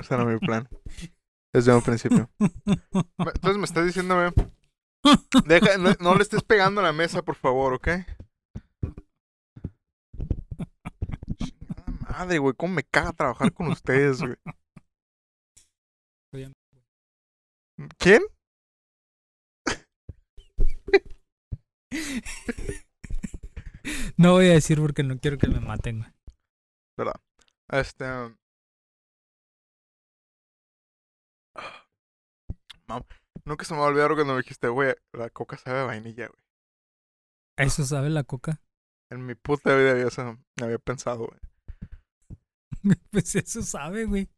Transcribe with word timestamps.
Ese 0.04 0.14
era 0.14 0.24
mi 0.24 0.38
plan. 0.38 0.68
Desde 1.52 1.74
un 1.74 1.82
principio. 1.82 2.30
Entonces 2.38 3.58
me 3.58 3.64
estás 3.64 3.86
diciendo, 3.86 4.14
güey. 4.14 4.32
Deja, 5.46 5.78
no, 5.78 5.90
no 6.00 6.14
le 6.14 6.22
estés 6.22 6.42
pegando 6.42 6.80
a 6.80 6.84
la 6.84 6.92
mesa, 6.92 7.22
por 7.22 7.34
favor, 7.36 7.74
¿ok? 7.74 7.88
Madre, 12.08 12.38
güey. 12.38 12.54
¿Cómo 12.56 12.74
me 12.74 12.84
caga 12.84 13.12
trabajar 13.12 13.52
con 13.52 13.68
ustedes, 13.68 14.20
güey? 14.20 14.36
¿Quién? 17.98 18.22
No 24.16 24.32
voy 24.32 24.48
a 24.48 24.52
decir 24.52 24.78
porque 24.78 25.02
no 25.02 25.18
quiero 25.18 25.38
que 25.38 25.48
me 25.48 25.60
maten, 25.60 26.00
güey. 26.00 26.12
Este. 27.70 28.04
Mam, 32.90 33.04
nunca 33.44 33.64
se 33.64 33.72
me 33.72 33.78
va 33.80 33.86
a 33.86 33.88
olvidar 33.90 34.14
cuando 34.16 34.32
me 34.34 34.40
dijiste, 34.42 34.66
güey, 34.68 34.94
la 35.12 35.30
coca 35.30 35.56
sabe 35.56 35.78
a 35.78 35.84
vainilla, 35.84 36.26
güey. 36.26 36.42
¿Eso 37.56 37.84
sabe 37.84 38.10
la 38.10 38.24
coca? 38.24 38.60
En 39.10 39.24
mi 39.26 39.36
puta 39.36 39.76
vida 39.76 39.92
había, 39.92 40.08
eso- 40.08 40.38
había 40.60 40.78
pensado, 40.78 41.28
güey. 41.28 41.40
Pues 43.12 43.34
eso 43.36 43.62
sabe, 43.62 44.06
güey. 44.06 44.28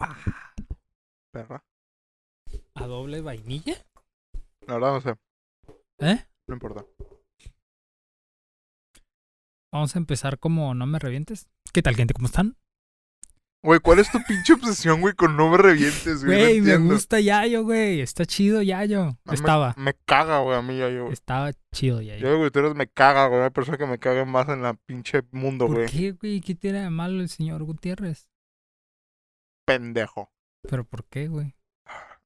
Ah, 0.00 0.16
Perra. 1.32 1.62
¿A 2.74 2.86
doble 2.86 3.20
vainilla? 3.20 3.74
La 4.66 4.74
verdad 4.74 4.92
no 4.94 5.00
sé, 5.00 5.14
¿Eh? 5.98 6.26
no 6.46 6.54
importa. 6.54 6.84
Vamos 9.74 9.96
a 9.96 9.98
empezar 9.98 10.38
como 10.38 10.72
no 10.72 10.86
me 10.86 11.00
revientes. 11.00 11.48
¿Qué 11.72 11.82
tal, 11.82 11.96
gente? 11.96 12.14
¿Cómo 12.14 12.26
están? 12.26 12.56
Güey, 13.60 13.80
¿cuál 13.80 13.98
es 13.98 14.08
tu 14.08 14.22
pinche 14.22 14.52
obsesión, 14.52 15.00
güey, 15.00 15.14
con 15.14 15.36
no 15.36 15.50
me 15.50 15.56
revientes, 15.56 16.24
güey? 16.24 16.38
No 16.38 16.44
Güey, 16.44 16.60
me 16.60 16.70
entiendo. 16.74 16.94
gusta 16.94 17.18
Yayo, 17.18 17.64
güey. 17.64 18.00
Está 18.00 18.24
chido 18.24 18.62
Yayo. 18.62 19.02
A 19.02 19.16
me- 19.24 19.34
Estaba. 19.34 19.74
Me, 19.76 19.94
caga, 20.04 20.38
güey, 20.38 20.56
a 20.56 20.62
mí 20.62 20.78
ya 20.78 20.88
yo. 20.90 21.08
Estaba 21.10 21.50
chido 21.72 22.00
Yayo. 22.00 22.20
Yo, 22.24 22.38
güey, 22.38 22.52
tú 22.52 22.60
eres 22.60 22.76
me 22.76 22.86
caga, 22.86 23.26
güey. 23.26 23.42
Hay 23.42 23.50
persona 23.50 23.76
que 23.76 23.86
me 23.86 23.98
caga 23.98 24.24
más 24.24 24.48
en 24.48 24.62
la 24.62 24.74
pinche 24.74 25.22
mundo, 25.32 25.66
¿Por 25.66 25.76
güey. 25.76 25.88
qué, 25.88 26.12
güey? 26.12 26.40
¿Qué 26.40 26.54
tiene 26.54 26.82
de 26.82 26.90
malo 26.90 27.20
el 27.20 27.28
señor 27.28 27.64
Gutiérrez? 27.64 28.28
Pendejo. 29.66 30.30
¿Pero 30.68 30.84
por 30.84 31.04
qué, 31.06 31.26
güey? 31.26 31.56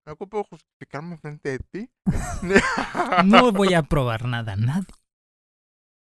¿No 0.05 0.17
puedo 0.17 0.45
justificarme 0.45 1.17
frente 1.17 1.51
de 1.51 1.59
ti? 1.61 1.91
No 3.25 3.53
voy 3.53 3.73
a 3.73 3.83
probar 3.85 4.27
nada, 4.27 4.55
nada. 4.57 4.85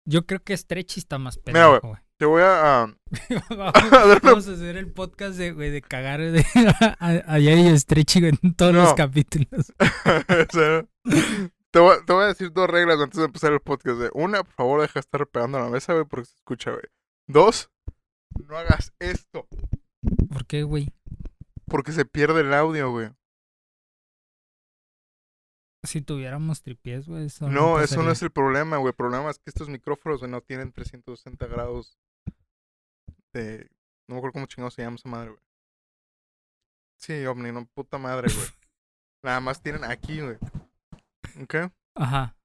Yo 0.04 0.26
creo 0.26 0.42
que 0.42 0.56
Stretchy 0.56 1.00
está 1.00 1.18
más 1.18 1.38
Mira, 1.46 1.68
güey. 1.68 1.80
pendejo. 1.80 2.02
Te 2.16 2.26
voy 2.26 2.42
a... 2.44 2.94
vamos, 3.50 3.74
a 3.92 4.18
vamos 4.22 4.48
hacer 4.48 4.76
el 4.76 4.92
podcast 4.92 5.36
de, 5.36 5.52
güey, 5.52 5.70
de 5.70 5.82
cagar 5.82 6.20
de, 6.20 6.44
a, 7.00 7.38
y 7.38 7.78
Stretchy 7.78 8.20
güey, 8.20 8.32
en 8.42 8.54
todos 8.54 8.74
los 8.74 8.94
capítulos. 8.94 9.72
Te, 11.72 11.78
voy, 11.78 11.96
te 12.06 12.12
voy 12.12 12.24
a 12.24 12.28
decir 12.28 12.52
dos 12.52 12.68
reglas 12.68 13.00
antes 13.00 13.18
de 13.18 13.24
empezar 13.24 13.52
el 13.52 13.60
podcast. 13.60 13.98
güey. 13.98 14.10
Una, 14.14 14.44
por 14.44 14.52
favor, 14.54 14.80
deja 14.82 14.94
de 14.94 15.00
estar 15.00 15.26
pegando 15.26 15.58
a 15.58 15.62
la 15.62 15.68
mesa, 15.70 15.94
güey, 15.94 16.04
porque 16.04 16.26
se 16.26 16.36
escucha, 16.36 16.70
güey. 16.70 16.84
Dos, 17.26 17.70
no 18.48 18.56
hagas 18.56 18.92
esto, 18.98 19.46
¿Por 20.28 20.46
qué, 20.46 20.62
güey? 20.64 20.92
porque 21.66 21.92
se 21.92 22.04
pierde 22.04 22.42
el 22.42 22.52
audio, 22.52 22.90
güey. 22.90 23.10
Si 25.84 26.00
tuviéramos 26.00 26.62
tripiés, 26.62 27.08
güey, 27.08 27.26
eso 27.26 27.48
No, 27.48 27.80
eso 27.80 28.02
no 28.02 28.12
es 28.12 28.22
el 28.22 28.30
problema, 28.30 28.76
güey. 28.76 28.90
El 28.90 28.96
problema 28.96 29.30
es 29.30 29.38
que 29.38 29.50
estos 29.50 29.68
micrófonos, 29.68 30.20
güey, 30.20 30.30
no 30.30 30.40
tienen 30.40 30.72
360 30.72 31.46
grados 31.46 31.98
de... 33.34 33.68
No 34.08 34.14
me 34.14 34.18
acuerdo 34.18 34.34
cómo 34.34 34.46
chingados 34.46 34.74
se 34.74 34.82
llama 34.82 34.96
esa 34.96 35.08
madre, 35.08 35.30
güey. 35.30 35.42
Sí, 37.00 37.26
Omni, 37.26 37.50
no, 37.50 37.66
puta 37.74 37.98
madre, 37.98 38.32
güey. 38.32 38.46
Nada 39.24 39.40
más 39.40 39.60
tienen 39.60 39.84
aquí, 39.84 40.20
güey. 40.20 40.36
¿Ok? 41.42 41.72
Ajá. 41.96 42.36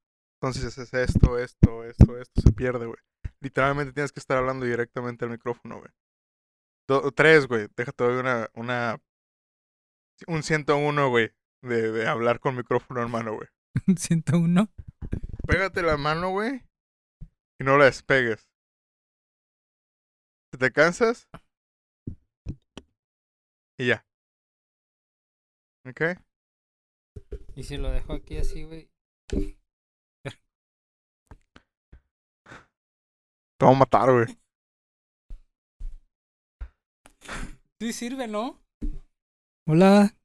Entonces 0.42 0.78
es 0.78 0.94
esto, 0.94 1.38
esto, 1.38 1.84
esto, 1.84 2.18
esto, 2.18 2.42
se 2.42 2.52
pierde, 2.52 2.86
güey. 2.86 3.00
Literalmente 3.40 3.94
tienes 3.94 4.12
que 4.12 4.20
estar 4.20 4.38
hablando 4.38 4.66
directamente 4.66 5.26
al 5.26 5.32
micrófono, 5.32 5.80
güey. 5.80 5.92
Do- 6.88 7.12
tres, 7.12 7.48
güey. 7.48 7.68
Déjate 7.76 8.04
doy 8.04 8.18
una, 8.18 8.50
una... 8.56 9.00
Un 10.26 10.42
101, 10.42 11.10
güey. 11.10 11.32
De, 11.68 11.92
de 11.92 12.08
hablar 12.08 12.40
con 12.40 12.56
micrófono 12.56 13.02
en 13.04 13.12
mano, 13.12 13.36
güey. 13.36 13.50
101. 13.98 14.70
Pégate 15.48 15.82
la 15.82 15.98
mano, 15.98 16.30
güey. 16.30 16.64
Y 17.60 17.64
no 17.64 17.78
la 17.78 17.86
despegues. 17.86 18.50
Si 20.52 20.60
te 20.60 20.72
cansas. 20.72 21.28
Y 23.80 23.88
ya. 23.88 24.06
¿Ok? 25.88 26.02
Y 27.56 27.64
si 27.64 27.78
lo 27.78 27.92
dejo 27.92 28.14
aquí 28.14 28.38
así, 28.38 28.64
güey. 28.64 28.90
Te 33.58 33.66
voy 33.66 33.74
a 33.74 33.78
matar, 33.80 34.12
güey. 34.12 34.38
Sí 37.80 37.94
sirve, 37.94 38.28
¿no? 38.28 38.60
Hola. 39.68 40.16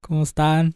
¿Cómo 0.00 0.22
están? 0.22 0.74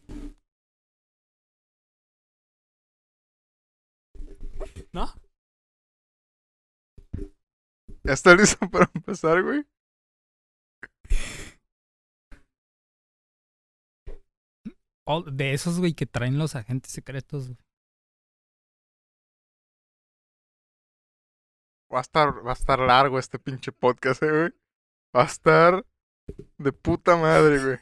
¿No? 4.92 5.06
¿Ya 8.04 8.12
estás 8.14 8.36
listo 8.38 8.58
para 8.70 8.90
empezar, 8.94 9.42
güey? 9.42 9.64
Oh, 15.06 15.22
de 15.22 15.52
esos, 15.52 15.78
güey, 15.78 15.94
que 15.94 16.06
traen 16.06 16.38
los 16.38 16.54
agentes 16.56 16.92
secretos, 16.92 17.46
güey. 17.48 17.58
Va 21.94 21.98
a 21.98 22.02
estar, 22.02 22.30
va 22.46 22.50
a 22.50 22.54
estar 22.54 22.78
largo 22.78 23.18
este 23.18 23.38
pinche 23.38 23.70
podcast, 23.72 24.22
eh, 24.22 24.30
güey. 24.30 24.52
Va 25.16 25.22
a 25.22 25.26
estar 25.26 25.84
de 26.58 26.72
puta 26.72 27.16
madre, 27.16 27.62
güey. 27.64 27.78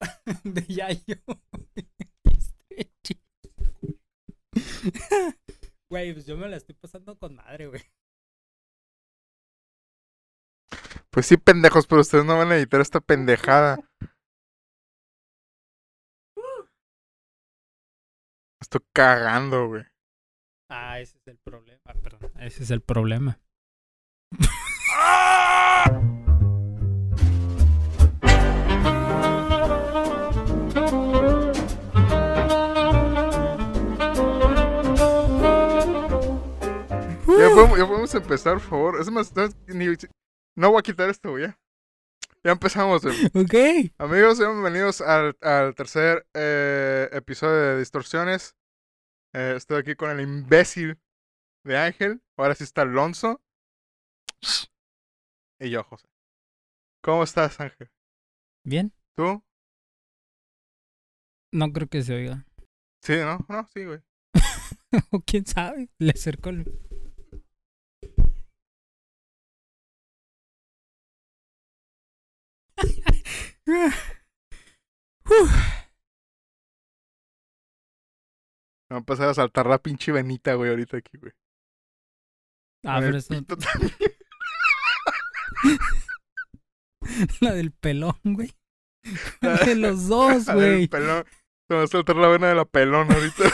de 0.44 0.62
Yayo. 0.66 1.16
Güey, 5.90 6.12
pues 6.12 6.26
yo 6.26 6.36
me 6.36 6.48
la 6.48 6.56
estoy 6.56 6.76
pasando 6.76 7.18
con 7.18 7.34
madre, 7.34 7.66
güey. 7.66 7.82
Pues 11.10 11.26
sí, 11.26 11.36
pendejos, 11.36 11.86
pero 11.88 12.00
ustedes 12.02 12.24
no 12.24 12.38
van 12.38 12.52
a 12.52 12.56
editar 12.56 12.80
esta 12.80 13.00
pendejada. 13.00 13.78
Estoy 18.60 18.80
cagando, 18.92 19.66
güey. 19.66 19.89
Ah, 20.70 21.00
ese 21.00 21.18
es 21.18 21.26
el 21.28 21.36
problema. 21.38 21.80
Ah, 21.84 21.94
perdón. 22.02 22.30
Ese 22.38 22.62
es 22.62 22.70
el 22.70 22.80
problema. 22.80 23.38
Ya 37.38 37.48
podemos, 37.54 37.78
ya 37.78 37.86
podemos 37.86 38.14
empezar, 38.14 38.54
por 38.54 38.62
favor. 38.62 39.00
Es 39.00 39.10
más, 39.10 39.34
no, 39.34 39.48
ni- 39.68 39.86
no 40.56 40.70
voy 40.70 40.78
a 40.80 40.82
quitar 40.82 41.08
esto. 41.08 41.38
Ya, 41.38 41.56
Ya 42.44 42.52
empezamos, 42.52 43.02
güey. 43.02 43.16
Ok. 43.34 43.92
Amigos, 43.98 44.38
sean 44.38 44.52
bienvenidos 44.52 45.00
al, 45.00 45.36
al 45.40 45.74
tercer 45.74 46.26
eh, 46.34 47.08
episodio 47.12 47.54
de 47.54 47.78
Distorsiones. 47.78 48.54
Eh, 49.32 49.54
estoy 49.56 49.78
aquí 49.78 49.94
con 49.94 50.10
el 50.10 50.20
imbécil 50.20 50.98
de 51.64 51.76
Ángel. 51.76 52.22
Ahora 52.36 52.54
sí 52.54 52.64
está 52.64 52.82
Alonso. 52.82 53.40
Y 55.62 55.68
yo, 55.68 55.84
José. 55.84 56.08
¿Cómo 57.02 57.22
estás, 57.22 57.60
Ángel? 57.60 57.90
¿Bien? 58.64 58.94
¿Tú? 59.14 59.44
No 61.52 61.70
creo 61.70 61.86
que 61.86 62.02
se 62.02 62.14
oiga. 62.14 62.46
Sí, 63.02 63.12
¿no? 63.16 63.44
No, 63.46 63.68
sí, 63.68 63.84
güey. 63.84 64.00
O 65.12 65.20
quién 65.20 65.44
sabe. 65.44 65.90
Le 65.98 66.12
acerco 66.12 66.48
el... 66.48 66.64
Me 78.90 78.94
va 78.94 78.96
a 78.96 78.98
empezar 78.98 79.28
a 79.28 79.34
saltar 79.34 79.66
la 79.66 79.78
pinche 79.78 80.10
venita, 80.10 80.54
güey, 80.54 80.70
ahorita 80.70 80.96
aquí, 80.96 81.16
güey. 81.16 81.32
Ah, 82.84 82.96
Con 82.96 83.04
pero 83.04 83.18
eso... 83.18 83.34
La 87.40 87.52
del 87.52 87.70
pelón, 87.70 88.18
güey. 88.24 88.52
De 89.40 89.76
los 89.76 90.08
dos, 90.08 90.48
A 90.48 90.56
ver, 90.56 90.68
el 90.70 90.74
güey. 90.76 90.88
pelón. 90.88 91.24
Se 91.68 91.74
me 91.74 91.76
va 91.76 91.84
a 91.84 91.86
saltar 91.86 92.16
la 92.16 92.26
vena 92.28 92.48
de 92.48 92.54
la 92.56 92.64
pelón 92.64 93.12
ahorita. 93.12 93.44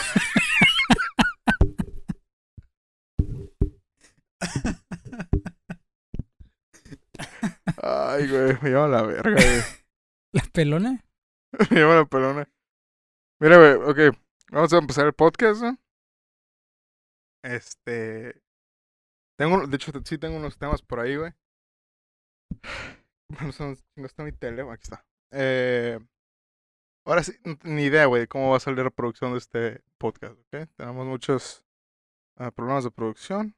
Ay, 7.83 8.29
güey, 8.29 8.57
me 8.63 8.69
lleva 8.71 8.89
la 8.89 9.03
verga, 9.03 9.31
güey. 9.31 9.61
¿La 10.33 10.43
pelona? 10.53 11.05
Me 11.71 11.77
lleva 11.77 11.95
la 11.97 12.05
pelona. 12.05 12.49
Mira, 13.41 13.57
güey, 13.59 13.75
ok. 14.11 14.17
Vamos 14.51 14.73
a 14.73 14.79
empezar 14.79 15.07
el 15.07 15.13
podcast, 15.13 15.63
¿no? 15.63 15.79
Este. 17.43 18.41
Tengo, 19.39 19.67
de 19.67 19.77
hecho, 19.77 19.93
sí 20.05 20.19
tengo 20.19 20.37
unos 20.37 20.59
temas 20.59 20.83
por 20.83 21.01
ahí, 21.01 21.17
güey. 21.17 21.33
No 23.97 24.07
está 24.07 24.23
mi 24.23 24.33
tele, 24.33 24.63
aquí 24.63 24.85
está. 24.85 25.05
Eh, 25.33 25.99
ahora 27.05 27.23
sí, 27.23 27.33
ni 27.65 27.85
idea, 27.85 28.07
güey, 28.07 28.27
cómo 28.27 28.51
va 28.51 28.59
a 28.59 28.61
salir 28.61 28.85
la 28.85 28.91
producción 28.91 29.33
de 29.33 29.39
este 29.39 29.83
podcast, 29.99 30.39
¿ok? 30.39 30.69
Tenemos 30.77 31.07
muchos 31.07 31.65
ah, 32.37 32.51
problemas 32.51 32.85
de 32.85 32.91
producción, 32.93 33.57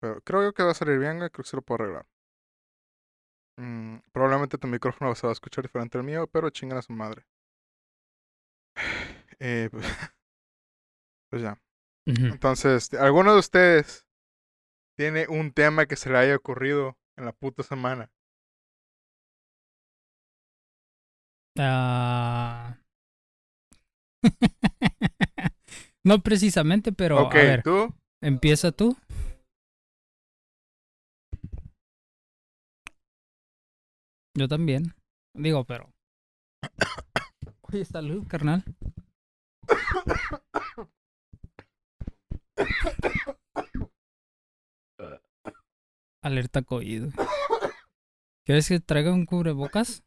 pero 0.00 0.20
creo 0.22 0.52
que 0.54 0.62
va 0.62 0.70
a 0.72 0.74
salir 0.74 0.98
bien, 0.98 1.18
güey, 1.18 1.30
creo 1.30 1.44
que 1.44 1.50
se 1.50 1.56
lo 1.56 1.62
puedo 1.62 1.82
arreglar. 1.84 2.06
Mm, 3.58 3.98
probablemente 4.12 4.58
tu 4.58 4.66
micrófono 4.68 5.14
se 5.14 5.26
va 5.26 5.32
a 5.32 5.34
escuchar 5.34 5.64
diferente 5.64 5.98
al 5.98 6.04
mío, 6.04 6.26
pero 6.26 6.50
chingan 6.50 6.78
a 6.78 6.82
su 6.82 6.92
madre. 6.92 7.26
Eh, 9.42 9.70
pues, 9.72 9.86
pues 11.30 11.42
ya. 11.42 11.62
Entonces, 12.06 12.92
¿alguno 12.94 13.32
de 13.32 13.38
ustedes 13.38 14.06
tiene 14.98 15.28
un 15.28 15.52
tema 15.52 15.86
que 15.86 15.96
se 15.96 16.10
le 16.10 16.18
haya 16.18 16.34
ocurrido 16.34 16.98
en 17.16 17.24
la 17.24 17.32
puta 17.32 17.62
semana? 17.62 18.10
Ah. 21.56 22.78
no 26.04 26.20
precisamente, 26.22 26.92
pero 26.92 27.18
a 27.18 27.28
ver, 27.32 27.62
¿tú? 27.62 27.94
empieza 28.20 28.72
tú. 28.72 28.96
Yo 34.36 34.48
también. 34.48 34.94
Digo, 35.34 35.64
pero. 35.64 35.92
Oye, 37.62 37.84
salud, 37.84 38.26
carnal. 38.26 38.64
Alerta 46.22 46.62
COVID. 46.62 47.14
¿Quieres 48.44 48.68
que 48.68 48.80
traiga 48.80 49.12
un 49.12 49.26
cubrebocas? 49.26 50.02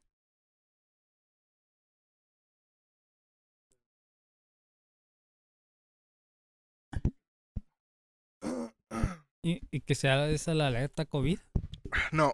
¿Y, 9.41 9.61
y 9.71 9.81
que 9.81 9.95
sea 9.95 10.29
esa 10.29 10.53
la 10.53 10.67
alerta 10.67 11.05
COVID? 11.05 11.39
No. 12.11 12.33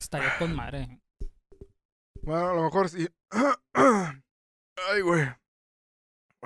Estaría 0.00 0.38
con 0.38 0.54
madre. 0.54 1.00
bueno, 2.22 2.50
a 2.50 2.54
lo 2.54 2.62
mejor 2.64 2.88
sí. 2.88 3.08
Ay, 3.74 5.00
güey. 5.02 5.26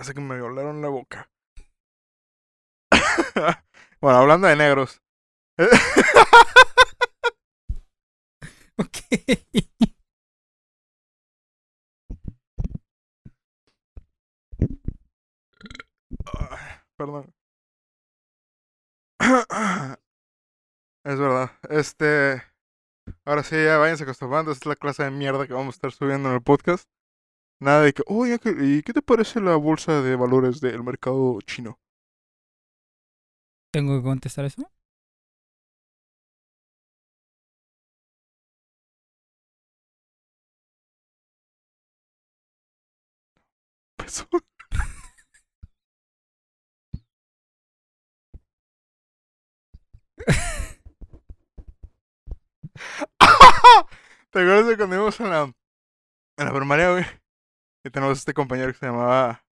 Parece 0.00 0.14
que 0.14 0.20
me 0.22 0.34
violaron 0.34 0.80
la 0.80 0.88
boca. 0.88 1.30
bueno, 4.00 4.18
hablando 4.18 4.46
de 4.46 4.56
negros. 4.56 5.02
Ok. 8.78 8.96
Perdón. 16.96 17.34
Es 21.04 21.18
verdad. 21.18 21.50
Este. 21.68 22.42
Ahora 23.26 23.42
sí, 23.42 23.56
ya 23.62 23.76
váyanse 23.76 24.04
acostumbrando. 24.04 24.52
Esta 24.52 24.62
es 24.62 24.66
la 24.68 24.76
clase 24.76 25.04
de 25.04 25.10
mierda 25.10 25.46
que 25.46 25.52
vamos 25.52 25.74
a 25.74 25.76
estar 25.76 25.92
subiendo 25.92 26.30
en 26.30 26.36
el 26.36 26.42
podcast. 26.42 26.88
Nada 27.60 27.82
de 27.82 27.92
que, 27.94 28.02
oye, 28.06 28.38
¿qué- 28.38 28.54
¿y 28.60 28.82
qué 28.82 28.92
te 28.92 29.02
parece 29.02 29.40
la 29.40 29.56
bolsa 29.56 30.02
de 30.02 30.16
valores 30.16 30.60
del 30.60 30.82
mercado 30.82 31.38
chino? 31.46 31.78
¿Tengo 33.72 33.96
que 33.96 34.04
contestar 34.04 34.44
eso? 34.44 34.62
Peso. 43.96 44.26
¿Te 54.30 54.40
acuerdas 54.40 54.66
de 54.66 54.76
cuando 54.76 54.96
íbamos 54.96 55.20
en 55.20 55.30
la, 55.30 55.42
en 56.38 56.46
la 56.46 56.54
primaria, 56.54 56.92
güey? 56.92 57.04
Y 57.84 57.90
tenemos 57.90 58.18
este 58.18 58.34
compañero 58.34 58.72
que 58.72 58.78
se 58.78 58.86
llamaba. 58.86 59.44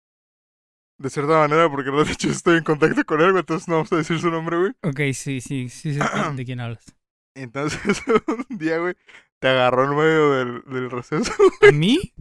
De 0.99 1.11
cierta 1.11 1.39
manera, 1.39 1.71
porque 1.71 1.91
de 1.91 2.13
hecho 2.13 2.29
estoy 2.29 2.59
en 2.59 2.65
contacto 2.65 3.05
con 3.05 3.21
él, 3.21 3.31
güey, 3.31 3.41
entonces 3.41 3.69
no 3.69 3.77
vamos 3.77 3.93
a 3.93 3.97
decir 3.97 4.19
su 4.19 4.31
nombre, 4.31 4.59
güey. 4.59 4.73
Ok, 4.83 5.15
sí, 5.15 5.41
sí, 5.41 5.69
sí 5.69 5.95
sé 5.95 6.01
de 6.35 6.45
quién 6.45 6.61
hablas. 6.61 6.85
Entonces 7.37 8.03
un 8.51 8.59
día, 8.59 8.79
güey, 8.79 8.97
te 9.39 9.47
agarró 9.47 9.85
en 9.85 9.91
medio 9.97 10.33
del, 10.33 10.63
del 10.65 10.91
receso. 10.91 11.33
¿A 11.69 11.71
mí? 11.71 12.13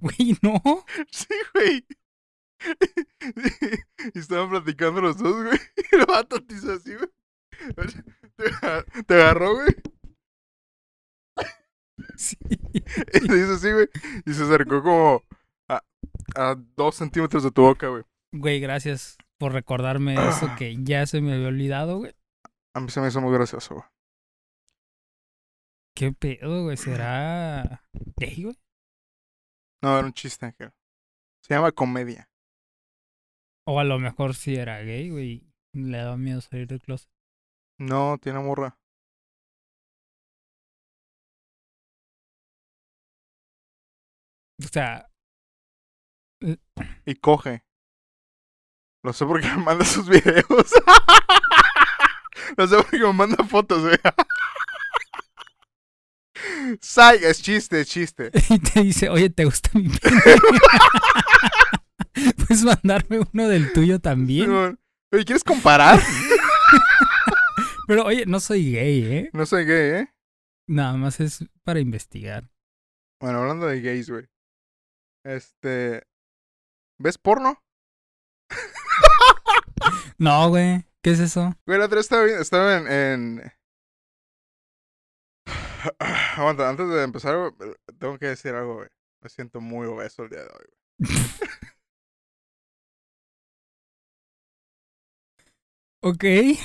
Güey, 0.00 0.38
no. 0.42 0.62
Sí, 1.10 1.34
güey. 1.54 1.84
Y 4.14 4.18
estaban 4.18 4.50
platicando 4.50 5.00
los 5.00 5.18
dos, 5.18 5.44
güey. 5.44 5.58
Y 5.76 5.96
el 5.96 6.06
vato 6.06 6.40
te 6.40 6.54
hizo 6.54 6.72
así, 6.72 6.94
güey. 6.94 7.08
Te, 8.36 9.02
te 9.02 9.14
agarró, 9.14 9.54
güey. 9.54 9.74
Sí. 12.16 12.36
Y 12.72 12.80
te 12.80 13.38
hizo 13.38 13.54
así, 13.54 13.72
güey. 13.72 13.88
Y 14.24 14.34
se 14.34 14.44
acercó 14.44 14.82
como 14.82 15.24
a, 16.36 16.56
dos 16.76 16.96
centímetros 16.96 17.42
de 17.42 17.50
tu 17.50 17.62
boca, 17.62 17.88
güey. 17.88 18.04
Güey, 18.32 18.60
gracias 18.60 19.18
por 19.38 19.52
recordarme 19.52 20.14
eso 20.28 20.50
que 20.56 20.76
ya 20.82 21.06
se 21.06 21.20
me 21.20 21.34
había 21.34 21.48
olvidado, 21.48 21.98
güey. 21.98 22.14
A 22.74 22.80
mí 22.80 22.90
se 22.90 23.00
me 23.00 23.08
hizo 23.08 23.20
muy 23.20 23.32
gracioso, 23.32 23.74
güey. 23.74 23.86
¿Qué 25.94 26.12
pedo, 26.12 26.64
güey? 26.64 26.76
¿Será 26.76 27.84
gay, 28.16 28.44
güey? 28.44 28.56
No, 29.82 29.98
era 29.98 30.06
un 30.06 30.12
chiste, 30.12 30.46
Ángel. 30.46 30.72
Se 31.42 31.54
llama 31.54 31.72
comedia. 31.72 32.28
O 33.66 33.78
a 33.80 33.84
lo 33.84 33.98
mejor 33.98 34.34
sí 34.34 34.56
era 34.56 34.80
gay, 34.80 35.10
güey. 35.10 35.46
Le 35.74 35.98
daba 35.98 36.16
miedo 36.16 36.40
salir 36.40 36.66
del 36.66 36.80
closet. 36.80 37.10
No, 37.78 38.18
tiene 38.18 38.40
morra. 38.40 38.78
O 44.62 44.68
sea, 44.68 45.09
Y 47.04 47.14
coge. 47.16 47.64
Lo 49.02 49.12
sé 49.12 49.26
porque 49.26 49.48
me 49.48 49.58
manda 49.58 49.84
sus 49.84 50.08
videos. 50.08 50.46
Lo 52.56 52.66
sé 52.66 52.76
porque 52.76 52.98
me 52.98 53.12
manda 53.12 53.44
fotos, 53.44 53.82
güey. 53.82 53.96
Sai, 56.80 57.24
es 57.24 57.42
chiste, 57.42 57.80
es 57.80 57.88
chiste. 57.88 58.30
y 58.50 58.58
te 58.58 58.82
dice, 58.82 59.08
oye, 59.08 59.30
¿te 59.30 59.44
gusta 59.44 59.70
mi 59.74 59.88
pene? 59.88 60.20
Puedes 62.36 62.64
mandarme 62.64 63.20
uno 63.32 63.48
del 63.48 63.72
tuyo 63.72 63.98
también. 63.98 64.78
Oye, 65.12 65.24
¿quieres 65.24 65.44
comparar? 65.44 66.00
Pero 67.86 68.04
oye, 68.04 68.26
no 68.26 68.40
soy 68.40 68.72
gay, 68.72 69.04
¿eh? 69.04 69.30
No 69.32 69.46
soy 69.46 69.64
gay, 69.64 70.02
¿eh? 70.02 70.14
Nada 70.68 70.94
más 70.94 71.20
es 71.20 71.44
para 71.64 71.80
investigar. 71.80 72.48
Bueno, 73.20 73.40
hablando 73.40 73.66
de 73.66 73.80
gays, 73.80 74.10
güey. 74.10 74.26
Este. 75.24 76.04
¿Ves 77.00 77.16
porno? 77.16 77.56
No, 80.18 80.50
güey. 80.50 80.84
¿Qué 81.02 81.12
es 81.12 81.20
eso? 81.20 81.54
Güey, 81.66 81.78
la 81.78 81.86
otra 81.86 82.00
estaba, 82.00 82.26
estaba 82.26 82.76
en, 82.76 82.86
en... 82.92 83.52
Aguanta, 86.36 86.68
antes 86.68 86.86
de 86.90 87.02
empezar, 87.02 87.38
güey, 87.38 87.74
tengo 87.98 88.18
que 88.18 88.26
decir 88.26 88.54
algo, 88.54 88.74
güey. 88.74 88.88
Me 89.22 89.30
siento 89.30 89.62
muy 89.62 89.86
obeso 89.86 90.24
el 90.24 90.28
día 90.28 90.40
de 90.40 90.48
hoy, 90.48 90.66
güey. 90.98 91.10
Ok. 96.02 96.24
Ay, 96.24 96.56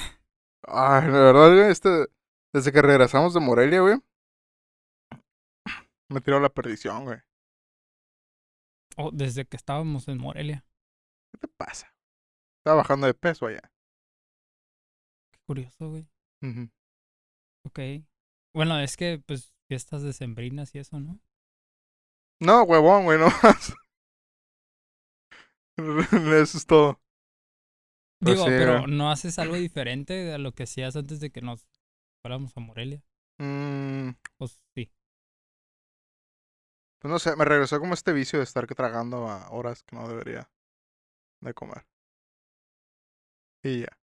la 0.64 1.20
verdad, 1.20 1.54
güey, 1.54 1.72
este... 1.72 2.08
Desde 2.54 2.72
que 2.72 2.82
regresamos 2.82 3.34
de 3.34 3.40
Morelia, 3.42 3.82
güey. 3.82 4.02
Me 6.10 6.22
tiró 6.22 6.40
la 6.40 6.50
perdición, 6.50 7.04
güey. 7.06 7.20
Oh, 8.98 9.12
desde 9.12 9.46
que 9.46 9.58
estábamos 9.58 10.08
en 10.08 10.18
Morelia. 10.20 10.66
¿Qué 11.32 11.38
te 11.40 11.48
pasa? 11.48 11.94
Estaba 12.60 12.78
bajando 12.78 13.08
de 13.08 13.14
peso 13.14 13.46
allá. 13.48 13.72
Qué 15.32 15.40
curioso, 15.46 15.90
güey. 15.90 16.08
Ujú. 16.42 16.70
Ok. 17.64 17.80
Bueno, 18.54 18.80
es 18.80 18.96
que, 18.98 19.20
pues, 19.26 19.54
fiestas 19.68 20.02
decembrinas 20.04 20.74
y 20.76 20.80
eso, 20.80 21.00
¿no? 21.00 21.20
No, 22.40 22.64
huevón, 22.64 23.04
güey, 23.06 23.20
no 23.20 23.28
más. 23.44 23.74
Eso 25.78 26.58
es 26.58 26.66
todo. 26.66 27.00
Pues 28.20 28.36
Digo, 28.36 28.46
sí, 28.46 28.52
pero 28.58 28.80
güey. 28.82 28.92
¿no 28.92 29.12
haces 29.12 29.40
algo 29.40 29.56
diferente 29.56 30.34
a 30.34 30.38
lo 30.38 30.54
que 30.54 30.64
hacías 30.64 30.96
antes 30.96 31.20
de 31.20 31.32
que 31.32 31.42
nos 31.42 31.66
fuéramos 32.22 32.56
a 32.58 32.60
Morelia? 32.60 33.04
Mm, 33.40 34.16
Pues 34.38 34.60
sí. 34.74 34.90
Pues 37.06 37.12
no 37.12 37.20
sé, 37.20 37.36
me 37.36 37.46
regresó 37.46 37.80
como 37.80 37.94
este 37.94 38.14
vicio 38.14 38.40
de 38.40 38.46
estar 38.46 38.66
tragando 38.66 39.30
a 39.30 39.52
horas 39.52 39.84
que 39.84 39.96
no 39.96 40.08
debería 40.08 40.50
de 41.40 41.54
comer. 41.54 41.86
Y 43.62 43.82
ya. 43.82 44.00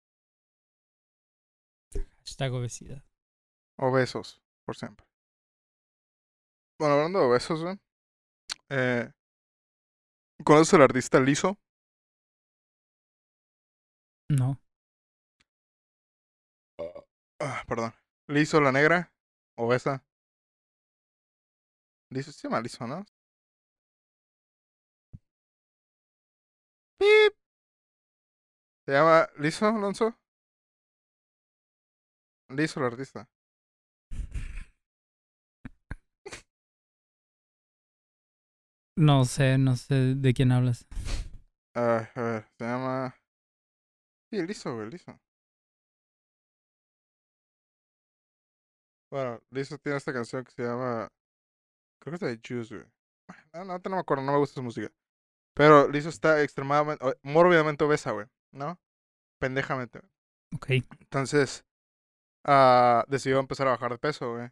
Hashtag 2.18 2.52
obesidad. 2.52 3.02
Obesos, 3.78 4.42
por 4.66 4.76
siempre. 4.76 5.08
Bueno, 6.78 6.96
hablando 6.96 7.20
de 7.20 7.26
obesos, 7.28 7.64
güey. 7.64 7.80
Eh, 8.68 9.10
¿Conoces 10.44 10.74
al 10.74 10.82
artista 10.82 11.22
Liso? 11.22 11.58
No. 14.28 14.60
Ah, 17.40 17.64
perdón. 17.66 17.94
Liso 18.28 18.60
la 18.60 18.74
negra. 18.74 19.14
Obesa. 19.56 20.04
Liso, 22.12 22.32
se 22.32 22.48
llama 22.48 22.62
Liso, 22.62 22.88
¿no? 22.88 23.06
Pip. 27.00 27.34
¿Se 28.86 28.92
llama 28.94 29.28
Liso, 29.38 29.68
Alonso? 29.68 30.16
Liso 32.50 32.80
el 32.80 32.86
artista. 32.88 33.30
No 38.98 39.24
sé, 39.26 39.58
no 39.58 39.76
sé 39.78 40.16
de 40.16 40.34
quién 40.34 40.52
hablas. 40.52 40.86
A 41.76 42.10
ver, 42.16 42.46
se 42.58 42.66
llama. 42.66 43.16
Sí, 44.32 44.42
Liso, 44.46 44.76
güey, 44.76 44.90
Liso. 44.90 45.20
Bueno, 49.12 49.40
Liso 49.52 49.78
tiene 49.78 49.98
esta 49.98 50.14
canción 50.14 50.44
que 50.44 50.52
se 50.52 50.64
llama. 50.64 51.10
Creo 52.00 52.18
que 52.18 52.26
es 52.26 52.32
de 52.32 52.42
Juice, 52.48 52.76
güey. 52.76 52.88
No, 53.54 53.66
no, 53.66 53.78
no 53.78 53.90
me 53.92 54.00
acuerdo, 54.00 54.24
no 54.24 54.32
me 54.32 54.38
gusta 54.38 54.56
su 54.56 54.64
música. 54.64 54.92
Pero 55.54 55.90
Liso 55.90 56.10
está 56.10 56.42
extremadamente. 56.42 57.06
mórbidamente 57.22 57.84
obesa, 57.84 58.12
güey, 58.12 58.28
¿no? 58.52 58.80
Pendejamente. 59.40 60.00
Ok. 60.56 60.68
Entonces, 61.00 61.66
ah, 62.46 63.06
decidió 63.08 63.40
empezar 63.40 63.68
a 63.68 63.72
bajar 63.72 63.92
de 63.92 63.98
peso, 63.98 64.34
güey. 64.34 64.50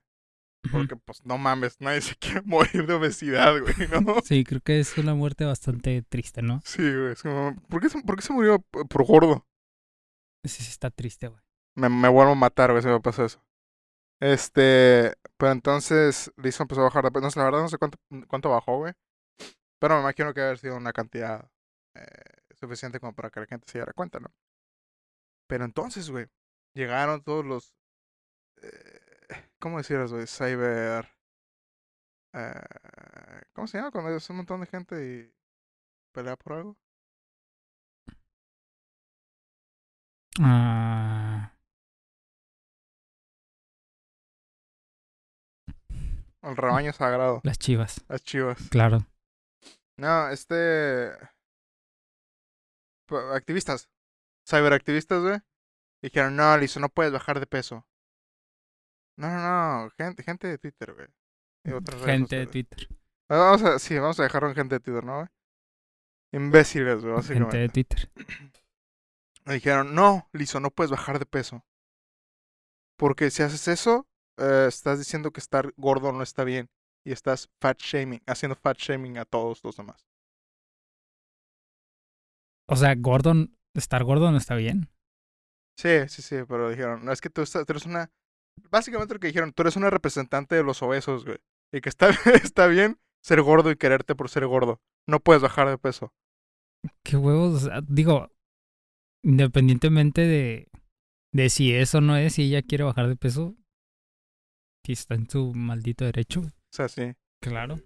Porque, 0.71 0.95
pues, 0.97 1.25
no 1.25 1.37
mames, 1.37 1.77
nadie 1.81 2.01
se 2.01 2.15
quiere 2.15 2.41
morir 2.41 2.85
de 2.85 2.93
obesidad, 2.93 3.53
güey, 3.59 3.75
¿no? 4.01 4.19
Sí, 4.23 4.43
creo 4.43 4.61
que 4.61 4.79
es 4.79 4.97
una 4.97 5.15
muerte 5.15 5.45
bastante 5.45 6.01
triste, 6.01 6.41
¿no? 6.41 6.61
Sí, 6.65 6.81
güey. 6.81 7.13
Es 7.13 7.23
como, 7.23 7.55
¿por 7.69 7.81
qué 7.81 7.89
se, 7.89 8.01
por 8.01 8.15
qué 8.15 8.21
se 8.21 8.33
murió 8.33 8.59
por 8.59 9.05
gordo? 9.05 9.47
Sí, 10.43 10.63
sí, 10.63 10.69
está 10.69 10.89
triste, 10.89 11.27
güey. 11.27 11.41
Me, 11.75 11.89
me 11.89 12.09
vuelvo 12.09 12.31
a 12.33 12.35
matar, 12.35 12.71
güey, 12.71 12.81
si 12.81 12.89
me 12.89 12.99
pasa 12.99 13.25
eso. 13.25 13.41
Este, 14.19 15.13
pero 15.37 15.51
entonces 15.51 16.31
Lizo 16.37 16.63
empezó 16.63 16.81
a 16.81 16.85
bajar 16.85 17.03
de 17.05 17.11
peso. 17.11 17.23
No 17.25 17.31
sé, 17.31 17.39
la 17.39 17.45
verdad 17.45 17.61
no 17.61 17.69
sé 17.69 17.77
cuánto, 17.77 17.97
cuánto 18.27 18.49
bajó, 18.49 18.77
güey. 18.79 18.93
Pero 19.79 19.95
me 19.95 20.01
imagino 20.01 20.33
que 20.33 20.41
haber 20.41 20.59
sido 20.59 20.77
una 20.77 20.93
cantidad 20.93 21.49
eh, 21.95 22.05
suficiente 22.55 22.99
como 22.99 23.13
para 23.15 23.29
que 23.31 23.41
la 23.41 23.47
gente 23.47 23.67
se 23.71 23.79
diera 23.79 23.93
cuenta, 23.93 24.19
¿no? 24.19 24.29
Pero 25.47 25.65
entonces, 25.65 26.09
güey, 26.09 26.27
llegaron 26.73 27.21
todos 27.23 27.45
los... 27.45 27.75
eh, 28.61 29.01
¿Cómo 29.59 29.77
decirles, 29.79 30.11
güey? 30.13 30.27
Cyber... 30.27 31.09
eh, 32.33 32.51
¿Cómo 33.53 33.67
se 33.67 33.77
llama 33.77 33.91
cuando 33.91 34.15
es 34.15 34.29
un 34.29 34.37
montón 34.37 34.61
de 34.61 34.67
gente 34.67 34.95
y 35.05 35.33
pelea 36.13 36.35
por 36.37 36.53
algo? 36.53 36.77
Ah, 40.39 41.16
El 46.49 46.55
rebaño 46.57 46.93
sagrado. 46.93 47.41
las 47.43 47.57
chivas, 47.59 48.03
Las 48.07 48.23
chivas. 48.23 48.57
claro. 48.69 48.99
No, 49.97 50.29
este. 50.29 51.11
Activistas. 53.33 53.89
Cyberactivistas, 54.47 55.21
güey. 55.21 55.39
Dijeron, 56.01 56.35
no, 56.35 56.57
Lizo, 56.57 56.79
no 56.79 56.89
puedes 56.89 57.11
bajar 57.11 57.39
de 57.39 57.47
peso. 57.47 57.85
No, 59.17 59.27
no, 59.29 59.83
no. 59.83 59.89
Gente, 59.97 60.23
gente 60.23 60.47
de 60.47 60.57
Twitter, 60.57 60.93
güey. 60.93 61.07
Gente 62.05 62.35
de. 62.37 62.47
Twitter. 62.47 62.87
Vamos 63.29 63.63
a, 63.63 63.79
sí, 63.79 63.97
vamos 63.97 64.19
a 64.19 64.23
dejarlo 64.23 64.49
en 64.49 64.55
gente 64.55 64.75
de 64.75 64.79
Twitter, 64.79 65.03
¿no, 65.03 65.15
güey? 65.17 65.27
Imbéciles, 66.33 67.01
güey, 67.01 67.13
básicamente. 67.15 67.57
Gente 67.57 67.57
de 67.57 67.69
Twitter. 67.69 68.11
Dijeron, 69.45 69.95
no, 69.95 70.29
Lizo, 70.33 70.59
no 70.59 70.69
puedes 70.71 70.91
bajar 70.91 71.19
de 71.19 71.25
peso. 71.25 71.65
Porque 72.97 73.31
si 73.31 73.43
haces 73.43 73.67
eso, 73.67 74.07
eh, 74.37 74.65
estás 74.67 74.99
diciendo 74.99 75.31
que 75.31 75.39
estar 75.39 75.73
gordo 75.77 76.11
no 76.11 76.23
está 76.23 76.43
bien. 76.43 76.69
Y 77.05 77.11
estás 77.13 77.49
fat 77.61 77.79
shaming, 77.79 78.21
haciendo 78.27 78.55
fat 78.55 78.77
shaming 78.77 79.17
a 79.17 79.25
todos 79.25 79.63
los 79.63 79.77
demás. 79.77 80.05
O 82.67 82.75
sea, 82.77 82.95
Gordon, 82.95 83.57
estar 83.73 84.03
gordo 84.05 84.31
no 84.31 84.37
está 84.37 84.55
bien. 84.55 84.89
Sí, 85.77 86.07
sí, 86.09 86.21
sí, 86.21 86.37
pero 86.47 86.69
dijeron, 86.69 87.05
no, 87.05 87.11
es 87.11 87.21
que 87.21 87.29
tú, 87.29 87.41
estás- 87.41 87.65
tú 87.65 87.73
eres 87.73 87.85
una... 87.85 88.11
Básicamente 88.71 89.13
lo 89.13 89.19
que 89.19 89.27
dijeron, 89.27 89.53
tú 89.53 89.61
eres 89.63 89.75
una 89.75 89.89
representante 89.91 90.55
de 90.55 90.63
los 90.63 90.81
obesos, 90.81 91.25
güey. 91.25 91.37
Y 91.71 91.81
que 91.81 91.89
está, 91.89 92.09
está 92.43 92.67
bien 92.67 92.99
ser 93.23 93.41
gordo 93.41 93.71
y 93.71 93.77
quererte 93.77 94.15
por 94.15 94.29
ser 94.29 94.47
gordo. 94.47 94.81
No 95.07 95.19
puedes 95.19 95.43
bajar 95.43 95.69
de 95.69 95.77
peso. 95.77 96.13
Qué 97.03 97.17
huevos, 97.17 97.63
o 97.63 97.65
sea, 97.67 97.81
digo, 97.87 98.29
independientemente 99.23 100.21
de, 100.21 100.69
de 101.33 101.49
si 101.49 101.73
eso 101.73 102.01
no 102.01 102.17
es, 102.17 102.35
si 102.35 102.43
ella 102.43 102.61
quiere 102.63 102.83
bajar 102.85 103.07
de 103.09 103.15
peso, 103.17 103.55
está 104.93 105.15
en 105.15 105.29
su 105.29 105.53
maldito 105.53 106.05
derecho, 106.05 106.41
O 106.41 106.51
sea, 106.71 106.87
sí. 106.87 107.13
claro. 107.41 107.77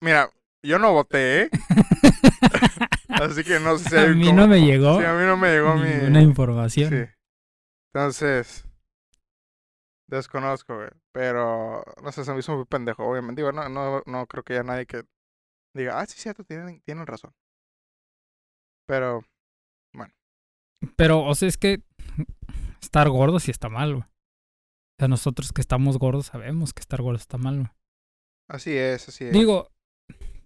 Mira, 0.00 0.30
yo 0.62 0.78
no 0.78 0.92
voté, 0.92 1.42
¿eh? 1.42 1.50
Así 3.08 3.44
que 3.44 3.60
no 3.60 3.78
sé 3.78 3.88
si 3.88 3.96
a 3.96 4.06
mí 4.08 4.32
no 4.32 4.46
me 4.46 4.60
llegó 4.60 4.98
Sí, 4.98 5.04
a 5.06 5.14
mí 5.14 5.24
no 5.24 5.36
me 5.36 5.50
llegó 5.52 5.74
mi... 5.76 5.88
ninguna 5.88 6.22
información. 6.22 6.90
Sí. 6.90 7.12
Entonces, 7.92 8.66
desconozco, 10.08 10.76
güey. 10.76 10.90
Pero, 11.12 11.84
no 12.02 12.12
sé, 12.12 12.24
se 12.24 12.32
me 12.32 12.40
hizo 12.40 12.56
muy 12.56 12.64
pendejo, 12.64 13.04
obviamente. 13.04 13.40
Digo, 13.42 13.52
no, 13.52 13.68
no, 13.68 14.02
no 14.06 14.26
creo 14.26 14.42
que 14.42 14.54
haya 14.54 14.62
nadie 14.62 14.86
que 14.86 15.04
diga, 15.74 16.00
ah, 16.00 16.06
sí, 16.06 16.18
cierto, 16.18 16.44
tienen, 16.44 16.80
tienen 16.82 17.06
razón. 17.06 17.32
Pero, 18.86 19.24
Pero, 20.96 21.24
o 21.24 21.34
sea, 21.34 21.48
es 21.48 21.56
que 21.56 21.82
estar 22.84 23.08
gordo 23.08 23.40
sí 23.40 23.50
está 23.50 23.68
mal, 23.68 23.94
güey. 23.94 24.04
O 24.04 24.96
sea, 24.98 25.08
nosotros 25.08 25.52
que 25.52 25.60
estamos 25.60 25.98
gordos 25.98 26.26
sabemos 26.26 26.72
que 26.72 26.80
estar 26.80 27.02
gordo 27.02 27.18
está 27.18 27.38
mal, 27.38 27.56
güey. 27.56 27.68
así 28.48 28.76
es, 28.76 29.08
así 29.08 29.24
es. 29.24 29.32
Digo, 29.32 29.70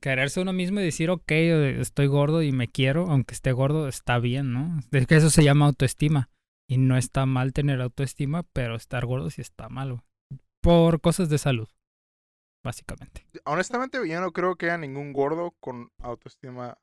quererse 0.00 0.40
uno 0.40 0.52
mismo 0.52 0.80
y 0.80 0.84
decir, 0.84 1.10
ok, 1.10 1.30
estoy 1.30 2.06
gordo 2.06 2.42
y 2.42 2.52
me 2.52 2.68
quiero, 2.68 3.06
aunque 3.10 3.34
esté 3.34 3.52
gordo, 3.52 3.88
está 3.88 4.18
bien, 4.18 4.52
¿no? 4.52 4.80
Es 4.92 5.06
que 5.06 5.16
eso 5.16 5.30
se 5.30 5.44
llama 5.44 5.66
autoestima. 5.66 6.30
Y 6.70 6.76
no 6.76 6.98
está 6.98 7.24
mal 7.24 7.52
tener 7.54 7.80
autoestima, 7.80 8.42
pero 8.42 8.76
estar 8.76 9.06
gordo 9.06 9.30
sí 9.30 9.40
está 9.40 9.68
mal, 9.68 9.92
güey. 9.92 10.02
Por 10.60 11.00
cosas 11.00 11.30
de 11.30 11.38
salud, 11.38 11.68
básicamente. 12.64 13.26
Honestamente, 13.44 14.06
yo 14.06 14.20
no 14.20 14.32
creo 14.32 14.56
que 14.56 14.66
haya 14.66 14.78
ningún 14.78 15.12
gordo 15.12 15.52
con 15.60 15.90
autoestima, 15.98 16.76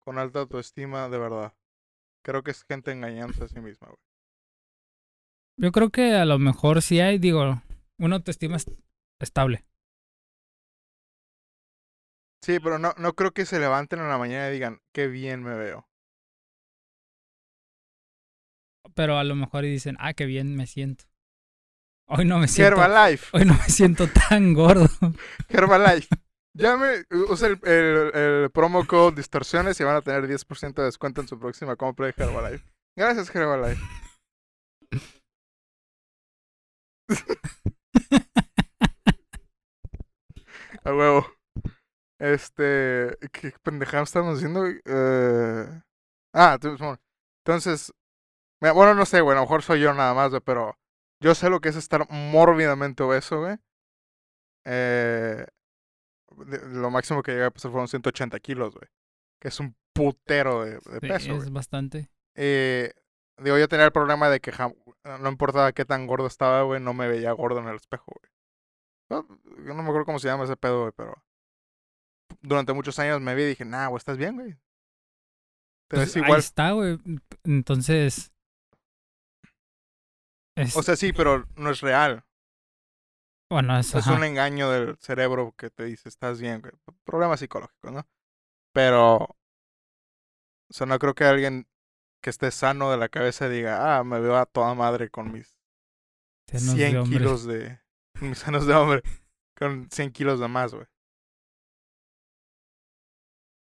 con 0.00 0.18
alta 0.18 0.40
autoestima 0.40 1.08
de 1.08 1.18
verdad. 1.18 1.54
Creo 2.24 2.44
que 2.44 2.52
es 2.52 2.62
gente 2.64 2.92
engañándose 2.92 3.44
a 3.44 3.48
sí 3.48 3.60
misma, 3.60 3.88
güey. 3.88 4.11
Yo 5.56 5.70
creo 5.72 5.90
que 5.90 6.14
a 6.14 6.24
lo 6.24 6.38
mejor 6.38 6.82
sí 6.82 7.00
hay, 7.00 7.18
digo, 7.18 7.62
una 7.98 8.16
autoestima 8.16 8.56
est- 8.56 8.70
estable. 9.20 9.64
Sí, 12.44 12.58
pero 12.58 12.78
no, 12.78 12.92
no 12.98 13.14
creo 13.14 13.32
que 13.32 13.46
se 13.46 13.60
levanten 13.60 14.00
en 14.00 14.08
la 14.08 14.18
mañana 14.18 14.48
y 14.48 14.52
digan, 14.52 14.80
qué 14.92 15.06
bien 15.06 15.42
me 15.42 15.54
veo. 15.54 15.86
Pero 18.94 19.16
a 19.18 19.24
lo 19.24 19.34
mejor 19.34 19.64
y 19.64 19.70
dicen, 19.70 19.96
ah, 20.00 20.12
qué 20.12 20.26
bien 20.26 20.54
me 20.56 20.66
siento. 20.66 21.04
Hoy 22.08 22.24
no 22.24 22.38
me 22.38 22.48
siento. 22.48 22.80
Herbalife, 22.82 23.36
Hoy 23.36 23.44
no 23.44 23.54
me 23.54 23.68
siento 23.68 24.06
tan 24.08 24.52
gordo. 24.52 24.88
Herbalife. 25.48 26.08
Llame, 26.54 27.04
usa 27.30 27.48
el, 27.48 27.58
el, 27.62 28.14
el 28.14 28.50
promo 28.50 28.86
code 28.86 29.16
distorsiones 29.16 29.80
y 29.80 29.84
van 29.84 29.96
a 29.96 30.02
tener 30.02 30.26
10% 30.26 30.82
de 30.82 30.86
descuento 30.86 31.22
en 31.22 31.28
su 31.28 31.38
próxima 31.38 31.76
compra 31.76 32.06
de 32.06 32.14
Herbalife. 32.16 32.64
Gracias, 32.94 33.34
Herbalife. 33.34 33.80
A 40.84 40.94
huevo. 40.94 41.26
Este. 42.18 43.16
¿Qué 43.32 43.52
pendejada 43.62 44.04
estamos 44.04 44.36
haciendo? 44.38 44.66
Eh... 44.66 45.82
Ah, 46.34 46.58
entonces, 47.42 47.92
bueno, 48.60 48.94
no 48.94 49.04
sé, 49.04 49.20
güey, 49.20 49.36
a 49.36 49.40
lo 49.40 49.46
mejor 49.46 49.62
soy 49.62 49.80
yo 49.80 49.92
nada 49.92 50.14
más, 50.14 50.30
güey, 50.30 50.42
pero. 50.44 50.78
Yo 51.20 51.34
sé 51.36 51.50
lo 51.50 51.60
que 51.60 51.68
es 51.68 51.76
estar 51.76 52.08
mórbidamente 52.10 53.02
obeso, 53.04 53.40
güey. 53.40 53.56
Eh, 54.64 55.46
lo 56.72 56.90
máximo 56.90 57.22
que 57.22 57.32
llegué 57.32 57.44
a 57.44 57.50
pesar 57.50 57.70
fueron 57.70 57.86
180 57.86 58.40
kilos, 58.40 58.74
güey. 58.74 58.88
Que 59.40 59.48
es 59.48 59.60
un 59.60 59.76
putero 59.92 60.64
de, 60.64 60.72
de 60.72 61.00
Sí, 61.00 61.08
peso, 61.08 61.36
es 61.36 61.52
bastante. 61.52 62.10
Eh, 62.34 62.92
digo, 63.38 63.58
yo 63.58 63.68
tenía 63.68 63.86
el 63.86 63.92
problema 63.92 64.28
de 64.28 64.40
que 64.40 64.52
no 65.04 65.28
importaba 65.28 65.72
qué 65.72 65.84
tan 65.84 66.06
gordo 66.06 66.26
estaba, 66.26 66.62
güey, 66.62 66.80
no 66.80 66.94
me 66.94 67.08
veía 67.08 67.32
gordo 67.32 67.60
en 67.60 67.68
el 67.68 67.76
espejo, 67.76 68.12
güey. 68.20 68.32
No, 69.10 69.28
yo 69.66 69.74
no 69.74 69.82
me 69.82 69.88
acuerdo 69.88 70.06
cómo 70.06 70.18
se 70.18 70.28
llama 70.28 70.44
ese 70.44 70.56
pedo, 70.56 70.80
güey, 70.82 70.92
pero 70.96 71.22
durante 72.40 72.72
muchos 72.72 72.98
años 72.98 73.20
me 73.20 73.34
vi 73.34 73.42
y 73.42 73.46
dije, 73.46 73.64
nah, 73.64 73.88
güey, 73.88 73.98
estás 73.98 74.16
bien, 74.16 74.36
güey. 74.36 74.52
Te 75.88 75.96
Pues 75.96 76.06
ves 76.06 76.16
ahí 76.16 76.22
igual. 76.22 76.38
está, 76.38 76.70
güey. 76.72 76.98
Entonces. 77.44 78.32
Es, 80.56 80.76
O 80.76 80.82
sea, 80.82 80.96
sí, 80.96 81.12
pero 81.12 81.46
no 81.56 81.70
es 81.70 81.80
real. 81.80 82.24
bueno, 83.50 83.78
es, 83.78 83.94
Es 83.94 84.06
un 84.06 84.24
engaño 84.24 84.70
del 84.70 84.96
cerebro 84.98 85.54
que 85.56 85.70
te 85.70 85.84
dice, 85.84 86.08
estás 86.08 86.40
bien, 86.40 86.60
güey. 86.60 86.72
Problemas 87.04 87.40
psicológicos, 87.40 87.92
¿no? 87.92 88.06
Pero, 88.72 89.16
o 89.16 89.36
sea, 90.70 90.86
no 90.86 90.98
creo 90.98 91.14
que 91.14 91.24
alguien 91.24 91.66
que 92.22 92.30
esté 92.30 92.50
sano 92.50 92.90
de 92.90 92.96
la 92.96 93.08
cabeza 93.08 93.48
diga, 93.48 93.98
ah, 93.98 94.04
me 94.04 94.20
veo 94.20 94.36
a 94.36 94.46
toda 94.46 94.74
madre 94.74 95.10
con 95.10 95.32
mis 95.32 95.58
senos 96.46 96.76
de 96.76 96.86
100 96.86 96.96
hombre. 96.96 97.18
kilos 97.18 97.44
de. 97.44 97.80
Mis 98.20 98.38
senos 98.38 98.66
de 98.66 98.74
hombre. 98.74 99.02
Con 99.58 99.90
100 99.90 100.12
kilos 100.12 100.38
de 100.38 100.48
más, 100.48 100.72
güey. 100.72 100.86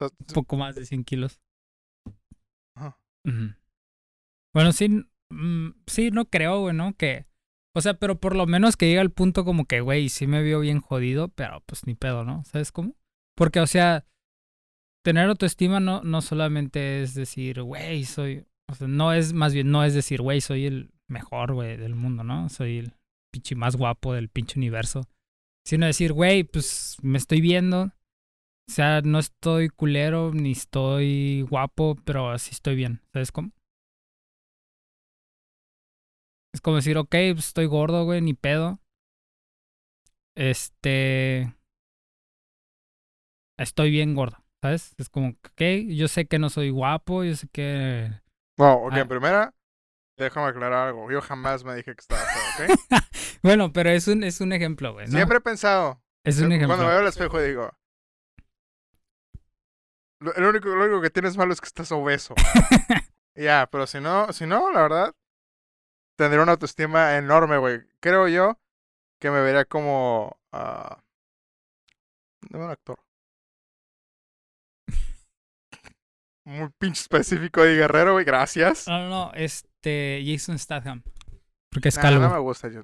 Un 0.01 0.35
poco 0.35 0.57
más 0.57 0.75
de 0.75 0.85
100 0.85 1.05
kilos. 1.05 1.41
Ajá. 2.77 2.99
Bueno, 4.53 4.73
sí, 4.73 4.89
mm, 5.31 5.71
sí, 5.87 6.11
no 6.11 6.27
creo, 6.27 6.61
güey, 6.61 6.75
¿no? 6.75 6.95
Que, 6.95 7.27
o 7.75 7.81
sea, 7.81 7.95
pero 7.95 8.21
por 8.21 8.37
lo 8.37 8.47
menos 8.47 8.77
que 8.77 8.87
llegue 8.87 9.01
al 9.01 9.13
punto 9.13 9.45
como 9.45 9.65
que, 9.65 9.81
güey, 9.81 10.09
sí 10.11 10.27
me 10.27 10.43
vio 10.43 10.61
bien 10.61 10.81
jodido, 10.81 11.29
pero 11.29 11.63
pues 11.65 11.87
ni 11.87 11.95
pedo, 11.95 12.25
¿no? 12.25 12.45
¿Sabes 12.45 12.71
cómo? 12.71 12.97
Porque, 13.35 13.61
o 13.61 13.67
sea, 13.67 14.05
tener 15.05 15.29
autoestima 15.29 15.81
no, 15.81 16.03
no 16.03 16.23
solamente 16.23 17.03
es 17.03 17.15
decir, 17.15 17.63
güey, 17.63 18.05
soy, 18.05 18.47
o 18.71 18.75
sea, 18.75 18.89
no 18.89 19.13
es, 19.13 19.35
más 19.35 19.53
bien, 19.53 19.71
no 19.71 19.85
es 19.85 19.95
decir, 19.95 20.23
güey, 20.23 20.41
soy 20.41 20.65
el 20.67 20.91
mejor, 21.09 21.53
güey, 21.53 21.77
del 21.77 21.95
mundo, 21.95 22.25
¿no? 22.25 22.49
Soy 22.49 22.79
el 22.79 22.95
pinche 23.31 23.55
más 23.55 23.77
guapo 23.77 24.15
del 24.15 24.31
pinche 24.31 24.59
universo. 24.59 25.03
Sino 25.67 25.87
decir, 25.87 26.13
güey, 26.13 26.45
pues 26.45 26.97
me 27.03 27.19
estoy 27.19 27.41
viendo. 27.41 27.85
O 27.85 28.73
sea, 28.73 29.03
no 29.03 29.19
estoy 29.19 29.69
culero 29.69 30.33
ni 30.33 30.53
estoy 30.53 31.43
guapo, 31.43 31.97
pero 32.05 32.31
así 32.31 32.53
estoy 32.53 32.75
bien. 32.75 33.03
¿Sabes 33.13 33.31
cómo? 33.31 33.51
Es 36.55 36.61
como 36.63 36.77
decir, 36.77 36.97
ok, 36.97 37.15
pues 37.35 37.49
estoy 37.49 37.67
gordo, 37.67 38.05
güey, 38.05 38.23
ni 38.23 38.33
pedo. 38.33 38.81
Este. 40.35 41.55
Estoy 43.59 43.91
bien 43.91 44.15
gordo, 44.15 44.44
¿sabes? 44.65 44.95
Es 44.97 45.11
como, 45.11 45.29
ok, 45.29 45.61
yo 45.89 46.09
sé 46.09 46.27
que 46.27 46.39
no 46.39 46.49
soy 46.49 46.71
guapo, 46.71 47.23
yo 47.23 47.35
sé 47.37 47.47
que. 47.49 48.11
Bueno, 48.57 48.75
ok, 48.77 48.93
Ah. 48.95 49.01
en 49.01 49.09
primera, 49.09 49.55
déjame 50.17 50.47
aclarar 50.49 50.89
algo. 50.89 51.11
Yo 51.13 51.21
jamás 51.21 51.65
me 51.65 51.75
dije 51.75 51.95
que 51.95 52.01
estaba 52.01 52.23
feo, 52.23 52.67
¿ok? 52.67 52.73
Bueno, 53.43 53.75
pero 53.75 53.91
es 53.91 54.09
un, 54.09 54.25
es 54.25 54.41
un 54.41 54.55
ejemplo, 54.55 54.95
güey. 54.95 55.05
¿no? 55.07 55.13
Siempre 55.13 55.37
he 55.37 55.41
pensado. 55.43 56.03
es 56.25 56.39
un 56.39 56.49
yo- 56.49 56.57
ejemplo. 56.57 56.69
Cuando 56.77 56.87
veo 56.87 57.01
al 57.01 57.07
espejo 57.09 57.43
digo. 57.43 57.71
Lo, 60.21 60.35
el 60.35 60.45
único, 60.45 60.69
lo 60.71 60.85
único 60.85 61.03
que 61.03 61.11
tienes 61.11 61.37
malo 61.37 61.53
es 61.53 61.61
que 61.61 61.67
estás 61.67 61.93
obeso. 61.93 62.35
ya, 63.35 63.69
pero 63.71 63.87
si 63.87 64.01
no, 64.01 64.33
si 64.33 64.47
no, 64.47 64.73
la 64.73 64.81
verdad, 64.81 65.15
tendría 66.17 66.43
una 66.43 66.53
autoestima 66.53 67.17
enorme, 67.19 67.59
güey. 67.59 67.83
Creo 68.01 68.29
yo 68.29 68.59
que 69.21 69.31
me 69.31 69.43
vería 69.43 69.67
como. 69.67 70.39
dame 70.53 71.03
un 72.65 72.71
actor. 72.71 72.99
Muy 76.47 76.69
pinche 76.79 77.01
específico 77.01 77.63
de 77.63 77.75
guerrero, 77.77 78.13
güey. 78.13 78.25
Gracias. 78.25 78.87
No, 78.89 78.99
no, 78.99 79.09
no, 79.09 79.33
este. 79.35 80.23
Jason 80.27 80.59
Statham. 80.59 81.03
Porque 81.71 81.89
es 81.89 81.97
Nah, 81.97 82.03
calvo. 82.03 82.21
no 82.23 82.31
me 82.31 82.39
gusta. 82.39 82.69
yo- 82.69 82.83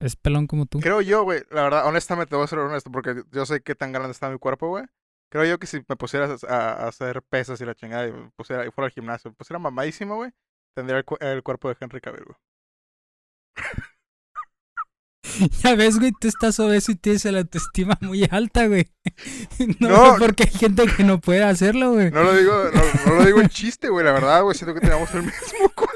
Es 0.00 0.16
pelón 0.16 0.46
como 0.48 0.66
tú. 0.66 0.80
Creo 0.80 1.00
yo, 1.00 1.22
güey, 1.22 1.42
la 1.50 1.62
verdad, 1.62 1.86
honestamente, 1.86 2.34
voy 2.34 2.44
a 2.44 2.48
ser 2.48 2.58
honesto, 2.58 2.90
porque 2.90 3.22
yo 3.30 3.46
sé 3.46 3.62
qué 3.62 3.74
tan 3.76 3.92
grande 3.92 4.10
está 4.10 4.28
mi 4.30 4.38
cuerpo, 4.38 4.68
güey. 4.68 4.84
Creo 5.30 5.44
yo 5.44 5.58
que 5.58 5.66
si 5.66 5.78
me 5.88 5.96
pusieras 5.96 6.42
a, 6.44 6.72
a 6.84 6.88
hacer 6.88 7.22
pesas 7.22 7.60
y 7.60 7.64
la 7.64 7.74
chingada 7.74 8.08
y, 8.08 8.12
me 8.12 8.30
pusiera, 8.36 8.66
y 8.66 8.70
fuera 8.70 8.86
al 8.86 8.92
gimnasio, 8.92 9.30
me 9.30 9.36
pusiera 9.36 9.58
mamadísimo, 9.60 10.16
güey, 10.16 10.32
tendría 10.76 10.98
el, 10.98 11.04
el 11.20 11.42
cuerpo 11.42 11.68
de 11.68 11.76
Henry 11.80 12.00
Cavill, 12.00 12.24
güey. 12.24 12.36
Ya 15.62 15.74
ves, 15.74 15.98
güey, 15.98 16.12
tú 16.20 16.28
estás 16.28 16.58
obeso 16.60 16.92
y 16.92 16.96
tienes 16.96 17.24
la 17.24 17.38
autoestima 17.40 17.98
muy 18.00 18.26
alta, 18.30 18.66
güey. 18.66 18.88
No, 19.80 19.88
No. 19.88 20.12
sé 20.14 20.18
por 20.18 20.34
qué 20.34 20.44
hay 20.44 20.50
gente 20.50 20.84
que 20.96 21.04
no 21.04 21.20
puede 21.20 21.42
hacerlo, 21.42 21.92
güey. 21.92 22.10
No 22.10 22.22
lo 22.22 22.34
digo, 22.34 22.52
no, 22.72 22.82
no 23.06 23.14
lo 23.16 23.24
digo 23.24 23.40
en 23.40 23.48
chiste, 23.48 23.88
güey, 23.88 24.04
la 24.04 24.12
verdad, 24.12 24.42
güey, 24.42 24.56
siento 24.56 24.74
que 24.74 24.80
tenemos 24.80 25.10
el 25.14 25.22
mismo 25.22 25.68
cuerpo. 25.74 25.92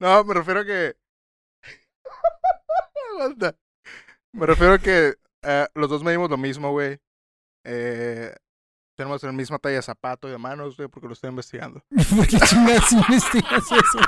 No, 0.00 0.24
me 0.24 0.34
refiero 0.34 0.60
a 0.60 0.64
que. 0.64 0.96
Me 4.32 4.46
refiero 4.46 4.74
a 4.74 4.78
que 4.78 5.14
eh, 5.42 5.66
los 5.74 5.90
dos 5.90 6.02
medimos 6.02 6.30
lo 6.30 6.36
mismo, 6.36 6.70
güey. 6.72 6.98
Eh, 7.64 8.34
tenemos 8.96 9.22
la 9.22 9.32
misma 9.32 9.58
talla 9.58 9.76
de 9.76 9.82
zapato 9.82 10.28
y 10.28 10.32
de 10.32 10.38
manos, 10.38 10.76
güey, 10.76 10.88
porque 10.88 11.06
lo 11.06 11.12
estoy 11.14 11.30
investigando. 11.30 11.84
¿Por 12.16 12.26
qué 12.26 12.38
chingas 12.38 12.92
investigas 12.92 13.64
eso? 13.72 13.98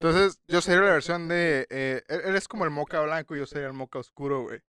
Entonces, 0.00 0.40
yo 0.48 0.60
sería 0.60 0.82
la 0.82 0.90
versión 0.92 1.28
de. 1.28 1.66
Eh, 1.70 2.02
él, 2.08 2.20
él 2.24 2.36
es 2.36 2.48
como 2.48 2.64
el 2.64 2.70
moca 2.70 3.00
blanco 3.00 3.36
y 3.36 3.38
yo 3.38 3.46
sería 3.46 3.68
el 3.68 3.72
moca 3.72 3.98
oscuro, 3.98 4.42
güey. 4.42 4.60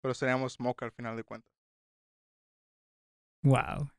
Pero 0.00 0.14
seríamos 0.14 0.60
moca 0.60 0.84
al 0.84 0.92
final 0.92 1.16
de 1.16 1.24
cuentas. 1.24 1.52
Wow. 3.42 3.90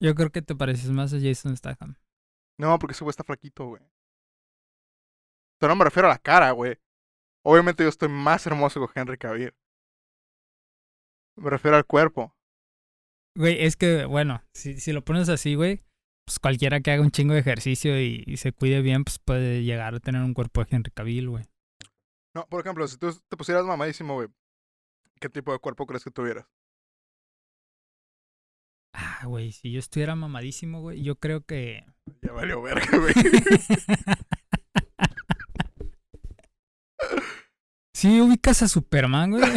Yo 0.00 0.14
creo 0.14 0.30
que 0.30 0.42
te 0.42 0.54
pareces 0.54 0.90
más 0.90 1.12
a 1.12 1.20
Jason 1.20 1.56
Statham. 1.56 1.96
No, 2.58 2.78
porque 2.78 2.92
ese 2.92 3.04
güey 3.04 3.10
está 3.10 3.24
flaquito, 3.24 3.66
güey. 3.66 3.82
Pero 5.58 5.72
no 5.72 5.76
me 5.76 5.84
refiero 5.84 6.08
a 6.08 6.12
la 6.12 6.18
cara, 6.18 6.50
güey. 6.52 6.78
Obviamente 7.42 7.82
yo 7.82 7.88
estoy 7.88 8.08
más 8.08 8.46
hermoso 8.46 8.86
que 8.86 9.00
Henry 9.00 9.18
Cavill. 9.18 9.54
Me 11.36 11.50
refiero 11.50 11.76
al 11.76 11.86
cuerpo. 11.86 12.34
Güey, 13.36 13.64
es 13.64 13.76
que, 13.76 14.04
bueno, 14.04 14.42
si, 14.52 14.78
si 14.80 14.92
lo 14.92 15.04
pones 15.04 15.28
así, 15.28 15.54
güey, 15.54 15.82
pues 16.26 16.38
cualquiera 16.38 16.80
que 16.80 16.90
haga 16.90 17.02
un 17.02 17.10
chingo 17.10 17.34
de 17.34 17.40
ejercicio 17.40 17.98
y, 18.00 18.24
y 18.26 18.36
se 18.36 18.52
cuide 18.52 18.82
bien, 18.82 19.04
pues 19.04 19.18
puede 19.18 19.62
llegar 19.62 19.94
a 19.94 20.00
tener 20.00 20.22
un 20.22 20.34
cuerpo 20.34 20.62
de 20.62 20.76
Henry 20.76 20.90
Cavill, 20.90 21.30
güey. 21.30 21.44
No, 22.34 22.46
por 22.46 22.60
ejemplo, 22.60 22.86
si 22.86 22.98
tú 22.98 23.12
te 23.28 23.36
pusieras 23.36 23.64
mamadísimo, 23.64 24.14
güey, 24.14 24.28
¿qué 25.20 25.28
tipo 25.28 25.52
de 25.52 25.58
cuerpo 25.58 25.86
crees 25.86 26.04
que 26.04 26.10
tuvieras? 26.10 26.46
Ah, 28.92 29.24
güey, 29.26 29.52
si 29.52 29.72
yo 29.72 29.78
estuviera 29.78 30.14
mamadísimo, 30.14 30.80
güey, 30.80 31.02
yo 31.02 31.16
creo 31.16 31.44
que... 31.44 31.84
Ya 32.22 32.32
valió 32.32 32.60
verga, 32.60 32.98
güey. 32.98 33.14
Si 38.00 38.20
ubicas 38.20 38.62
a 38.62 38.68
Superman, 38.68 39.30
güey. 39.32 39.42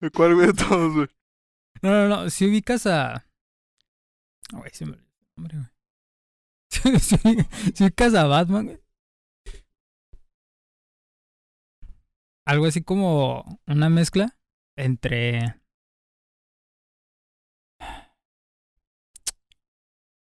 ¿De 0.00 0.10
cuál, 0.10 0.34
güey, 0.34 0.48
de 0.48 0.52
todos, 0.54 0.94
güey? 0.94 1.08
No, 1.82 1.90
no, 1.90 2.08
no. 2.08 2.30
Si 2.30 2.46
ubicas 2.46 2.86
a. 2.86 3.26
Güey, 4.52 4.70
se 4.72 4.86
me 4.86 4.96
nombre, 5.36 5.56
güey. 5.58 5.68
Si, 6.70 6.98
si- 7.00 7.16
si 7.74 7.84
ubicas 7.84 8.14
a 8.14 8.24
Batman, 8.26 8.66
güey. 8.66 8.80
Algo 12.46 12.66
así 12.66 12.82
como 12.82 13.60
una 13.66 13.88
mezcla 13.88 14.38
entre. 14.76 15.60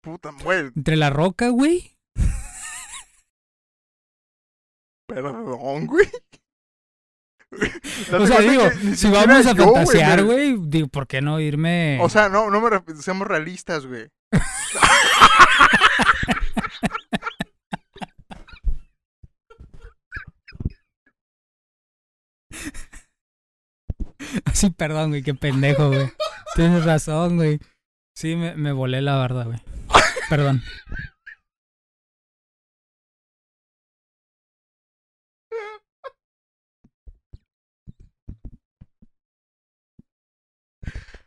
Puta, 0.03 0.31
güey. 0.43 0.65
Entre 0.75 0.97
la 0.97 1.09
roca, 1.09 1.47
güey. 1.47 1.95
Perdón, 5.07 5.87
güey. 5.87 6.07
O 8.19 8.27
sea, 8.27 8.41
digo, 8.41 8.63
si 8.95 9.09
vamos 9.09 9.45
a 9.45 9.53
yo, 9.53 9.65
güey, 9.65 9.85
fantasear, 9.85 10.17
me- 10.19 10.23
güey, 10.23 10.55
digo, 10.59 10.87
¿por 10.87 11.07
qué 11.07 11.21
no 11.21 11.39
irme? 11.39 11.99
O 12.01 12.09
sea, 12.09 12.27
no, 12.27 12.49
no 12.49 12.59
me 12.59 12.69
ref- 12.69 12.95
seamos 12.99 13.27
realistas, 13.27 13.85
güey. 13.85 14.09
Sí, 24.53 24.69
perdón, 24.71 25.09
güey, 25.09 25.23
qué 25.23 25.33
pendejo, 25.33 25.89
güey. 25.89 26.11
Tienes 26.55 26.85
razón, 26.85 27.37
güey. 27.37 27.59
Sí, 28.15 28.35
me, 28.35 28.55
me 28.55 28.71
volé 28.71 29.01
la 29.01 29.15
barda, 29.15 29.45
güey. 29.45 29.59
Perdón. 30.29 30.61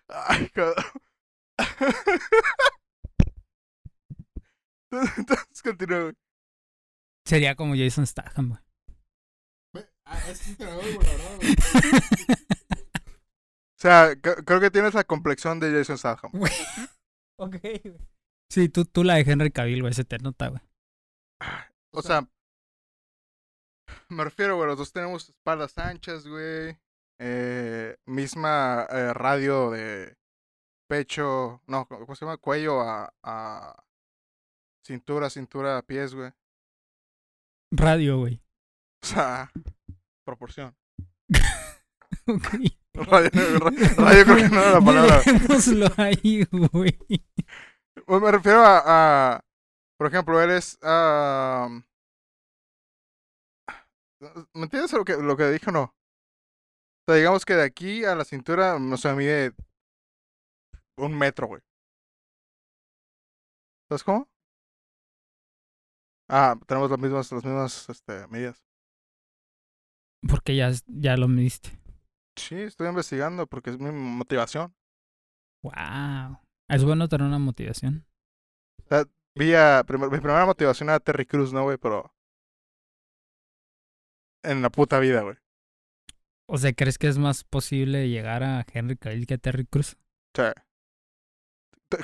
Ay, 0.09 0.49
cabrón. 0.51 0.85
Entonces 4.91 5.63
continúa, 5.63 6.03
güey. 6.03 6.15
Sería 7.25 7.55
como 7.57 7.75
Jason 7.77 8.07
Statham, 8.07 8.51
güey. 8.51 8.61
Ah, 10.05 10.19
O 13.79 13.79
sea, 13.79 14.15
creo 14.21 14.61
que 14.61 14.71
tienes 14.71 14.95
la 14.95 15.05
complexión 15.05 15.61
de 15.61 15.71
Jason 15.73 15.99
Statham. 15.99 16.31
Ok, 17.39 17.57
güey. 17.61 18.16
Sí, 18.51 18.69
tú, 18.69 18.85
tú 18.85 19.05
la 19.05 19.15
de 19.15 19.31
Henry 19.31 19.51
Cavill, 19.51 19.83
güey, 19.83 19.95
se 19.95 20.05
te 20.05 20.19
nota, 20.19 20.49
güey. 20.49 20.63
O 21.93 22.03
sea, 22.03 22.29
me 24.09 24.25
refiero, 24.25 24.57
güey, 24.57 24.69
los 24.69 24.79
dos 24.79 24.93
tenemos 24.93 25.29
espaldas 25.29 25.77
anchas, 25.79 26.27
güey. 26.27 26.77
Eh, 27.19 27.97
misma 28.05 28.87
eh, 28.91 29.15
radio 29.15 29.71
de 29.71 30.17
pecho, 30.89 31.63
no, 31.67 31.87
¿cómo 31.89 32.15
se 32.15 32.25
llama? 32.25 32.37
Cuello 32.37 32.81
a, 32.83 33.13
a 33.23 33.85
cintura, 34.85 35.31
cintura 35.31 35.79
a 35.79 35.83
pies, 35.83 36.15
güey. 36.15 36.31
Radio, 37.73 38.19
güey. 38.19 38.41
O 39.03 39.07
sea, 39.07 39.51
proporción. 40.25 40.77
Ok. 42.29 42.49
Radio, 42.97 43.31
radio 43.99 44.25
creo 44.25 44.37
que 44.37 44.49
no 44.49 44.61
era 44.61 44.73
la 44.73 44.81
palabra. 44.81 45.19
Dejémoslo 45.19 45.87
ahí, 45.99 46.45
güey. 46.51 46.97
Me 48.09 48.31
refiero 48.31 48.61
a, 48.61 48.83
a, 49.37 49.45
por 49.99 50.07
ejemplo, 50.07 50.41
eres, 50.41 50.79
¿me 54.55 54.63
entiendes 54.63 54.93
lo 54.93 55.05
que, 55.05 55.17
lo 55.17 55.37
que 55.37 55.51
dije 55.51 55.71
o 55.71 55.73
no? 55.73 55.83
O 55.83 55.93
sea, 57.07 57.17
digamos 57.17 57.45
que 57.45 57.55
de 57.55 57.65
aquí 57.65 58.05
a 58.05 58.15
la 58.15 58.25
cintura, 58.25 58.79
no 58.79 58.97
sé, 58.97 59.13
mide 59.15 59.53
un 60.97 61.17
metro, 61.17 61.47
güey. 61.49 61.63
¿Sabes 63.89 64.03
cómo? 64.05 64.29
Ah, 66.29 66.57
tenemos 66.67 66.91
las 66.91 66.99
mismas, 66.99 67.31
las 67.31 67.45
mismas, 67.45 67.89
este, 67.89 68.27
medidas. 68.29 68.65
Porque 70.29 70.57
ya, 70.57 70.71
ya 70.87 71.17
lo 71.17 71.29
mediste. 71.29 71.79
Sí, 72.37 72.57
estoy 72.57 72.89
investigando 72.89 73.47
porque 73.47 73.71
es 73.71 73.79
mi 73.79 73.91
motivación. 73.93 74.75
Wow. 75.63 76.46
Es 76.69 76.85
bueno 76.85 77.09
tener 77.09 77.27
una 77.27 77.39
motivación. 77.39 78.07
Vi 79.39 79.53
a, 79.55 79.85
primer- 79.87 80.11
mi 80.11 80.19
primera 80.19 80.47
motivación 80.47 80.89
era 80.89 80.99
Terry 81.01 81.27
Cruz, 81.27 81.53
¿no, 81.53 81.63
güey? 81.65 81.77
Pero 81.77 82.15
en 84.43 84.63
la 84.63 84.71
puta 84.71 84.99
vida, 84.99 85.23
güey. 85.23 85.37
O 86.49 86.57
sea, 86.59 86.73
¿crees 86.73 86.97
que 86.99 87.09
es 87.09 87.19
más 87.19 87.45
posible 87.45 88.09
llegar 88.09 88.43
a 88.43 88.65
Henry 88.73 88.97
Cavill 88.97 89.27
que 89.27 89.35
a 89.35 89.39
Terry 89.39 89.67
Cruz? 89.67 89.97
O 90.35 90.37
sea, 90.37 90.55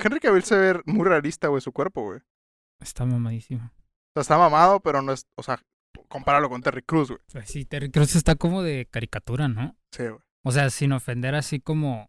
Henry 0.03 0.20
Cavill 0.20 0.42
se 0.42 0.59
ve 0.59 0.83
muy 0.85 1.09
realista, 1.09 1.48
güey, 1.48 1.61
su 1.62 1.72
cuerpo, 1.72 2.03
güey. 2.03 2.18
O 2.18 2.85
Está 2.85 3.05
mamadísimo. 3.07 3.70
sea, 4.14 4.20
está 4.20 4.37
mamado, 4.37 4.81
pero 4.81 5.01
no 5.01 5.12
es, 5.12 5.27
o 5.37 5.42
sea, 5.42 5.62
compáralo 6.09 6.51
con 6.51 6.61
Terry 6.61 6.83
Cruz, 6.83 7.09
güey. 7.09 7.20
Pues 7.33 7.48
sí, 7.48 7.64
Terry 7.64 7.90
Cruz 7.90 8.14
está 8.16 8.35
como 8.35 8.62
de 8.62 8.87
caricatura, 8.90 9.48
¿no? 9.48 9.77
Sí, 9.92 10.03
güey. 10.03 10.20
O 10.44 10.51
sea, 10.53 10.68
sin 10.70 10.92
ofender 10.92 11.35
así 11.35 11.61
como... 11.61 12.09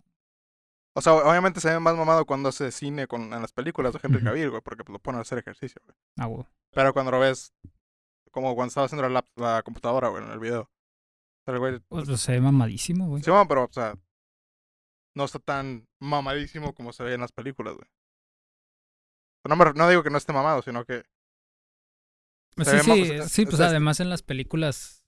O 0.95 1.01
sea, 1.01 1.13
obviamente 1.13 1.59
se 1.59 1.69
ve 1.69 1.79
más 1.79 1.95
mamado 1.95 2.25
cuando 2.25 2.49
hace 2.49 2.71
cine 2.71 3.07
con, 3.07 3.33
en 3.33 3.41
las 3.41 3.51
películas 3.51 3.93
de 3.93 3.99
Henry. 4.03 4.23
Cavill, 4.23 4.49
güey, 4.51 4.61
porque 4.61 4.83
pues, 4.83 4.93
lo 4.93 4.99
pone 4.99 5.17
a 5.17 5.21
hacer 5.21 5.39
ejercicio, 5.39 5.81
güey. 5.85 5.97
Ah, 6.17 6.25
güey. 6.27 6.45
Pero 6.71 6.93
cuando 6.93 7.11
lo 7.11 7.19
ves, 7.19 7.53
como 8.31 8.53
cuando 8.55 8.69
estaba 8.69 8.85
haciendo 8.85 9.07
la, 9.09 9.21
lap- 9.21 9.37
la 9.37 9.63
computadora, 9.63 10.09
güey, 10.09 10.23
en 10.23 10.31
el 10.31 10.39
video. 10.39 10.61
O 10.61 10.69
sea, 11.45 11.53
el 11.55 11.59
güey, 11.59 12.05
sea, 12.05 12.17
se 12.17 12.31
ve 12.33 12.41
mamadísimo, 12.41 13.07
güey. 13.07 13.23
sí, 13.23 13.29
mamá, 13.31 13.47
pero, 13.47 13.65
o 13.65 13.73
sea, 13.73 13.95
no 15.15 15.25
está 15.25 15.39
tan 15.39 15.87
mamadísimo 15.99 16.73
como 16.73 16.93
se 16.93 17.03
ve 17.03 17.13
en 17.15 17.21
las 17.21 17.31
películas, 17.31 17.75
güey. 17.75 17.87
No, 19.45 19.55
me 19.55 19.65
no 19.73 19.89
digo 19.89 20.03
que 20.03 20.09
no 20.09 20.17
esté 20.17 20.31
mamado, 20.31 20.61
sino 20.61 20.85
que 20.85 21.03
Sí, 22.65 22.71
ve 22.71 22.83
sí, 22.83 23.07
sea, 23.07 23.27
sí, 23.27 23.45
pues 23.45 23.59
además 23.59 23.99
en 23.99 24.09
las 24.09 24.21
películas... 24.21 25.02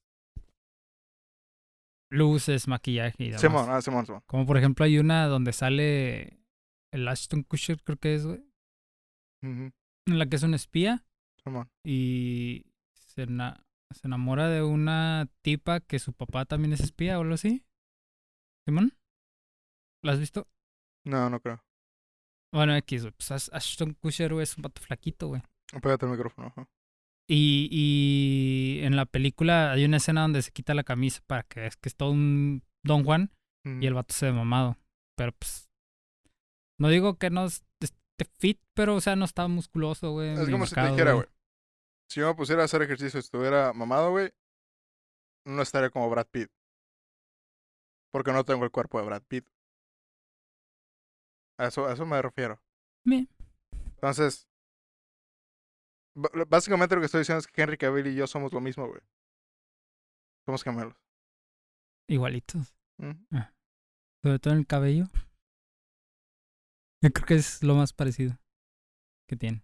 Luces, 2.15 2.67
maquillaje 2.67 3.15
y 3.23 3.27
demás. 3.27 3.41
Simón, 3.41 3.65
ah, 3.69 3.81
Simón, 3.81 4.05
Simón. 4.05 4.23
Como 4.25 4.45
por 4.45 4.57
ejemplo 4.57 4.85
hay 4.85 4.97
una 4.99 5.27
donde 5.27 5.53
sale 5.53 6.39
el 6.93 7.07
Ashton 7.07 7.43
Kutcher, 7.43 7.81
creo 7.83 7.97
que 7.97 8.15
es, 8.15 8.25
güey. 8.25 8.43
En 9.43 9.73
la 10.07 10.25
que 10.27 10.35
es 10.37 10.43
un 10.43 10.53
espía 10.53 11.05
Simón. 11.43 11.69
y 11.83 12.65
se, 12.93 13.23
ena- 13.23 13.63
se 13.91 14.07
enamora 14.07 14.47
de 14.49 14.63
una 14.63 15.27
tipa 15.43 15.79
que 15.81 15.99
su 15.99 16.13
papá 16.13 16.45
también 16.45 16.73
es 16.73 16.79
espía 16.79 17.17
o 17.19 17.21
algo 17.21 17.35
así. 17.35 17.63
¿Simón? 18.67 18.93
¿La 20.03 20.13
has 20.13 20.19
visto? 20.19 20.47
No, 21.05 21.29
no 21.29 21.39
creo. 21.39 21.63
Bueno, 22.51 22.75
X, 22.77 23.01
güey. 23.03 23.13
Pues 23.13 23.31
Ash- 23.31 23.49
Ashton 23.51 23.93
Kutcher, 23.93 24.33
güey, 24.33 24.43
es 24.43 24.55
un 24.57 24.63
pato 24.63 24.81
flaquito, 24.81 25.27
güey. 25.27 25.41
Pégate 25.81 26.05
el 26.05 26.11
micrófono. 26.13 26.47
ajá. 26.47 26.67
Y, 27.27 27.67
y 27.71 28.85
en 28.85 28.95
la 28.95 29.05
película 29.05 29.71
hay 29.71 29.85
una 29.85 29.97
escena 29.97 30.21
donde 30.21 30.41
se 30.43 30.51
quita 30.51 30.73
la 30.75 30.83
camisa 30.83 31.21
para 31.25 31.43
que 31.43 31.61
veas 31.61 31.75
que 31.77 31.89
es 31.89 31.95
todo 31.95 32.11
un 32.11 32.63
Don 32.83 33.03
Juan 33.03 33.31
y 33.63 33.87
el 33.87 33.95
vato 33.95 34.13
se 34.13 34.27
ve 34.27 34.31
mamado. 34.31 34.77
Pero 35.17 35.31
pues. 35.31 35.69
No 36.79 36.89
digo 36.89 37.17
que 37.17 37.29
no 37.31 37.45
es- 37.45 37.63
esté 37.81 38.25
fit, 38.37 38.61
pero 38.75 38.95
o 38.95 39.01
sea, 39.01 39.15
no 39.15 39.25
está 39.25 39.47
musculoso, 39.47 40.11
güey. 40.11 40.33
Es 40.33 40.49
como 40.49 40.65
si 40.67 40.75
te 40.75 40.87
dijera, 40.89 41.13
güey. 41.13 41.27
Si 42.11 42.19
yo 42.19 42.27
me 42.27 42.35
pusiera 42.35 42.61
a 42.61 42.65
hacer 42.65 42.81
ejercicio 42.83 43.17
y 43.17 43.21
estuviera 43.21 43.73
mamado, 43.73 44.11
güey, 44.11 44.29
no 45.45 45.61
estaría 45.63 45.89
como 45.89 46.09
Brad 46.09 46.27
Pitt. 46.27 46.49
Porque 48.11 48.31
no 48.31 48.43
tengo 48.45 48.63
el 48.65 48.71
cuerpo 48.71 48.99
de 48.99 49.05
Brad 49.07 49.23
Pitt. 49.23 49.47
A 51.57 51.67
eso, 51.67 51.87
a 51.87 51.93
eso 51.93 52.05
me 52.05 52.21
refiero. 52.21 52.61
Bien. 53.03 53.27
Entonces, 53.95 54.47
básicamente 56.47 56.95
lo 56.95 57.01
que 57.01 57.05
estoy 57.05 57.21
diciendo 57.21 57.39
es 57.39 57.47
que 57.47 57.61
Henry 57.61 57.77
Cavill 57.77 58.07
y 58.07 58.15
yo 58.15 58.27
somos 58.27 58.53
lo 58.53 58.61
mismo, 58.61 58.87
güey. 58.87 59.01
Somos 60.45 60.63
gemelos. 60.63 60.95
Igualitos. 62.07 62.75
Ujú. 62.97 63.17
Sobre 64.23 64.39
todo 64.39 64.53
en 64.53 64.59
el 64.59 64.67
cabello. 64.67 65.05
Yo 67.01 67.11
creo 67.11 67.25
que 67.27 67.35
es 67.35 67.61
lo 67.63 67.75
más 67.75 67.93
parecido 67.93 68.37
que 69.27 69.35
tiene. 69.35 69.63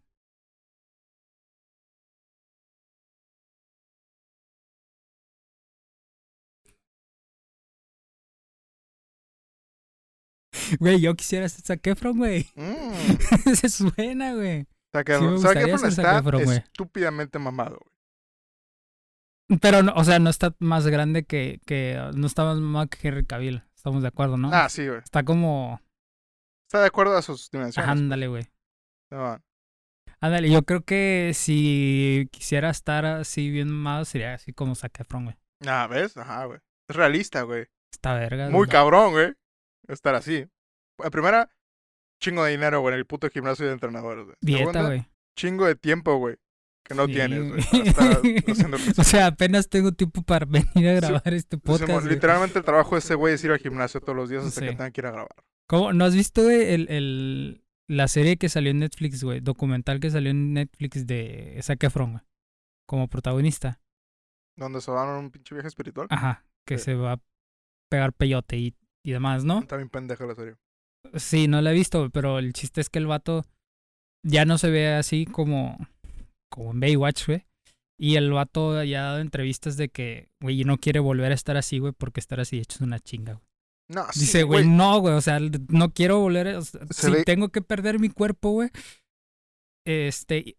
Güey, 10.80 11.02
yo 11.02 11.16
quisiera 11.16 11.50
ser 11.50 11.66
Zac 11.66 11.88
Efron, 11.88 12.18
güey. 12.18 12.48
Mm. 12.56 13.56
Se 13.56 13.70
suena, 13.70 14.34
güey. 14.36 14.68
Zac 14.94 15.08
Sí 15.08 15.14
Efron- 15.14 15.40
Zac 15.40 15.58
Zac 15.58 15.84
está 15.90 16.20
Efron, 16.20 16.42
estúpidamente 16.42 17.40
mamado, 17.40 17.80
güey. 17.80 19.60
Pero, 19.62 19.84
no, 19.84 19.94
o 19.96 20.04
sea, 20.04 20.20
no 20.20 20.30
está 20.30 20.56
más 20.60 20.88
grande 20.88 21.24
que, 21.26 21.60
que... 21.66 22.00
No 22.16 22.26
está 22.28 22.46
más 22.46 22.58
mamado 22.58 22.88
que 22.88 23.06
Henry 23.06 23.26
Cavill. 23.26 23.64
Estamos 23.76 24.02
de 24.02 24.08
acuerdo, 24.08 24.38
¿no? 24.38 24.50
Ah, 24.54 24.70
sí, 24.70 24.88
güey. 24.88 25.00
Está 25.00 25.24
como... 25.24 25.82
Está 26.70 26.80
de 26.82 26.88
acuerdo 26.88 27.18
a 27.18 27.22
sus 27.22 27.52
dimensiones. 27.52 27.90
Ándale, 27.92 28.28
güey. 28.28 28.48
No, 29.12 29.42
Ándale, 30.22 30.50
yo 30.50 30.62
creo 30.64 30.84
que 30.86 31.32
si 31.34 32.30
quisiera 32.32 32.70
estar 32.70 33.06
así 33.06 33.50
bien 33.50 33.70
mamado 33.70 34.06
sería 34.06 34.36
así 34.36 34.54
como 34.54 34.76
Zac 34.76 35.00
Efron, 35.00 35.26
güey. 35.26 35.36
Ah, 35.66 35.88
¿ves? 35.88 36.16
Ajá, 36.16 36.46
güey. 36.46 36.60
Es 36.88 36.96
realista, 36.96 37.42
güey. 37.42 37.66
Está 37.92 38.14
verga. 38.14 38.50
Muy 38.50 38.68
cabrón, 38.68 39.12
güey. 39.12 39.34
Estar 39.88 40.16
así. 40.16 40.48
En 41.00 41.12
primera, 41.12 41.50
chingo 42.22 42.44
de 42.46 42.52
dinero, 42.52 42.80
güey, 42.82 42.94
en 42.94 43.00
el 43.00 43.06
puto 43.06 43.30
gimnasio 43.30 43.66
de 43.66 43.74
entrenadores, 43.74 44.26
güey. 44.26 44.38
Dieta, 44.42 44.86
güey. 44.86 45.06
chingo 45.36 45.66
de 45.66 45.76
tiempo, 45.76 46.16
güey. 46.18 46.38
Que 46.84 46.96
no 46.96 47.06
Sí, 47.06 47.14
tienes, 47.14 47.48
güey. 47.50 47.62
O 48.98 49.04
sea, 49.04 49.28
apenas 49.28 49.70
tengo 49.70 49.92
tiempo 49.92 50.24
para 50.24 50.46
venir 50.46 50.66
a 50.90 50.96
Sí, 51.02 51.08
grabar 51.08 51.34
este 51.34 51.58
Simón, 51.58 51.80
podcast. 51.80 52.06
literalmente 52.08 52.60
el 52.60 52.66
trabajo 52.66 52.96
de 52.96 53.00
ese 53.00 53.16
güey 53.16 53.34
es 53.36 53.44
ir 53.44 53.52
al 53.52 53.60
gimnasio 53.60 54.00
todos 54.02 54.16
los 54.16 54.30
días 54.30 54.44
hasta 54.46 54.62
Sí. 54.62 54.66
que 54.68 54.72
tenga 54.74 54.92
que 54.92 55.02
ir 55.02 55.06
a 55.08 55.12
grabar. 55.12 55.36
¿Cómo? 55.68 55.94
¿No 55.94 56.06
has 56.06 56.16
visto 56.16 56.44
güey, 56.44 56.74
el, 56.74 56.90
el, 56.90 57.64
la 57.88 58.08
serie 58.08 58.38
que 58.38 58.50
salió 58.50 58.72
en 58.72 58.80
Netflix, 58.80 59.24
güey? 59.24 59.40
Documental 59.42 60.00
que 60.00 60.10
salió 60.12 60.32
en 60.32 60.54
Netflix 60.54 61.06
de 61.08 61.60
Zac 61.62 61.84
Efron, 61.84 62.12
güey. 62.14 62.24
Como 62.88 63.08
protagonista. 63.08 63.80
Donde 64.58 64.82
se 64.82 64.92
van 64.92 65.10
a 65.10 65.18
un 65.20 65.32
pinche 65.32 65.56
viaje 65.56 65.68
espiritual. 65.70 66.08
Ajá. 66.10 66.46
Que 66.66 66.78
se 66.78 66.96
va 66.96 67.14
a 67.14 67.22
pegar 67.90 68.12
peyote 68.14 68.58
y, 68.58 68.76
y 69.04 69.12
demás, 69.12 69.44
¿no? 69.46 69.60
Está 69.60 69.78
bien 69.78 69.90
pendeja 69.90 70.26
la 70.26 70.36
serie. 70.36 70.56
Sí, 71.16 71.48
no 71.48 71.62
la 71.62 71.72
he 71.72 71.74
visto, 71.74 72.10
pero 72.10 72.40
el 72.40 72.54
chiste 72.54 72.82
es 72.82 72.90
que 72.90 73.00
el 73.00 73.08
vato 73.08 73.44
ya 74.26 74.46
no 74.46 74.58
se 74.58 74.70
ve 74.70 74.90
así 74.94 75.26
como, 75.26 75.78
como 76.50 76.72
en 76.72 76.80
Baywatch, 76.80 77.28
güey. 77.28 77.46
Y 78.00 78.16
el 78.16 78.32
vato 78.32 78.84
ya 78.84 79.02
ha 79.02 79.06
dado 79.10 79.20
entrevistas 79.20 79.78
de 79.78 79.90
que, 79.90 80.30
güey, 80.42 80.64
no 80.64 80.78
quiere 80.78 81.00
volver 81.00 81.32
a 81.32 81.36
estar 81.36 81.58
así, 81.58 81.78
güey, 81.80 81.94
porque 81.94 82.20
estar 82.20 82.40
así 82.40 82.58
hecho 82.60 82.76
es 82.76 82.82
una 82.82 83.00
chinga, 83.00 83.34
güey. 83.34 83.46
No, 83.90 84.06
sí, 84.14 84.22
Dice, 84.22 84.44
güey, 84.44 84.66
no, 84.68 85.00
güey, 85.00 85.14
o 85.16 85.22
sea, 85.22 85.40
no 85.68 85.94
quiero 85.94 86.20
volver, 86.20 86.48
o 86.56 86.62
sea, 86.62 86.82
Se 86.92 87.08
si 87.08 87.12
ve- 87.12 87.24
tengo 87.26 87.50
que 87.50 87.62
perder 87.62 88.00
mi 88.00 88.10
cuerpo, 88.10 88.52
güey, 88.52 88.70
este, 89.86 90.56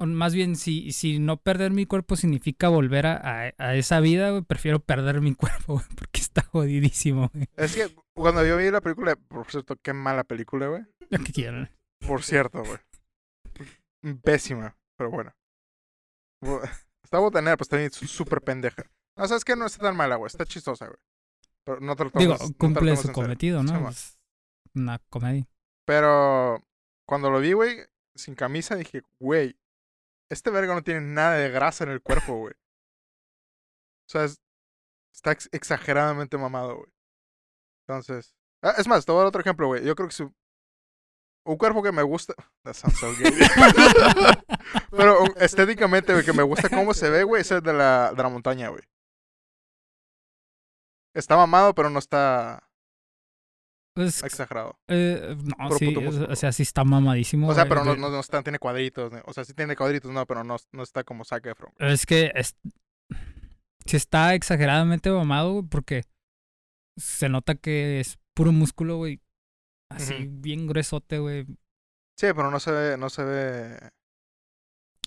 más 0.00 0.34
bien, 0.34 0.56
si, 0.56 0.92
si 0.92 1.18
no 1.18 1.38
perder 1.38 1.70
mi 1.70 1.86
cuerpo 1.86 2.16
significa 2.16 2.68
volver 2.68 3.06
a, 3.06 3.16
a, 3.16 3.52
a 3.58 3.74
esa 3.76 4.00
vida, 4.00 4.30
güey, 4.30 4.42
prefiero 4.42 4.80
perder 4.80 5.20
mi 5.20 5.34
cuerpo, 5.36 5.74
güey, 5.74 5.86
porque 5.96 6.20
está 6.20 6.42
jodidísimo, 6.42 7.30
güey. 7.32 7.46
Es 7.56 7.74
que 7.74 7.88
cuando 8.14 8.44
yo 8.46 8.56
vi 8.58 8.70
la 8.70 8.80
película, 8.80 9.16
por 9.16 9.50
cierto, 9.50 9.76
qué 9.82 9.92
mala 9.92 10.24
película, 10.24 10.66
güey. 10.68 10.82
Lo 11.10 11.18
que 11.24 11.32
quieran. 11.32 11.70
Por 12.06 12.22
cierto, 12.22 12.62
güey. 12.62 12.78
Pésima, 14.22 14.76
pero 14.96 15.10
bueno. 15.10 15.32
Bu- 16.42 16.60
Está 17.04 17.18
botanera, 17.20 17.56
pues 17.56 17.68
también 17.68 17.90
súper 17.92 18.40
pendeja. 18.42 18.82
No, 19.16 19.28
sabes 19.28 19.44
que 19.44 19.54
no 19.54 19.66
está 19.66 19.80
tan 19.84 19.96
mala, 19.96 20.16
güey. 20.16 20.26
Está 20.26 20.44
chistosa, 20.44 20.86
güey. 20.86 20.98
Pero 21.64 21.80
no 21.80 21.94
te 21.94 22.04
lo 22.04 22.10
Digo, 22.14 22.32
no 22.32 22.52
cumple 22.58 22.80
tomes 22.80 22.98
su 22.98 23.06
serio. 23.06 23.14
cometido, 23.14 23.62
¿no? 23.62 23.88
Es 23.88 24.18
una 24.74 24.98
comedia. 25.08 25.46
Pero 25.86 26.60
cuando 27.08 27.30
lo 27.30 27.38
vi, 27.40 27.52
güey, 27.52 27.76
sin 28.16 28.34
camisa, 28.34 28.74
dije, 28.74 29.02
güey, 29.20 29.56
este 30.30 30.50
verga 30.50 30.74
no 30.74 30.82
tiene 30.82 31.00
nada 31.00 31.34
de 31.36 31.50
grasa 31.50 31.84
en 31.84 31.90
el 31.90 32.02
cuerpo, 32.02 32.36
güey. 32.38 32.54
O 32.54 34.08
sea, 34.08 34.24
es- 34.24 34.40
está 35.14 35.32
ex- 35.32 35.48
exageradamente 35.52 36.36
mamado, 36.38 36.76
güey. 36.76 36.90
Entonces, 37.88 38.34
ah, 38.62 38.74
es 38.78 38.86
más, 38.88 39.04
te 39.06 39.12
voy 39.12 39.18
a 39.18 39.22
dar 39.22 39.28
otro 39.28 39.40
ejemplo, 39.40 39.68
güey. 39.68 39.84
Yo 39.84 39.94
creo 39.94 40.08
que 40.08 40.14
su 40.14 40.32
un 41.46 41.56
cuerpo 41.56 41.80
que 41.82 41.92
me 41.92 42.02
gusta, 42.02 42.34
that 42.64 42.74
sounds 42.74 42.98
so 42.98 43.12
gay. 43.18 43.30
Pero 44.90 45.24
estéticamente, 45.36 46.12
güey, 46.12 46.24
que 46.24 46.32
me 46.32 46.42
gusta 46.42 46.68
cómo 46.68 46.92
se 46.92 47.08
ve, 47.08 47.22
güey, 47.22 47.42
es 47.42 47.50
el 47.52 47.62
de 47.62 47.72
la, 47.72 48.12
de 48.16 48.22
la 48.22 48.28
montaña, 48.28 48.68
güey. 48.68 48.82
Está 51.14 51.36
mamado, 51.36 51.74
pero 51.74 51.88
no 51.88 51.98
está 51.98 52.65
Pues, 53.96 54.22
exagerado. 54.22 54.78
eh, 54.88 55.34
no, 55.58 55.70
sí, 55.70 55.94
es- 55.98 56.16
o 56.16 56.36
sea, 56.36 56.52
sí 56.52 56.62
está 56.62 56.84
mamadísimo. 56.84 57.48
O 57.48 57.54
sea, 57.54 57.66
pero 57.66 57.82
no, 57.82 57.96
no, 57.96 58.10
no 58.10 58.20
está, 58.20 58.42
tiene 58.42 58.58
cuadritos. 58.58 59.10
O 59.24 59.32
sea, 59.32 59.42
sí 59.44 59.54
tiene 59.54 59.74
cuadritos, 59.74 60.10
no, 60.12 60.26
pero 60.26 60.44
no, 60.44 60.56
no 60.72 60.82
está 60.82 61.02
como 61.02 61.24
Zac 61.24 61.46
Efron. 61.46 61.72
Es 61.78 62.04
que 62.04 62.30
es, 62.34 62.56
sí 63.86 63.96
está 63.96 64.34
exageradamente 64.34 65.10
mamado, 65.10 65.52
güey, 65.54 65.64
porque 65.66 66.04
se 66.98 67.30
nota 67.30 67.54
que 67.54 68.00
es 68.00 68.18
puro 68.34 68.52
músculo, 68.52 68.98
güey. 68.98 69.22
Así, 69.90 70.26
bien 70.28 70.66
gruesote, 70.66 71.18
güey. 71.18 71.46
Sí, 72.18 72.26
pero 72.34 72.50
no 72.50 72.60
se 72.60 72.72
ve, 72.72 72.96
no 72.98 73.08
se 73.08 73.24
ve. 73.24 73.78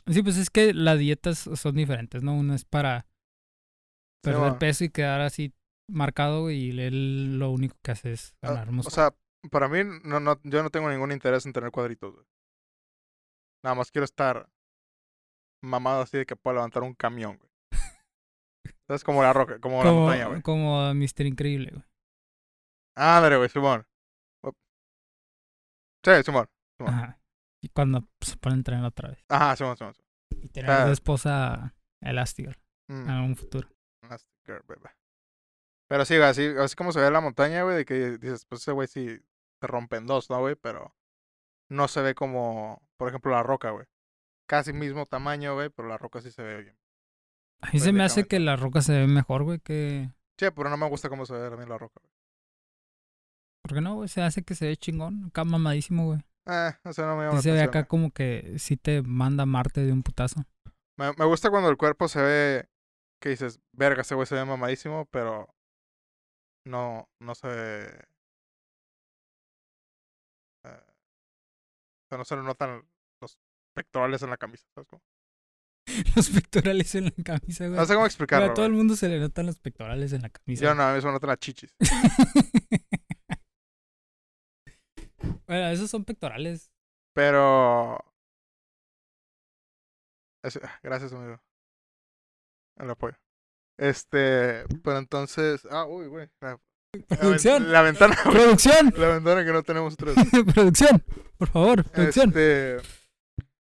Sí, 0.08 0.24
pues 0.24 0.38
es 0.38 0.50
que 0.50 0.74
las 0.74 0.98
dietas 0.98 1.38
son 1.38 1.76
diferentes, 1.76 2.24
¿no? 2.24 2.34
Una 2.34 2.56
es 2.56 2.66
para 2.66 3.02
Sí, 3.02 3.08
perder 4.24 4.40
bueno. 4.40 4.60
peso 4.60 4.84
y 4.84 4.90
quedar 4.90 5.22
así 5.22 5.54
marcado, 5.90 6.50
y 6.52 6.70
él 6.80 7.38
lo 7.40 7.52
único 7.52 7.76
que 7.84 7.92
hace 7.92 8.12
es 8.14 8.36
Ah, 8.42 8.54
ganar 8.54 8.70
O 8.86 8.90
sea, 8.90 9.14
para 9.52 9.68
mí, 9.68 9.80
no, 10.04 10.20
no, 10.20 10.40
yo 10.44 10.64
no 10.64 10.70
tengo 10.70 10.90
ningún 10.90 11.12
interés 11.12 11.46
en 11.46 11.54
tener 11.54 11.72
cuadritos, 11.72 12.14
güey. 12.14 12.26
Nada 13.64 13.76
más 13.76 13.92
quiero 13.92 14.06
estar 14.06 14.50
mamado 15.64 16.02
así 16.02 16.18
de 16.18 16.26
que 16.26 16.36
pueda 16.36 16.56
levantar 16.56 16.84
un 16.84 16.94
camión, 16.94 17.38
güey. 17.38 17.50
Es 18.90 19.04
como 19.04 19.22
la 19.22 19.34
roca, 19.34 19.60
como, 19.60 19.84
la 19.84 19.92
montaña, 19.92 20.28
güey. 20.28 20.42
como 20.42 20.94
Mr. 20.96 21.26
Increíble, 21.28 21.72
güey. 21.72 21.84
Ándale, 22.96 23.38
güey, 23.38 23.50
Simón. 23.50 23.86
Sí, 26.04 26.12
Simón. 26.24 26.48
Simón. 26.78 26.94
Ajá. 26.94 27.20
Y 27.62 27.70
cuando 27.70 28.08
se 28.22 28.38
pone 28.38 28.56
a 28.56 28.58
entrenar 28.58 28.86
otra 28.86 29.10
vez. 29.10 29.24
Ajá, 29.30 29.56
Simón, 29.56 29.78
Simón. 29.78 29.94
Simón. 29.94 30.44
Y 30.46 30.50
tener 30.50 30.72
Ah. 30.72 30.92
esposa 30.92 31.76
Elastigirl 32.02 32.58
Mm. 32.90 33.10
en 33.10 33.16
un 33.20 33.36
futuro. 33.36 33.68
Nasty 34.10 34.28
girl, 34.46 34.64
baby. 34.68 34.90
Pero 35.90 36.06
sí, 36.06 36.16
así, 36.18 36.46
así 36.60 36.76
como 36.76 36.92
se 36.92 37.02
ve 37.02 37.10
la 37.10 37.20
montaña, 37.20 37.64
güey, 37.64 37.78
de 37.78 37.86
que 37.86 38.20
dices, 38.20 38.46
pues 38.46 38.62
ese 38.62 38.72
güey 38.72 38.88
sí 38.88 39.08
se 39.60 39.68
rompe 39.68 39.98
en 39.98 40.06
dos, 40.06 40.30
¿no, 40.30 40.40
güey? 40.40 40.56
Pero 40.56 40.96
no 41.68 41.88
se 41.88 42.02
ve 42.04 42.14
como, 42.14 42.88
por 42.96 43.10
ejemplo, 43.10 43.32
la 43.32 43.42
roca, 43.42 43.72
güey. 43.72 43.88
Casi 44.48 44.72
mismo 44.72 45.08
tamaño, 45.08 45.56
güey, 45.56 45.70
pero 45.70 45.88
la 45.88 45.98
roca 45.98 46.22
sí 46.22 46.32
se 46.32 46.44
ve 46.44 46.62
bien. 46.62 46.78
A 47.62 47.72
mí 47.72 47.80
se 47.80 47.92
me 47.92 48.04
hace 48.04 48.28
que 48.28 48.40
la 48.40 48.56
roca 48.56 48.82
se 48.82 48.94
ve 48.94 49.08
mejor, 49.08 49.44
güey, 49.44 49.60
que... 49.60 50.12
Sí, 50.38 50.46
pero 50.56 50.70
no 50.70 50.78
me 50.78 50.88
gusta 50.88 51.10
cómo 51.10 51.26
se 51.26 51.34
ve 51.34 51.48
a 51.48 51.58
mí 51.58 51.66
la 51.66 51.78
roca, 51.80 52.00
güey. 52.00 52.14
¿Por 53.64 53.74
qué 53.74 53.82
no, 53.82 53.96
güey? 53.96 54.10
Se 54.10 54.22
hace 54.22 54.44
que 54.44 54.54
se 54.54 54.68
ve 54.68 54.78
chingón. 54.78 55.26
Acá 55.26 55.44
mamadísimo, 55.44 56.06
güey. 56.06 56.20
Eh, 56.46 56.72
o 56.84 56.94
sea, 56.94 57.08
no 57.08 57.18
me 57.18 57.26
llama 57.26 57.38
Sí 57.38 57.44
se 57.44 57.52
ve 57.52 57.62
acá 57.62 57.86
como 57.86 58.12
que 58.12 58.56
sí 58.58 58.78
te 58.78 59.02
manda 59.02 59.46
Marte 59.46 59.82
de 59.82 59.92
un 59.92 60.04
putazo. 60.04 60.46
Me, 60.98 61.12
me 61.18 61.26
gusta 61.26 61.50
cuando 61.50 61.70
el 61.70 61.78
cuerpo 61.78 62.08
se 62.08 62.22
ve, 62.22 62.70
que 63.20 63.30
dices, 63.30 63.60
verga, 63.74 64.02
ese 64.02 64.16
güey 64.16 64.28
se 64.28 64.36
ve 64.36 64.46
mamadísimo, 64.46 65.08
pero 65.12 65.54
no, 66.66 67.08
no 67.20 67.36
se 67.36 67.84
eh, 70.66 70.66
o 70.66 72.08
sea, 72.10 72.18
no 72.18 72.26
se 72.26 72.36
le 72.36 72.44
notan 72.44 72.84
los 73.22 73.40
pectorales 73.76 74.22
en 74.24 74.30
la 74.32 74.38
camisa, 74.38 74.66
¿sabes 74.74 74.88
cómo? 74.90 75.02
los 76.16 76.30
pectorales 76.30 76.94
en 76.96 77.06
la 77.06 77.12
camisa, 77.24 77.68
güey. 77.68 77.80
No 77.80 77.86
sé 77.86 77.94
cómo 77.94 78.06
explicarlo, 78.06 78.52
a 78.52 78.54
todo 78.54 78.66
el 78.66 78.74
mundo 78.74 78.96
se 78.96 79.10
le 79.10 79.20
notan 79.20 79.46
los 79.46 79.60
pectorales 79.60 80.14
en 80.14 80.22
la 80.22 80.30
camisa. 80.30 80.64
Yo 80.64 80.76
no, 80.76 80.84
a 80.84 80.94
mí 80.94 81.02
se 81.02 81.08
me 81.08 81.14
notan 81.14 81.30
las 81.30 81.40
chichis. 81.40 81.76
bueno, 85.48 85.68
esos 85.70 85.90
son 85.90 86.06
pectorales. 86.06 86.72
Pero. 87.14 87.98
Ese- 90.44 90.62
Gracias, 90.84 91.12
amigo. 91.14 91.42
El 92.78 92.90
apoyo. 92.90 93.18
Este. 93.80 94.66
Pero 94.84 94.98
entonces. 94.98 95.68
Ah, 95.72 95.86
uy, 95.86 96.08
güey. 96.08 96.28
La, 96.42 96.60
Producción. 97.20 97.72
la 97.72 97.82
ventana. 97.82 98.18
güey, 98.26 98.36
¡Producción! 98.38 98.94
La 98.98 99.08
ventana 99.10 99.46
que 99.46 99.52
no 99.52 99.64
tenemos 99.64 99.96
tres. 99.96 100.16
¡Producción! 100.54 101.04
Por 101.38 101.48
favor, 101.50 101.84
producción. 101.86 102.30
Este. 102.30 102.78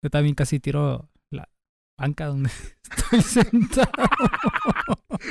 Yo 0.01 0.09
también 0.09 0.35
casi 0.35 0.59
tiro 0.59 1.09
la 1.31 1.49
banca 1.97 2.25
donde 2.25 2.49
estoy 2.97 3.21
sentado. 3.21 3.91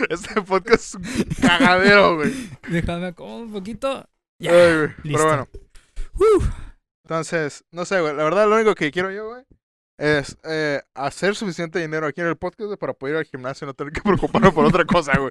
Este 0.09 0.41
podcast 0.41 0.75
es 0.83 0.95
un 0.95 1.03
cagadero, 1.43 2.17
güey. 2.17 2.33
Déjame 2.69 3.07
acomodo 3.09 3.43
un 3.43 3.53
poquito. 3.53 4.09
Ya. 4.41 4.53
Ay, 4.53 4.77
güey. 4.77 4.89
listo. 5.03 5.19
Pero 5.19 5.25
bueno. 5.25 5.49
Uf. 6.15 6.49
Entonces, 7.05 7.65
no 7.71 7.85
sé, 7.85 8.01
güey. 8.01 8.17
La 8.17 8.25
verdad, 8.25 8.49
lo 8.49 8.57
único 8.57 8.75
que 8.75 8.91
quiero 8.91 9.11
yo, 9.11 9.29
güey. 9.29 9.45
Es 10.03 10.37
eh, 10.43 10.81
hacer 10.95 11.37
suficiente 11.37 11.79
dinero 11.79 12.09
aquí 12.09 12.21
en 12.23 12.27
el 12.27 12.37
podcast 12.37 12.77
para 12.77 12.93
poder 12.93 13.15
ir 13.15 13.19
al 13.21 13.25
gimnasio 13.25 13.65
y 13.65 13.69
no 13.69 13.75
tener 13.75 13.93
que 13.93 14.01
preocuparme 14.03 14.51
por 14.51 14.65
otra 14.65 14.85
cosa, 14.85 15.13
güey. 15.19 15.31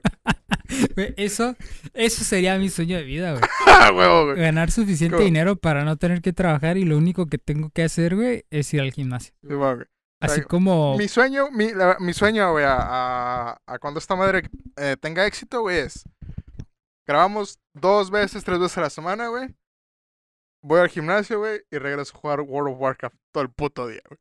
Eso, 1.17 1.57
eso 1.93 2.23
sería 2.23 2.57
mi 2.57 2.69
sueño 2.69 2.95
de 2.95 3.03
vida, 3.03 3.31
güey. 3.31 3.43
Ah, 3.67 3.91
huevo, 3.91 4.25
güey. 4.27 4.37
Ganar 4.39 4.71
suficiente 4.71 5.17
¿Cómo? 5.17 5.25
dinero 5.25 5.55
para 5.57 5.83
no 5.83 5.97
tener 5.97 6.21
que 6.21 6.31
trabajar 6.33 6.77
y 6.77 6.85
lo 6.85 6.97
único 6.97 7.25
que 7.25 7.37
tengo 7.37 7.69
que 7.71 7.83
hacer, 7.83 8.15
güey, 8.15 8.45
es 8.49 8.73
ir 8.73 8.79
al 8.79 8.91
gimnasio. 8.93 9.33
Sí, 9.41 9.53
güey, 9.53 9.75
güey. 9.75 9.87
Así 10.21 10.35
sea, 10.35 10.43
como... 10.45 10.95
Mi 10.97 11.07
sueño, 11.07 11.49
mi, 11.51 11.73
la- 11.73 11.97
mi 11.99 12.13
sueño, 12.13 12.51
güey, 12.51 12.63
a, 12.63 12.77
a, 12.79 13.61
a 13.65 13.79
cuando 13.79 13.99
esta 13.99 14.15
madre 14.15 14.49
eh, 14.77 14.95
tenga 15.01 15.25
éxito, 15.25 15.61
güey, 15.61 15.79
es. 15.79 16.03
Grabamos 17.07 17.59
dos 17.73 18.09
veces, 18.11 18.43
tres 18.43 18.59
veces 18.59 18.77
a 18.77 18.81
la 18.81 18.89
semana, 18.89 19.27
güey. 19.27 19.47
Voy 20.63 20.79
al 20.79 20.89
gimnasio, 20.89 21.39
güey, 21.39 21.61
y 21.71 21.77
regreso 21.77 22.15
a 22.15 22.19
jugar 22.19 22.41
World 22.41 22.73
of 22.75 22.79
Warcraft 22.79 23.15
todo 23.33 23.43
el 23.43 23.49
puto 23.49 23.87
día, 23.87 24.01
güey. 24.07 24.19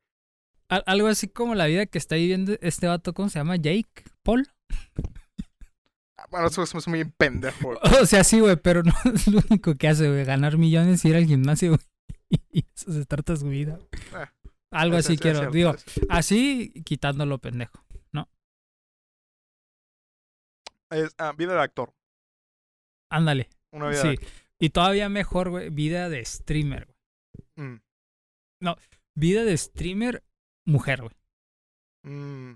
Al- 0.71 0.83
algo 0.87 1.07
así 1.07 1.27
como 1.27 1.53
la 1.55 1.67
vida 1.67 1.85
que 1.85 1.97
está 1.97 2.15
viviendo 2.15 2.53
este 2.61 2.87
vato, 2.87 3.13
¿cómo 3.13 3.29
se 3.29 3.39
llama? 3.39 3.55
Jake 3.57 4.03
Paul. 4.23 4.47
Ah, 6.17 6.25
Bueno, 6.29 6.47
eso 6.47 6.63
es 6.63 6.87
muy 6.87 7.03
pendejo. 7.05 7.77
O 8.01 8.05
sea, 8.05 8.23
sí, 8.23 8.39
güey, 8.39 8.55
pero 8.55 8.83
no 8.83 8.93
es 9.13 9.27
lo 9.27 9.39
único 9.49 9.75
que 9.75 9.87
hace, 9.87 10.07
güey. 10.09 10.25
Ganar 10.25 10.57
millones 10.57 11.03
y 11.05 11.09
ir 11.09 11.15
al 11.15 11.25
gimnasio, 11.25 11.69
güey. 11.71 11.81
Y 12.51 12.65
eso 12.75 12.93
se 12.93 13.05
trata 13.05 13.35
su 13.35 13.47
vida. 13.49 13.77
Eh, 14.13 14.25
Algo 14.71 14.95
así 14.97 15.17
quiero. 15.17 15.39
cierto, 15.39 15.53
Digo, 15.55 15.75
así 16.09 16.71
quitándolo 16.85 17.37
pendejo. 17.39 17.83
Es 20.93 21.15
ah, 21.19 21.31
vida 21.37 21.53
de 21.53 21.61
actor. 21.61 21.93
Ándale. 23.09 23.49
Una 23.71 23.87
vida 23.89 24.03
de 24.03 24.17
Sí. 24.17 24.25
Y 24.59 24.69
todavía 24.71 25.07
mejor, 25.09 25.49
güey, 25.49 25.69
vida 25.69 26.09
de 26.09 26.23
streamer, 26.25 26.85
güey. 27.55 27.67
Mm, 27.69 27.81
Vida 29.17 29.43
de 29.45 29.57
streamer, 29.57 30.23
mujer, 30.71 31.01
güey. 31.01 31.13
mm. 32.03 32.53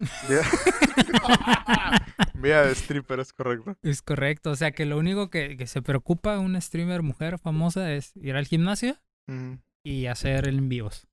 Vida 2.34 2.66
de 2.66 2.72
stripper, 2.74 3.20
es 3.20 3.32
correcto. 3.32 3.76
Es 3.82 4.02
correcto. 4.02 4.50
O 4.50 4.56
sea, 4.56 4.72
que 4.72 4.84
lo 4.84 4.98
único 4.98 5.30
que, 5.30 5.56
que 5.56 5.66
se 5.66 5.82
preocupa 5.82 6.38
una 6.38 6.60
streamer 6.60 7.02
mujer 7.02 7.38
famosa 7.38 7.92
es 7.92 8.14
ir 8.16 8.36
al 8.36 8.46
gimnasio 8.46 8.96
Mm, 9.28 9.54
y 9.84 10.06
hacer 10.06 10.46
el 10.46 10.58
en 10.58 10.68
vivos. 10.68 11.08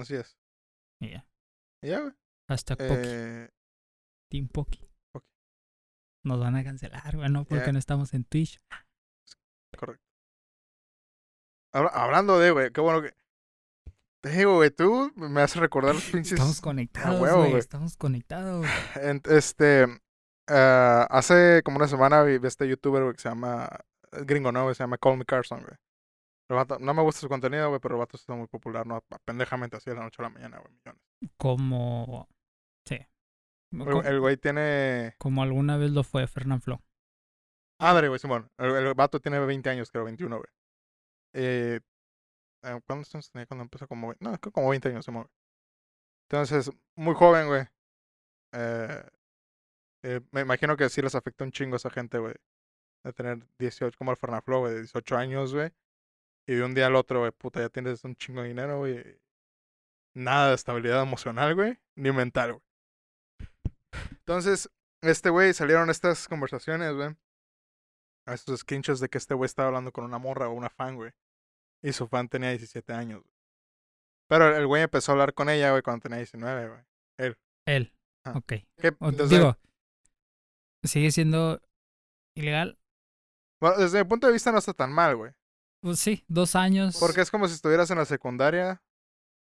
así 0.00 0.14
es. 0.14 0.38
Y 1.02 1.10
ya. 1.10 1.26
Y 1.82 1.88
ya, 1.88 2.00
güey. 2.00 2.12
Poki. 2.48 2.76
Eh, 2.78 3.50
Team 4.30 4.48
Poki. 4.48 4.80
Nos 6.24 6.40
van 6.40 6.56
a 6.56 6.64
cancelar, 6.64 7.14
güey, 7.16 7.28
¿no? 7.28 7.44
Porque 7.44 7.72
no 7.72 7.78
estamos 7.78 8.14
en 8.14 8.24
Twitch. 8.24 8.58
Correcto. 9.76 10.02
Habla- 11.74 11.90
hablando 11.90 12.38
de, 12.38 12.52
güey, 12.52 12.72
qué 12.72 12.80
bueno 12.80 13.02
que. 13.02 13.12
Te 14.22 14.30
digo, 14.30 14.54
güey, 14.54 14.70
tú 14.70 15.10
me 15.16 15.42
haces 15.42 15.56
recordar 15.60 15.96
los 15.96 16.04
pinches. 16.04 16.32
Estamos 16.34 16.60
conectados, 16.60 17.18
güey. 17.18 17.54
Estamos 17.56 17.96
conectados. 17.96 18.64
este. 19.28 19.82
eh, 20.48 21.06
hace 21.10 21.62
como 21.64 21.78
una 21.78 21.88
semana 21.88 22.22
vi 22.22 22.38
vi 22.38 22.46
este 22.46 22.68
youtuber, 22.68 23.02
güey, 23.02 23.14
que 23.14 23.22
se 23.22 23.28
llama... 23.28 23.68
Gringo, 24.12 24.52
¿no? 24.52 24.72
Se 24.74 24.82
llama 24.82 24.98
Call 24.98 25.16
Me 25.16 25.24
Carson, 25.24 25.62
güey. 25.62 25.76
No 26.80 26.94
me 26.94 27.02
gusta 27.02 27.22
su 27.22 27.28
contenido, 27.28 27.68
güey, 27.70 27.80
pero 27.80 27.94
el 27.94 27.98
vato 27.98 28.16
está 28.16 28.34
muy 28.34 28.46
popular, 28.46 28.86
¿no? 28.86 29.02
Pendejamente 29.24 29.76
así 29.76 29.90
de 29.90 29.96
la 29.96 30.02
noche 30.02 30.20
a 30.20 30.24
la 30.24 30.28
mañana, 30.28 30.58
güey. 30.58 30.72
millones. 30.72 31.02
Como. 31.36 32.28
Sí. 32.86 32.98
El- 33.72 34.20
güey 34.20 34.36
tiene... 34.36 35.14
Como 35.18 35.42
alguna 35.42 35.78
vez 35.78 35.90
lo 35.90 36.04
fue 36.04 36.26
Fernán 36.26 36.60
Flo. 36.60 36.82
Madre, 37.80 38.08
güey, 38.08 38.20
Simón. 38.20 38.50
El, 38.58 38.70
el 38.86 38.94
vato 38.94 39.18
tiene 39.18 39.40
20 39.40 39.68
años, 39.70 39.90
creo, 39.90 40.04
21, 40.04 40.36
güey. 40.36 40.48
Eh, 41.34 41.80
¿Cuántos 42.86 43.14
años 43.14 43.30
tenía 43.30 43.46
cuando 43.46 43.64
empezó? 43.64 43.88
Como, 43.88 44.14
no, 44.20 44.38
creo 44.38 44.52
como 44.52 44.70
20 44.70 44.88
años, 44.88 45.04
Simón. 45.04 45.28
Entonces, 46.30 46.70
muy 46.96 47.14
joven, 47.14 47.48
güey. 47.48 47.66
Eh, 48.52 49.02
eh, 50.04 50.20
me 50.30 50.42
imagino 50.42 50.76
que 50.76 50.88
sí 50.88 51.02
les 51.02 51.14
afectó 51.14 51.44
un 51.44 51.52
chingo 51.52 51.74
a 51.74 51.76
esa 51.76 51.90
gente, 51.90 52.18
güey. 52.18 52.34
De 53.04 53.12
tener 53.12 53.44
18, 53.58 53.98
como 53.98 54.12
el 54.12 54.16
Fernaflo, 54.16 54.60
güey, 54.60 54.74
de 54.74 54.80
18 54.80 55.16
años, 55.16 55.54
güey. 55.54 55.72
Y 56.46 56.54
de 56.54 56.64
un 56.64 56.74
día 56.74 56.86
al 56.86 56.96
otro, 56.96 57.20
güey, 57.20 57.32
puta, 57.32 57.60
ya 57.60 57.68
tienes 57.68 58.04
un 58.04 58.14
chingo 58.16 58.42
de 58.42 58.48
dinero, 58.48 58.78
güey. 58.78 59.20
Nada 60.14 60.50
de 60.50 60.54
estabilidad 60.54 61.02
emocional, 61.02 61.54
güey. 61.54 61.78
Ni 61.96 62.12
mental, 62.12 62.54
güey. 62.54 62.62
Entonces, 64.10 64.70
este 65.02 65.30
güey 65.30 65.52
salieron 65.52 65.90
estas 65.90 66.28
conversaciones, 66.28 66.94
güey. 66.94 67.16
A 68.26 68.34
estos 68.34 68.60
screenshots 68.60 69.00
de 69.00 69.08
que 69.08 69.18
este 69.18 69.34
güey 69.34 69.46
estaba 69.46 69.68
hablando 69.68 69.92
con 69.92 70.04
una 70.04 70.18
morra 70.18 70.48
o 70.48 70.52
una 70.52 70.70
fan, 70.70 70.96
güey. 70.96 71.12
Y 71.82 71.92
su 71.92 72.06
fan 72.08 72.28
tenía 72.28 72.50
17 72.50 72.92
años. 72.92 73.22
Pero 74.28 74.56
el 74.56 74.66
güey 74.66 74.82
empezó 74.82 75.12
a 75.12 75.14
hablar 75.14 75.34
con 75.34 75.48
ella, 75.50 75.70
güey, 75.72 75.82
cuando 75.82 76.02
tenía 76.02 76.18
19, 76.18 76.68
güey. 76.68 76.80
Él. 77.66 77.92
Ah. 78.24 78.34
Ok. 78.36 78.52
¿Qué- 78.76 78.96
O- 79.00 79.08
entonces, 79.08 79.30
digo, 79.30 79.56
sigue 80.84 81.10
siendo 81.12 81.60
ilegal. 82.36 82.78
bueno, 83.60 83.76
desde 83.78 84.02
mi 84.02 84.08
punto 84.08 84.26
de 84.26 84.32
vista 84.32 84.50
no 84.52 84.58
está 84.58 84.72
tan 84.74 84.92
mal, 84.92 85.16
güey. 85.16 85.32
Pues 85.80 85.98
sí, 85.98 86.24
dos 86.28 86.54
años. 86.56 86.96
Porque 86.98 87.20
es 87.20 87.30
como 87.30 87.46
si 87.48 87.54
estuvieras 87.54 87.90
en 87.90 87.98
la 87.98 88.04
secundaria 88.04 88.82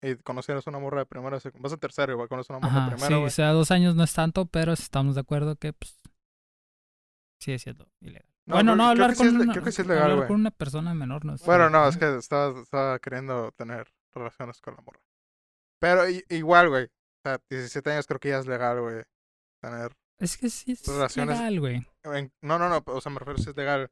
y 0.02 0.16
conocieras 0.18 0.66
una 0.68 0.80
morra 0.80 1.00
de 1.00 1.06
primero, 1.06 1.32
vas 1.60 1.74
en 1.74 1.80
tercero, 1.80 2.14
igual 2.14 2.28
conoces 2.28 2.50
una 2.50 2.60
morra 2.60 2.72
Ajá, 2.78 2.86
de 2.86 2.92
sí, 2.92 2.96
primero, 2.98 3.18
o 3.18 3.22
güey. 3.22 3.32
sea, 3.32 3.52
dos 3.52 3.72
años 3.72 3.96
no 3.96 4.04
es 4.04 4.14
tanto, 4.14 4.46
pero 4.48 4.74
estamos 4.74 5.16
de 5.16 5.22
acuerdo 5.22 5.56
que, 5.56 5.74
pues, 5.74 5.96
sigue 7.40 7.60
siendo 7.60 7.88
ilegal. 8.02 8.28
No, 8.48 8.56
bueno, 8.56 8.76
no, 8.76 8.88
hablar 8.88 9.16
sí 9.16 9.18
con, 9.26 9.36
una, 9.42 9.52
creo 9.54 9.64
que 9.64 9.72
sí 9.72 9.82
es 9.82 9.88
legal, 9.88 10.04
hablar 10.04 10.18
güey. 10.18 10.28
con 10.28 10.40
una 10.42 10.52
persona 10.52 10.94
menor 10.94 11.26
no 11.26 11.34
es 11.36 11.44
Bueno, 11.44 11.70
no, 11.70 11.88
es 11.88 11.98
que 11.98 12.16
estaba, 12.18 12.60
estaba 12.62 13.00
queriendo 13.00 13.52
tener 13.54 13.88
relaciones 14.14 14.62
con 14.62 14.76
la 14.76 14.82
morra. 14.82 15.00
Pero 15.82 16.04
igual, 16.30 16.70
güey. 16.70 16.86
O 16.86 16.90
sea, 17.30 17.40
17 17.50 17.92
años 17.92 18.06
creo 18.06 18.20
que 18.20 18.30
ya 18.30 18.38
es 18.40 18.46
legal, 18.48 18.80
güey. 18.82 19.04
Tener. 19.62 19.92
Es 20.20 20.38
que 20.38 20.50
sí 20.50 20.74
es 20.74 20.88
Relaciones- 20.88 21.38
legal, 21.38 21.60
güey. 21.60 21.88
en- 22.04 22.32
no, 22.42 22.60
no, 22.60 22.70
no. 22.70 22.84
O 22.86 23.02
sea, 23.02 23.12
me 23.12 23.20
refiero 23.20 23.40
si 23.42 23.50
es 23.50 23.58
legal 23.58 23.90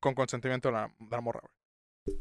con 0.00 0.14
consentimiento 0.14 0.68
de 0.68 0.74
la, 0.74 1.20
morra, 1.22 1.40
güey. 1.40 2.20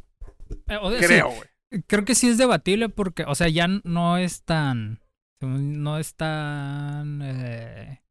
Eh, 0.68 0.78
o 0.82 0.92
sea, 0.92 1.00
sí, 1.00 1.06
Creo, 1.08 1.28
güey. 1.30 1.84
creo 1.88 2.06
que 2.06 2.16
sí 2.16 2.30
es 2.30 2.38
debatible 2.38 2.90
porque, 2.90 3.26
o 3.26 3.36
sea, 3.36 3.50
ya 3.50 3.68
no 3.84 4.18
es 4.18 4.44
tan, 4.44 5.02
no 5.42 5.98
es 5.98 6.16
tan 6.16 7.22
eh, 7.24 8.02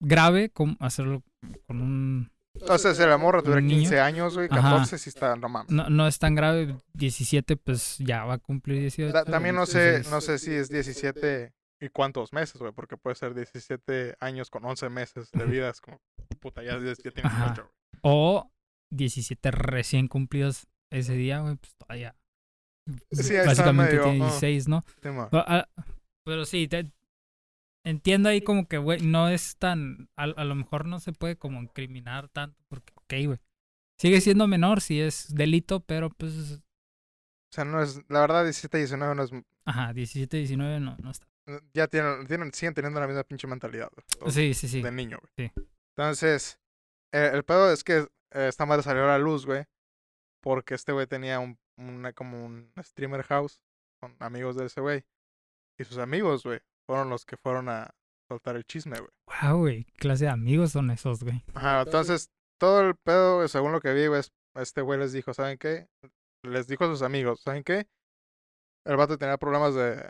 grave 0.00 0.50
como 0.50 0.76
hacerlo 0.80 1.22
con 1.66 1.80
un, 1.80 2.30
O 2.68 2.78
sea, 2.78 2.94
si 2.94 3.02
la 3.02 3.18
morra 3.18 3.40
tuviera 3.42 3.60
¿Un 3.60 3.66
niño? 3.66 3.80
15 3.80 4.00
años, 4.00 4.34
güey, 4.34 4.48
Ajá. 4.50 4.62
14, 4.70 4.98
sí 4.98 5.10
está, 5.10 5.36
no 5.36 5.48
mames. 5.48 5.70
no, 5.70 5.88
no 5.90 6.06
es 6.06 6.18
tan 6.18 6.34
grave. 6.34 6.76
17, 6.94 7.56
pues 7.56 7.98
ya 7.98 8.24
va 8.24 8.34
a 8.34 8.38
cumplir 8.38 8.80
18. 8.80 9.12
Ta- 9.12 9.24
También 9.24 9.54
no 9.54 9.66
sé, 9.66 10.02
no 10.10 10.20
sé 10.20 10.38
si 10.38 10.52
es 10.52 10.68
17 10.68 11.52
y 11.80 11.88
cuántos 11.90 12.32
meses, 12.32 12.58
güey, 12.60 12.72
porque 12.72 12.96
puede 12.96 13.16
ser 13.16 13.34
17 13.34 14.16
años 14.20 14.48
con 14.50 14.64
11 14.64 14.88
meses 14.88 15.30
de 15.32 15.44
vida. 15.44 15.68
Es 15.70 15.80
como, 15.80 16.00
puta, 16.40 16.62
ya, 16.62 16.72
ya, 16.78 16.94
tienes 16.94 17.24
Ajá. 17.24 17.44
18, 17.54 17.62
güey. 17.62 18.00
O 18.02 18.50
17 18.90 19.50
recién 19.50 20.08
cumplidos 20.08 20.66
ese 20.90 21.14
día, 21.14 21.40
güey, 21.40 21.56
pues 21.56 21.74
todavía. 21.76 22.14
Sí, 23.10 23.34
básicamente 23.44 23.96
medio, 23.96 24.04
tiene 24.04 24.24
ah. 24.24 24.28
16, 24.28 24.68
¿no? 24.68 24.84
Sí. 25.02 25.08
Ah, 25.32 25.66
ah, 25.76 25.84
Pero 26.24 26.44
sí, 26.44 26.68
te- 26.68 26.90
entiendo 27.86 28.28
ahí 28.28 28.40
como 28.42 28.68
que, 28.68 28.78
güey, 28.78 29.00
no 29.00 29.28
es 29.28 29.56
tan. 29.56 30.10
A, 30.16 30.24
a 30.24 30.44
lo 30.44 30.54
mejor 30.54 30.84
no 30.86 31.00
se 31.00 31.12
puede 31.12 31.36
como 31.36 31.62
incriminar 31.62 32.28
tanto, 32.28 32.62
porque, 32.68 32.92
ok, 32.96 33.26
güey. 33.26 33.38
Sigue 33.98 34.20
siendo 34.20 34.46
menor 34.46 34.82
si 34.82 35.00
es 35.00 35.34
delito, 35.34 35.80
pero 35.80 36.10
pues. 36.10 36.32
O 36.52 37.54
sea, 37.54 37.64
no 37.64 37.80
es, 37.82 38.02
la 38.08 38.20
verdad, 38.20 38.44
17 38.44 38.76
y 38.76 38.80
19 38.80 39.14
no 39.14 39.22
es, 39.22 39.30
Ajá, 39.64 39.92
17, 39.94 40.36
19 40.36 40.80
no, 40.80 40.96
no 41.02 41.10
está. 41.10 41.26
ya 41.72 41.86
tienen, 41.86 42.26
tienen, 42.26 42.52
siguen 42.52 42.74
teniendo 42.74 43.00
la 43.00 43.06
misma 43.06 43.24
pinche 43.24 43.46
mentalidad, 43.46 43.88
Sí, 44.28 44.52
sí, 44.52 44.68
sí. 44.68 44.82
De 44.82 44.92
niño, 44.92 45.18
güey. 45.20 45.48
Sí. 45.48 45.62
Entonces, 45.96 46.60
eh, 47.12 47.30
el 47.32 47.44
pedo 47.44 47.72
es 47.72 47.82
que 47.82 47.98
eh, 48.32 48.48
esta 48.48 48.66
madre 48.66 48.82
salió 48.82 49.04
a 49.04 49.06
la 49.06 49.18
luz, 49.18 49.46
güey, 49.46 49.64
porque 50.42 50.74
este 50.74 50.92
güey 50.92 51.06
tenía 51.06 51.40
un, 51.40 51.58
una, 51.78 52.12
como 52.12 52.44
un 52.44 52.70
streamer 52.78 53.22
house 53.22 53.62
con 54.00 54.14
amigos 54.18 54.56
de 54.56 54.66
ese 54.66 54.80
güey. 54.82 55.04
Y 55.78 55.84
sus 55.84 55.98
amigos, 55.98 56.42
güey, 56.44 56.60
fueron 56.86 57.10
los 57.10 57.24
que 57.24 57.36
fueron 57.36 57.68
a 57.68 57.90
soltar 58.28 58.56
el 58.56 58.64
chisme, 58.64 58.98
güey. 58.98 59.10
Wow, 59.42 59.58
güey, 59.58 59.84
¿qué 59.84 59.92
clase 59.98 60.24
de 60.24 60.30
amigos 60.30 60.72
son 60.72 60.90
esos, 60.90 61.22
güey. 61.22 61.44
Ajá, 61.54 61.82
entonces, 61.82 62.30
todo 62.58 62.80
el 62.80 62.96
pedo, 62.96 63.36
güey, 63.36 63.48
según 63.48 63.72
lo 63.72 63.80
que 63.80 63.92
vi, 63.92 64.06
güey, 64.06 64.20
es- 64.20 64.32
este 64.54 64.80
güey 64.80 64.98
les 64.98 65.12
dijo, 65.12 65.34
¿saben 65.34 65.58
qué? 65.58 65.88
Les 66.42 66.66
dijo 66.66 66.84
a 66.84 66.88
sus 66.88 67.02
amigos, 67.02 67.40
¿saben 67.42 67.62
qué? 67.62 67.86
El 68.84 68.96
vato 68.96 69.18
tenía 69.18 69.36
problemas 69.36 69.74
de 69.74 70.02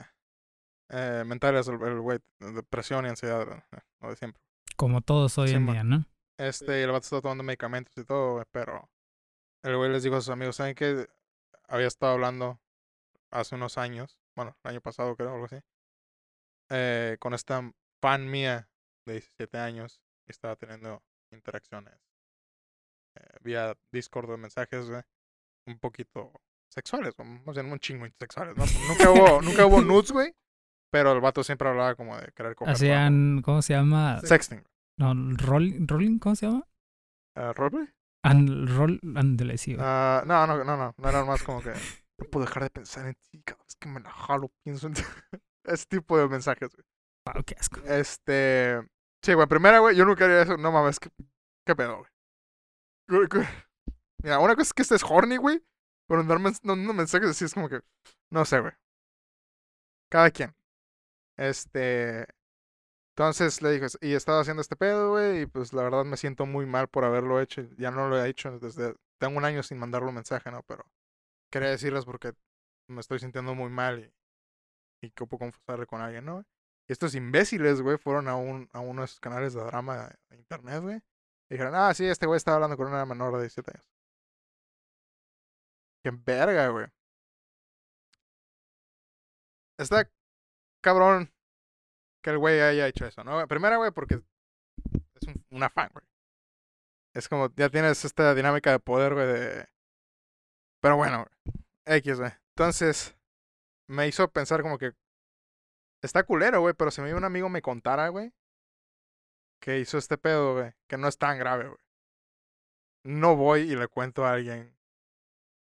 eh, 0.90 1.24
mentales, 1.26 1.66
el 1.68 1.82
el 1.82 2.00
güey, 2.00 2.18
depresión 2.38 3.04
y 3.06 3.08
ansiedad, 3.08 3.44
güey, 3.46 3.58
eh, 3.58 3.80
lo 4.00 4.10
de 4.10 4.16
siempre. 4.16 4.40
Como 4.76 5.00
todos 5.00 5.36
hoy 5.38 5.48
Sí, 5.48 5.54
en 5.54 5.66
día, 5.66 5.82
¿no? 5.84 6.04
Este, 6.38 6.80
y 6.80 6.82
el 6.82 6.90
vato 6.92 7.04
estaba 7.04 7.22
tomando 7.22 7.42
medicamentos 7.42 7.96
y 7.96 8.04
todo, 8.04 8.34
güey, 8.34 8.44
pero 8.52 8.88
el 9.64 9.76
güey 9.76 9.90
les 9.90 10.02
dijo 10.02 10.16
a 10.16 10.20
sus 10.20 10.28
amigos, 10.30 10.56
¿saben 10.56 10.74
qué? 10.74 11.08
Había 11.68 11.86
estado 11.88 12.12
hablando 12.12 12.60
hace 13.32 13.54
unos 13.56 13.78
años, 13.78 14.20
bueno, 14.36 14.56
el 14.62 14.70
año 14.72 14.80
pasado 14.80 15.16
creo, 15.16 15.32
algo 15.32 15.46
así, 15.46 15.56
eh, 16.70 17.16
con 17.20 17.34
esta 17.34 17.72
fan 18.00 18.30
mía 18.30 18.68
de 19.06 19.14
17 19.14 19.58
años 19.58 20.00
estaba 20.26 20.56
teniendo 20.56 21.02
interacciones 21.32 21.94
eh, 23.16 23.38
vía 23.42 23.76
Discord 23.92 24.30
de 24.30 24.36
mensajes, 24.36 24.88
güey, 24.88 25.02
un 25.66 25.78
poquito 25.78 26.32
sexuales, 26.68 27.14
bien 27.16 27.72
un 27.72 27.78
chingo 27.78 28.06
sexuales, 28.18 28.56
¿no? 28.56 28.64
Nunca 28.88 29.10
hubo, 29.10 29.42
nunca 29.42 29.66
hubo 29.66 29.80
nudes, 29.82 30.12
güey, 30.12 30.34
pero 30.90 31.12
el 31.12 31.20
vato 31.20 31.42
siempre 31.42 31.68
hablaba 31.68 31.94
como 31.94 32.16
de 32.16 32.32
querer 32.32 32.54
coger. 32.54 32.74
Hacían, 32.74 33.42
¿cómo 33.42 33.62
se 33.62 33.74
llama? 33.74 34.20
Sexting. 34.22 34.64
No, 34.98 35.14
rolling, 35.14 35.86
rolling, 35.86 36.18
¿cómo 36.18 36.34
se 36.34 36.46
llama? 36.46 36.66
Uh, 37.36 37.52
¿Roleplay? 37.52 37.88
And, 38.24 38.68
roll, 38.70 39.00
ándale, 39.14 39.56
sí. 39.56 39.76
Ah, 39.78 40.24
no, 40.26 40.46
no, 40.46 40.64
no, 40.64 40.76
no, 40.76 40.94
no 40.96 41.08
era 41.08 41.24
más 41.24 41.42
como 41.42 41.62
que 41.62 41.70
no 41.70 42.26
puedo 42.30 42.44
dejar 42.44 42.64
de 42.64 42.70
pensar 42.70 43.06
en 43.06 43.14
ti 43.14 43.40
cada 43.44 43.62
vez 43.62 43.76
que 43.76 43.88
me 43.88 44.00
la 44.00 44.10
jalo, 44.10 44.50
pienso 44.64 44.88
en 44.88 44.94
ti. 44.94 45.02
Ese 45.66 45.86
tipo 45.86 46.16
de 46.18 46.28
mensajes, 46.28 46.74
güey. 46.74 46.86
Wow, 47.26 47.42
qué 47.44 47.54
asco. 47.58 47.80
Este, 47.86 48.80
sí, 49.22 49.34
güey, 49.34 49.46
primera, 49.46 49.80
güey, 49.80 49.96
yo 49.96 50.04
nunca 50.04 50.24
haría 50.24 50.42
eso, 50.42 50.56
no 50.56 50.72
mames, 50.72 51.00
qué, 51.00 51.10
qué 51.66 51.74
pedo, 51.74 51.98
güey. 53.08 53.28
Mira, 54.22 54.38
una 54.38 54.54
cosa 54.54 54.68
es 54.68 54.72
que 54.72 54.82
estés 54.82 55.04
horny, 55.04 55.36
güey, 55.36 55.62
pero 56.08 56.20
andar 56.20 56.38
mandando 56.38 56.92
mensajes 56.92 57.30
así 57.30 57.44
es 57.44 57.54
como 57.54 57.68
que, 57.68 57.80
no 58.30 58.44
sé, 58.44 58.60
güey. 58.60 58.72
Cada 60.08 60.30
quien. 60.30 60.54
Este, 61.36 62.26
entonces 63.16 63.62
le 63.62 63.72
dije, 63.72 63.86
y 64.02 64.12
estaba 64.12 64.40
haciendo 64.40 64.60
este 64.60 64.76
pedo, 64.76 65.10
güey, 65.10 65.42
y 65.42 65.46
pues 65.46 65.72
la 65.72 65.82
verdad 65.82 66.04
me 66.04 66.16
siento 66.16 66.46
muy 66.46 66.66
mal 66.66 66.88
por 66.88 67.04
haberlo 67.04 67.40
hecho. 67.40 67.62
Ya 67.78 67.90
no 67.90 68.08
lo 68.08 68.22
he 68.22 68.28
hecho 68.28 68.58
desde, 68.58 68.94
tengo 69.18 69.38
un 69.38 69.44
año 69.44 69.62
sin 69.62 69.78
mandarle 69.78 70.08
un 70.08 70.16
mensaje, 70.16 70.50
¿no? 70.50 70.62
Pero 70.64 70.84
quería 71.50 71.70
decirles 71.70 72.04
porque 72.04 72.34
me 72.88 73.00
estoy 73.00 73.18
sintiendo 73.18 73.54
muy 73.54 73.70
mal 73.70 74.00
y, 74.00 74.12
y 75.06 75.10
que 75.10 75.24
ocupo 75.24 75.38
confesarle 75.38 75.86
con 75.86 76.00
alguien, 76.00 76.24
¿no? 76.24 76.44
Y 76.88 76.92
estos 76.92 77.14
imbéciles, 77.14 77.80
güey, 77.82 77.98
fueron 77.98 78.28
a, 78.28 78.36
un, 78.36 78.68
a 78.72 78.80
uno 78.80 79.02
de 79.02 79.06
esos 79.06 79.20
canales 79.20 79.54
de 79.54 79.62
drama 79.64 80.10
de 80.30 80.36
internet, 80.36 80.82
güey. 80.82 80.96
Y 81.48 81.54
dijeron, 81.54 81.74
ah, 81.74 81.92
sí, 81.94 82.04
este 82.06 82.26
güey 82.26 82.36
estaba 82.36 82.56
hablando 82.56 82.76
con 82.76 82.86
una 82.88 83.04
menor 83.06 83.34
de 83.34 83.40
17 83.42 83.70
años. 83.72 83.86
Qué 86.02 86.10
verga, 86.12 86.68
güey. 86.68 86.86
Está 89.78 90.08
cabrón 90.80 91.32
que 92.22 92.30
el 92.30 92.38
güey 92.38 92.60
haya 92.60 92.86
hecho 92.86 93.06
eso, 93.06 93.24
¿no? 93.24 93.46
Primera, 93.48 93.76
güey, 93.76 93.90
porque 93.90 94.22
es 95.14 95.28
un, 95.28 95.44
una 95.50 95.68
fan, 95.68 95.90
güey. 95.92 96.04
Es 97.14 97.28
como, 97.28 97.52
ya 97.56 97.68
tienes 97.70 98.04
esta 98.04 98.34
dinámica 98.34 98.70
de 98.70 98.78
poder, 98.78 99.14
güey, 99.14 99.26
de... 99.26 99.68
Pero 100.80 100.96
bueno. 100.96 101.26
X, 101.86 102.20
güey. 102.20 102.32
Entonces, 102.54 103.15
me 103.88 104.08
hizo 104.08 104.30
pensar 104.30 104.62
como 104.62 104.78
que... 104.78 104.92
Está 106.02 106.24
culero, 106.24 106.60
güey, 106.60 106.74
pero 106.74 106.90
si 106.90 107.00
me 107.00 107.14
un 107.14 107.24
amigo 107.24 107.48
me 107.48 107.62
contara, 107.62 108.08
güey, 108.08 108.32
que 109.60 109.80
hizo 109.80 109.98
este 109.98 110.18
pedo, 110.18 110.54
güey, 110.54 110.72
que 110.86 110.98
no 110.98 111.08
es 111.08 111.18
tan 111.18 111.38
grave, 111.38 111.66
güey. 111.68 111.78
No 113.04 113.36
voy 113.36 113.60
y 113.62 113.76
le 113.76 113.88
cuento 113.88 114.24
a 114.24 114.32
alguien 114.32 114.76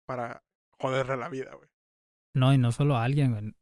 para 0.05 0.43
joderle 0.79 1.17
la 1.17 1.29
vida, 1.29 1.53
güey. 1.53 1.69
No, 2.33 2.53
y 2.53 2.57
no 2.57 2.71
solo 2.71 2.95
a 2.95 3.03
alguien, 3.03 3.31
güey. 3.31 3.55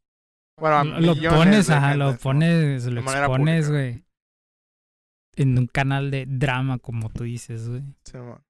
Bueno, 0.58 0.76
a 0.76 0.84
Lo, 0.84 1.14
pones, 1.14 1.70
ajá, 1.70 1.94
lo 1.96 2.16
pones, 2.16 2.84
lo 2.86 3.00
expones, 3.00 3.70
güey. 3.70 4.04
en 5.36 5.58
un 5.58 5.66
canal 5.66 6.10
de 6.10 6.26
drama, 6.28 6.78
como 6.78 7.08
tú 7.10 7.24
dices, 7.24 7.68
güey. 7.68 7.82
Sí, 8.04 8.18
man. 8.18 8.44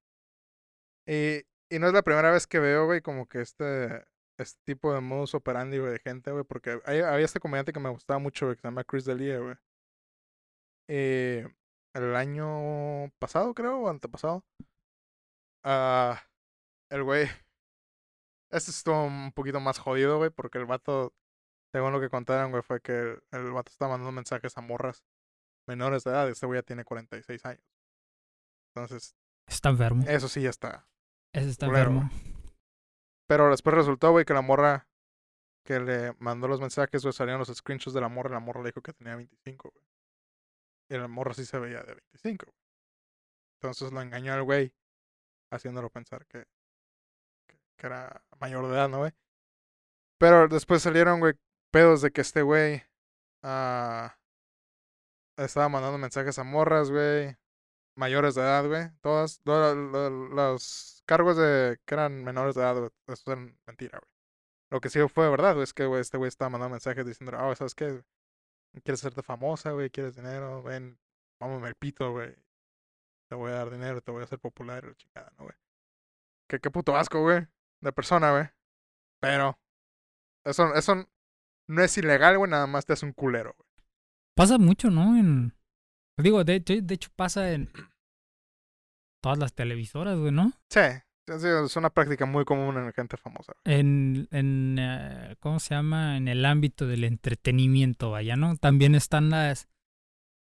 Y, 1.07 1.43
y 1.69 1.79
no 1.79 1.87
es 1.87 1.93
la 1.93 2.03
primera 2.03 2.31
vez 2.31 2.47
que 2.47 2.59
veo, 2.59 2.85
güey, 2.85 3.01
como 3.01 3.27
que 3.27 3.41
este, 3.41 4.05
este 4.39 4.59
tipo 4.65 4.93
de 4.93 5.01
modus 5.01 5.35
operandi, 5.35 5.77
güey, 5.79 5.91
de 5.93 5.99
gente, 5.99 6.31
güey, 6.31 6.43
porque 6.43 6.81
hay- 6.85 7.01
había 7.01 7.25
este 7.25 7.39
comediante 7.39 7.73
que 7.73 7.79
me 7.79 7.89
gustaba 7.89 8.19
mucho, 8.19 8.45
güey, 8.47 8.55
que 8.55 8.61
se 8.61 8.67
llama 8.67 8.83
Chris 8.83 9.05
D'Elia, 9.05 9.39
güey. 9.39 9.55
Eh, 10.89 11.47
el 11.93 12.15
año 12.15 13.11
pasado, 13.19 13.53
creo, 13.53 13.79
o 13.81 13.89
antepasado. 13.89 14.43
Ah, 15.63 16.21
el 16.89 17.03
güey. 17.03 17.27
Este 18.51 18.71
estuvo 18.71 19.05
un 19.05 19.31
poquito 19.31 19.59
más 19.59 19.79
jodido, 19.79 20.17
güey, 20.17 20.29
porque 20.29 20.57
el 20.57 20.65
vato, 20.65 21.13
según 21.73 21.93
lo 21.93 22.01
que 22.01 22.09
contaron, 22.09 22.51
güey, 22.51 22.63
fue 22.63 22.81
que 22.81 22.91
el, 22.91 23.23
el 23.31 23.51
vato 23.51 23.71
estaba 23.71 23.91
mandando 23.91 24.11
mensajes 24.11 24.57
a 24.57 24.61
morras 24.61 25.03
menores 25.69 26.03
de 26.03 26.11
edad. 26.11 26.27
Este 26.29 26.45
güey 26.45 26.57
ya 26.59 26.63
tiene 26.63 26.83
46 26.83 27.45
años. 27.45 27.63
Entonces, 28.75 29.15
Está 29.47 29.69
enfermo. 29.69 30.03
eso 30.07 30.27
sí 30.27 30.41
ya 30.41 30.49
está. 30.49 30.87
Ese 31.33 31.49
está 31.49 31.67
culero, 31.67 31.91
enfermo. 31.91 32.09
Pero 33.31 33.49
después 33.49 33.73
resultó, 33.73 34.11
güey, 34.11 34.25
que 34.25 34.33
la 34.33 34.41
morra 34.41 34.89
que 35.63 35.79
le 35.79 36.13
mandó 36.19 36.49
los 36.49 36.59
mensajes, 36.59 37.01
güey, 37.01 37.13
salían 37.13 37.39
los 37.39 37.47
screenshots 37.47 37.93
de 37.93 38.01
la 38.01 38.09
morra 38.09 38.29
y 38.29 38.33
la 38.33 38.41
morra 38.41 38.59
le 38.59 38.67
dijo 38.67 38.81
que 38.81 38.91
tenía 38.91 39.15
25, 39.15 39.71
güey. 39.73 39.85
Y 40.89 40.97
la 40.97 41.07
morra 41.07 41.33
sí 41.33 41.45
se 41.45 41.57
veía 41.57 41.79
de 41.79 41.93
25, 41.93 42.47
güey. 42.47 42.57
Entonces 43.55 43.93
lo 43.93 44.01
engañó 44.01 44.33
al 44.33 44.43
güey, 44.43 44.73
haciéndolo 45.49 45.89
pensar 45.89 46.25
que, 46.25 46.45
que, 47.47 47.57
que 47.77 47.87
era 47.87 48.21
mayor 48.37 48.67
de 48.67 48.73
edad, 48.73 48.89
¿no, 48.89 48.97
güey? 48.97 49.13
Pero 50.17 50.49
después 50.49 50.81
salieron, 50.81 51.21
güey, 51.21 51.35
pedos 51.71 52.01
de 52.01 52.11
que 52.11 52.19
este 52.19 52.41
güey 52.41 52.83
ah, 53.43 54.13
estaba 55.37 55.69
mandando 55.69 55.97
mensajes 55.97 56.37
a 56.37 56.43
morras, 56.43 56.91
güey, 56.91 57.37
mayores 57.95 58.35
de 58.35 58.41
edad, 58.41 58.65
güey. 58.67 58.89
Todas, 59.01 59.41
todas 59.43 59.75
lo- 59.75 60.09
lo- 60.09 60.27
los 60.29 61.03
cargos 61.05 61.37
de 61.37 61.79
que 61.85 61.93
eran 61.95 62.23
menores 62.23 62.55
de 62.55 62.61
edad, 62.61 62.77
güey, 62.77 62.89
eso 63.07 63.31
eran 63.31 63.57
mentira, 63.65 63.99
güey. 63.99 64.11
Lo 64.71 64.79
que 64.79 64.89
sí 64.89 64.99
fue 65.09 65.29
verdad, 65.29 65.53
güey, 65.53 65.63
es 65.63 65.73
que, 65.73 65.85
güey, 65.85 66.01
este 66.01 66.17
güey 66.17 66.29
estaba 66.29 66.49
mandando 66.49 66.71
mensajes 66.71 67.05
diciendo, 67.05 67.35
ah, 67.37 67.53
¿sabes 67.55 67.75
qué? 67.75 68.03
¿Quieres 68.83 69.01
hacerte 69.01 69.21
famosa, 69.21 69.71
güey? 69.71 69.89
¿Quieres 69.89 70.15
dinero? 70.15 70.63
Ven, 70.63 70.97
mámame 71.41 71.67
el 71.67 71.75
pito, 71.75 72.11
güey. 72.11 72.33
Te 73.29 73.35
voy 73.35 73.51
a 73.51 73.55
dar 73.55 73.69
dinero, 73.69 74.01
te 74.01 74.11
voy 74.11 74.21
a 74.21 74.23
hacer 74.23 74.39
popular, 74.39 74.85
la 74.85 74.95
chingada, 74.95 75.31
¿no, 75.37 75.43
güey? 75.45 75.55
Qué, 76.49 76.59
qué 76.59 76.71
puto 76.71 76.95
asco, 76.95 77.21
güey, 77.21 77.45
de 77.81 77.91
persona, 77.91 78.31
güey. 78.31 78.45
Pero, 79.19 79.59
eso, 80.45 80.73
eso 80.73 81.05
no 81.67 81.81
es 81.83 81.97
ilegal, 81.97 82.37
güey, 82.37 82.49
nada 82.49 82.67
más 82.67 82.85
te 82.85 82.93
hace 82.93 83.05
un 83.05 83.13
culero, 83.13 83.53
güey. 83.57 83.69
Pasa 84.35 84.57
mucho, 84.57 84.89
¿no? 84.89 85.17
En... 85.17 85.53
Digo, 86.17 86.43
de, 86.43 86.55
hecho- 86.55 86.73
de 86.81 86.93
hecho 86.93 87.09
pasa 87.15 87.51
en 87.53 87.71
todas 89.23 89.37
las 89.39 89.53
televisoras, 89.53 90.17
güey, 90.19 90.31
¿no? 90.31 90.51
Sí, 90.69 90.79
sí, 91.27 91.39
sí, 91.39 91.47
es 91.65 91.75
una 91.75 91.89
práctica 91.89 92.25
muy 92.25 92.45
común 92.45 92.77
en 92.77 92.91
gente 92.93 93.17
famosa. 93.17 93.53
En, 93.65 94.27
en 94.31 94.77
eh, 94.79 95.35
¿cómo 95.39 95.59
se 95.59 95.75
llama? 95.75 96.17
En 96.17 96.27
el 96.27 96.45
ámbito 96.45 96.87
del 96.87 97.03
entretenimiento, 97.03 98.11
vaya, 98.11 98.35
¿no? 98.35 98.55
También 98.57 98.95
están 98.95 99.29
las, 99.29 99.67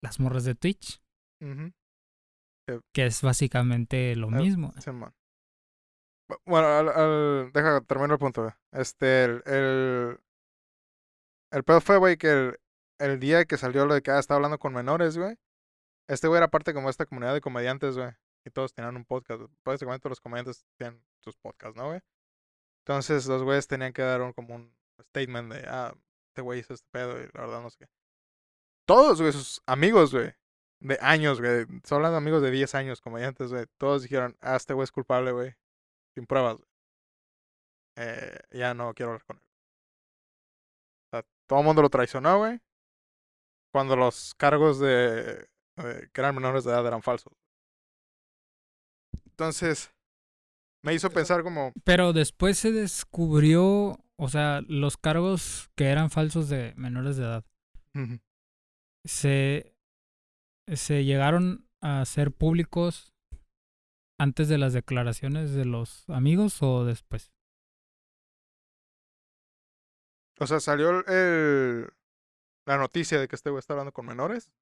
las 0.02 0.18
morras 0.20 0.44
de 0.44 0.54
Twitch, 0.54 1.00
Ujú. 1.40 1.72
que 2.94 3.06
es 3.06 3.22
básicamente 3.22 4.14
lo 4.16 4.28
Ah, 4.28 4.30
mismo. 4.32 4.72
Simón. 4.80 5.12
Bu- 6.28 6.40
Bueno, 6.46 6.68
al, 6.68 6.88
al- 6.88 7.52
deja 7.52 7.80
terminar 7.82 8.12
el 8.12 8.18
punto, 8.18 8.42
güey. 8.42 8.54
Este, 8.72 9.24
el, 9.24 9.42
el, 9.46 10.18
el 11.52 11.64
pedo 11.64 11.80
fue, 11.80 11.98
güey, 11.98 12.16
que 12.16 12.28
el, 12.30 12.58
el 13.00 13.18
día 13.18 13.44
que 13.44 13.56
salió 13.56 13.84
lo 13.86 13.94
de 13.94 14.02
que 14.02 14.12
ah, 14.12 14.18
estaba 14.20 14.36
hablando 14.36 14.58
con 14.58 14.72
menores, 14.72 15.18
güey. 15.18 15.36
Este 16.10 16.26
güey 16.26 16.38
era 16.38 16.48
parte 16.48 16.74
como 16.74 16.90
esta 16.90 17.06
comunidad 17.06 17.34
de 17.34 17.40
comediantes, 17.40 17.96
güey. 17.96 18.10
Y 18.44 18.50
todos 18.50 18.74
tenían 18.74 18.96
un 18.96 19.04
podcast. 19.04 19.42
Básicamente 19.64 20.02
todos 20.02 20.10
los 20.10 20.20
comediantes 20.20 20.66
tienen 20.76 21.00
sus 21.20 21.36
podcasts, 21.36 21.76
¿no, 21.76 21.86
güey? 21.86 22.00
Entonces 22.84 23.26
los 23.26 23.44
güeyes 23.44 23.68
tenían 23.68 23.92
que 23.92 24.02
dar 24.02 24.20
un, 24.20 24.32
como 24.32 24.56
un 24.56 24.74
statement 25.00 25.52
de, 25.52 25.64
ah, 25.68 25.94
este 26.30 26.42
güey 26.42 26.58
hizo 26.58 26.74
este 26.74 26.88
pedo 26.90 27.12
y 27.20 27.28
la 27.32 27.42
verdad 27.42 27.62
no 27.62 27.70
sé 27.70 27.78
qué. 27.78 27.86
Todos, 28.88 29.20
güey, 29.20 29.32
sus 29.32 29.62
amigos, 29.66 30.12
güey, 30.12 30.34
de 30.80 30.98
años, 31.00 31.40
güey. 31.40 31.60
Estoy 31.60 31.96
hablando 31.96 32.14
de 32.14 32.18
amigos 32.18 32.42
de 32.42 32.50
10 32.50 32.74
años, 32.74 33.00
comediantes, 33.00 33.52
güey. 33.52 33.66
Todos 33.78 34.02
dijeron, 34.02 34.36
ah, 34.40 34.56
este 34.56 34.74
güey 34.74 34.84
es 34.84 34.90
culpable, 34.90 35.30
güey. 35.30 35.54
Sin 36.16 36.26
pruebas, 36.26 36.56
güey. 36.56 36.68
Eh, 37.98 38.40
ya 38.50 38.74
no 38.74 38.92
quiero 38.94 39.12
hablar 39.12 39.24
con 39.26 39.36
él. 39.36 39.42
O 41.12 41.16
sea, 41.16 41.24
todo 41.46 41.60
el 41.60 41.66
mundo 41.66 41.82
lo 41.82 41.88
traicionó, 41.88 42.38
güey. 42.38 42.60
Cuando 43.72 43.94
los 43.94 44.34
cargos 44.34 44.80
de, 44.80 45.48
que 45.82 46.20
eran 46.20 46.34
menores 46.34 46.64
de 46.64 46.70
edad 46.70 46.86
eran 46.86 47.02
falsos. 47.02 47.32
Entonces, 49.26 49.92
me 50.82 50.94
hizo 50.94 51.10
pensar 51.10 51.42
como, 51.42 51.72
Pero 51.84 52.12
después 52.12 52.58
se 52.58 52.72
descubrió, 52.72 53.98
o 54.16 54.28
sea, 54.28 54.60
los 54.68 54.96
cargos 54.96 55.70
que 55.76 55.86
eran 55.86 56.10
falsos 56.10 56.48
de 56.48 56.74
menores 56.76 57.16
de 57.16 57.24
edad, 57.24 57.44
se, 59.04 59.74
se 60.72 61.04
llegaron 61.04 61.66
a 61.80 62.04
ser 62.04 62.32
públicos 62.32 63.14
antes 64.18 64.48
de 64.48 64.58
las 64.58 64.74
declaraciones 64.74 65.52
de 65.52 65.64
los 65.64 66.08
amigos 66.10 66.62
o 66.62 66.84
después. 66.84 67.32
o 70.40 70.46
sea, 70.46 70.58
salió 70.58 71.04
el, 71.06 71.92
la 72.66 72.78
noticia 72.78 73.20
de 73.20 73.28
que 73.28 73.36
este 73.36 73.50
güey 73.50 73.60
está 73.60 73.74
hablando 73.74 73.92
con 73.92 74.06
menores. 74.06 74.52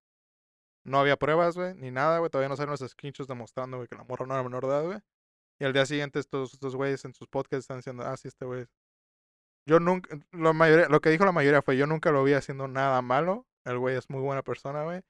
No 0.89 0.99
había 0.99 1.16
pruebas, 1.16 1.57
güey, 1.57 1.74
ni 1.74 1.91
nada, 1.91 2.18
güey. 2.18 2.30
Todavía 2.30 2.49
no 2.49 2.57
salen 2.57 2.70
los 2.70 2.80
screenshots 2.80 3.28
demostrando, 3.28 3.76
güey, 3.76 3.89
que 3.89 3.97
la 3.97 4.05
morra 4.05 4.26
no 4.26 4.34
era 4.34 4.43
menor 4.43 4.66
de 4.66 4.68
edad, 4.68 4.84
güey. 4.84 4.99
Y 5.61 5.64
al 5.64 5.72
día 5.72 5.86
siguiente 5.86 6.18
estos, 6.18 6.55
estos 6.55 6.76
güeyes 6.76 7.05
en 7.05 7.14
sus 7.14 7.28
podcasts 7.28 7.64
están 7.64 7.78
diciendo, 7.78 8.05
ah, 8.05 8.16
sí, 8.16 8.28
este 8.28 8.45
güey. 8.45 8.62
es-". 8.62 8.70
Yo 9.66 9.80
nunca, 9.80 10.16
lo, 10.32 10.55
mayoría, 10.55 10.89
lo 10.89 11.01
que 11.01 11.11
dijo 11.11 11.24
la 11.24 11.32
mayoría 11.32 11.62
fue, 11.62 11.76
yo 11.76 11.86
nunca 11.86 12.11
lo 12.11 12.24
vi 12.24 12.32
haciendo 12.32 12.68
nada 12.68 13.03
malo. 13.03 13.47
El 13.64 13.78
güey 13.78 13.97
es 13.97 14.09
muy 14.09 14.20
buena 14.20 14.43
persona, 14.43 14.84
güey. 14.84 15.03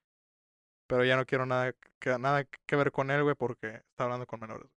Pero 0.88 1.04
ya 1.04 1.16
no 1.16 1.26
quiero 1.26 1.46
nada 1.46 1.74
que, 2.00 2.18
nada 2.18 2.44
que 2.44 2.76
ver 2.76 2.90
con 2.90 3.10
él, 3.10 3.22
güey, 3.22 3.34
porque 3.36 3.68
está 3.90 4.04
hablando 4.04 4.26
con 4.26 4.40
menores. 4.40 4.70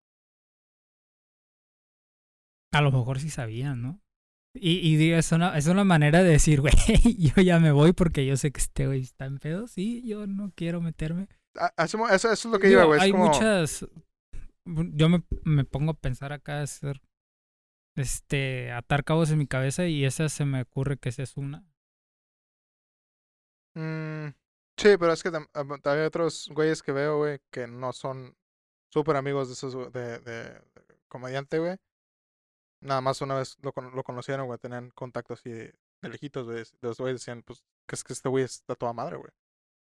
A 2.73 2.83
lo 2.83 2.93
mejor 2.93 3.21
sí 3.21 3.31
sabían, 3.31 3.81
¿no? 3.81 4.01
Y, 4.55 4.79
y 4.79 4.97
digo, 4.97 5.17
es 5.17 5.31
una, 5.33 5.57
es 5.57 5.67
una 5.69 5.85
manera 5.85 6.23
de 6.23 6.31
decir, 6.31 6.61
güey, 6.61 6.73
yo 7.19 7.41
ya 7.43 7.61
me 7.61 7.71
voy 7.73 7.93
porque 7.93 8.27
yo 8.27 8.37
sé 8.37 8.51
que 8.51 8.61
este 8.61 8.87
güey 8.87 9.01
está 9.03 9.27
en 9.27 9.39
pedo. 9.39 9.69
Sí, 9.69 10.03
yo 10.07 10.27
no 10.27 10.53
quiero 10.57 10.81
meterme. 10.81 11.29
Eso, 11.77 12.09
eso 12.09 12.29
es 12.33 12.45
lo 12.47 12.59
que 12.59 12.69
Digo, 12.69 12.87
güey. 12.87 13.01
hay 13.01 13.11
como- 13.13 13.27
muchas. 13.27 13.87
Yo 14.67 15.09
me, 15.09 15.23
me 15.45 15.65
pongo 15.65 15.93
a 15.93 15.95
pensar 15.95 16.33
acá, 16.33 16.63
hacer. 16.63 17.01
Este. 17.97 18.71
Atar 18.73 19.05
cabos 19.05 19.31
en 19.31 19.39
mi 19.39 19.47
cabeza 19.47 19.87
y 19.87 20.05
esa 20.05 20.29
se 20.29 20.45
me 20.45 20.63
ocurre 20.63 20.97
que 20.97 21.09
esa 21.09 21.23
es 21.23 21.37
una. 21.37 21.65
Mm, 23.75 24.29
sí, 24.77 24.97
pero 24.99 25.13
es 25.13 25.23
que 25.23 25.31
tam- 25.31 25.49
ah, 25.55 25.65
también 25.83 26.01
hay 26.03 26.07
otros 26.07 26.49
güeyes 26.53 26.83
que 26.83 26.93
veo, 26.93 27.19
güey, 27.19 27.39
que 27.53 27.67
no 27.67 27.93
son 27.93 28.37
súper 28.93 29.17
amigos 29.17 29.49
de 29.49 29.55
esos 29.55 29.93
de, 29.93 30.19
de 30.19 30.63
comediante, 31.09 31.59
güey. 31.59 31.77
Nada 32.81 33.01
más 33.01 33.21
una 33.21 33.37
vez 33.37 33.57
lo, 33.63 33.73
lo 33.91 34.03
conocieron, 34.05 34.47
güey, 34.47 34.59
tenían 34.59 34.91
contacto 34.91 35.35
así 35.35 35.51
de, 35.51 35.75
de 36.03 36.09
lejitos, 36.09 36.47
güey. 36.47 36.65
Los 36.81 36.99
güeyes 36.99 37.21
decían, 37.21 37.43
pues, 37.43 37.63
que 37.87 37.95
es 37.95 38.05
que 38.05 38.13
este 38.15 38.29
güey 38.29 38.45
está 38.45 38.75
toda 38.75 38.93
madre, 38.93 39.17
güey. 39.17 39.31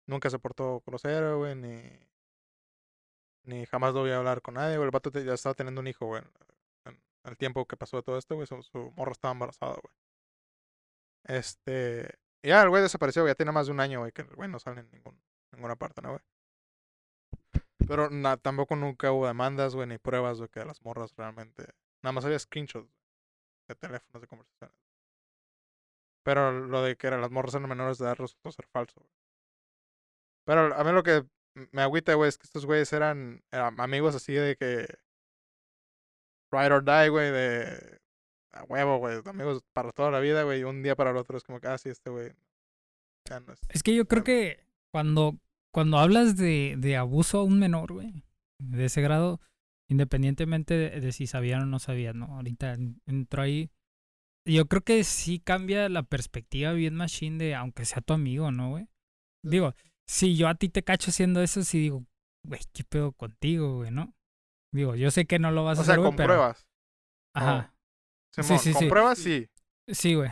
Nunca 0.06 0.28
se 0.30 0.38
portó 0.38 0.82
grosero, 0.86 1.38
güey, 1.38 1.54
ni, 1.56 1.82
ni 3.44 3.66
jamás 3.66 3.94
lo 3.94 4.00
voy 4.00 4.10
a 4.10 4.18
hablar 4.18 4.42
con 4.42 4.54
nadie, 4.54 4.76
güey. 4.76 4.86
El 4.86 4.90
vato 4.90 5.10
ya 5.10 5.34
estaba 5.34 5.54
teniendo 5.54 5.80
un 5.80 5.86
hijo, 5.86 6.06
güey. 6.06 6.22
En 6.84 6.98
el 7.24 7.36
tiempo 7.38 7.66
que 7.66 7.76
pasó 7.76 7.96
de 7.98 8.02
todo 8.02 8.18
esto, 8.18 8.34
güey, 8.34 8.46
su, 8.46 8.62
su 8.62 8.92
morro 8.96 9.12
estaba 9.12 9.32
embarazada, 9.32 9.74
güey. 9.82 9.94
Este. 11.24 12.18
y 12.42 12.48
Ya, 12.48 12.62
el 12.62 12.68
güey 12.70 12.82
desapareció, 12.82 13.22
güey. 13.22 13.30
Ya 13.30 13.34
tiene 13.36 13.52
más 13.52 13.66
de 13.66 13.72
un 13.72 13.80
año, 13.80 14.00
güey, 14.00 14.12
que 14.12 14.22
el 14.22 14.34
güey 14.34 14.48
no 14.50 14.58
sale 14.58 14.80
en 14.80 14.90
ningún, 14.90 15.18
ninguna 15.52 15.76
parte, 15.76 16.02
¿no, 16.02 16.10
güey? 16.10 16.20
Pero 17.88 18.08
na- 18.10 18.36
tampoco 18.36 18.76
nunca 18.76 19.12
hubo 19.12 19.26
demandas, 19.26 19.74
güey, 19.74 19.86
ni 19.88 19.98
pruebas, 19.98 20.38
güey, 20.38 20.48
que 20.50 20.64
las 20.64 20.82
morras 20.82 21.14
realmente. 21.16 21.66
Nada 22.04 22.12
más 22.12 22.26
había 22.26 22.38
screenshots 22.38 22.92
de 23.66 23.74
teléfonos 23.76 24.20
de 24.20 24.28
conversaciones. 24.28 24.76
Pero 26.22 26.52
lo 26.66 26.82
de 26.82 26.96
que 26.96 27.06
eran 27.06 27.22
las 27.22 27.30
morras 27.30 27.54
eran 27.54 27.66
menores 27.66 27.96
de 27.96 28.04
edad 28.04 28.16
resultó 28.16 28.52
ser 28.52 28.66
falso, 28.66 29.00
güey. 29.00 29.10
Pero 30.44 30.74
a 30.74 30.84
mí 30.84 30.92
lo 30.92 31.02
que 31.02 31.26
me 31.72 31.80
agüita, 31.80 32.12
güey, 32.12 32.28
es 32.28 32.36
que 32.36 32.44
estos 32.44 32.66
güeyes 32.66 32.92
eran, 32.92 33.42
eran 33.50 33.80
amigos 33.80 34.14
así 34.14 34.34
de 34.34 34.54
que. 34.54 34.86
Ride 36.52 36.74
or 36.74 36.84
die, 36.84 37.08
güey, 37.08 37.30
de. 37.30 38.00
A 38.52 38.64
huevo, 38.64 38.98
güey. 38.98 39.22
Amigos 39.24 39.64
para 39.72 39.90
toda 39.90 40.10
la 40.10 40.20
vida, 40.20 40.42
güey. 40.42 40.60
Y 40.60 40.64
un 40.64 40.82
día 40.82 40.96
para 40.96 41.10
el 41.10 41.16
otro 41.16 41.38
es 41.38 41.44
como 41.44 41.58
que, 41.58 41.68
ah, 41.68 41.78
sí, 41.78 41.88
este 41.88 42.10
güey. 42.10 42.32
No 43.30 43.54
es. 43.54 43.60
Es 43.70 43.82
que 43.82 43.94
yo 43.94 44.06
creo 44.06 44.24
que 44.24 44.62
cuando, 44.92 45.38
cuando 45.72 45.96
hablas 45.96 46.36
de, 46.36 46.74
de 46.76 46.98
abuso 46.98 47.38
a 47.38 47.44
un 47.44 47.58
menor, 47.58 47.94
güey, 47.94 48.26
de 48.58 48.84
ese 48.84 49.00
grado, 49.00 49.40
independientemente 49.88 50.74
de, 50.74 51.00
de 51.00 51.12
si 51.12 51.26
sabían 51.26 51.62
o 51.62 51.66
no 51.66 51.78
sabían, 51.78 52.18
¿no? 52.18 52.26
Ahorita 52.36 52.74
en- 52.74 53.00
entró 53.06 53.42
ahí. 53.42 53.70
Yo 54.46 54.66
creo 54.66 54.82
que 54.82 55.04
sí 55.04 55.40
cambia 55.40 55.88
la 55.88 56.02
perspectiva 56.02 56.72
bien 56.72 56.94
machine 56.94 57.42
de 57.42 57.54
aunque 57.54 57.84
sea 57.84 58.02
tu 58.02 58.12
amigo, 58.12 58.50
¿no, 58.52 58.70
güey? 58.70 58.88
Digo, 59.42 59.74
si 60.06 60.36
yo 60.36 60.48
a 60.48 60.54
ti 60.54 60.68
te 60.68 60.82
cacho 60.84 61.10
haciendo 61.10 61.42
eso, 61.42 61.62
sí 61.64 61.78
digo, 61.78 62.04
güey, 62.46 62.60
¿qué 62.72 62.84
pedo 62.84 63.12
contigo, 63.12 63.76
güey, 63.76 63.90
no? 63.90 64.14
Digo, 64.72 64.96
yo 64.96 65.10
sé 65.10 65.26
que 65.26 65.38
no 65.38 65.50
lo 65.50 65.64
vas 65.64 65.78
a 65.78 65.82
O 65.82 65.84
sea, 65.84 65.94
hacer, 65.94 66.00
güey, 66.00 66.10
con 66.10 66.16
pero... 66.16 66.28
pruebas. 66.34 66.66
Ajá. 67.34 67.74
Simón, 68.32 68.58
sí, 68.58 68.72
con 68.72 68.82
sí. 68.82 68.88
pruebas 68.88 69.18
sí. 69.18 69.48
Sí, 69.88 70.14
güey. 70.14 70.30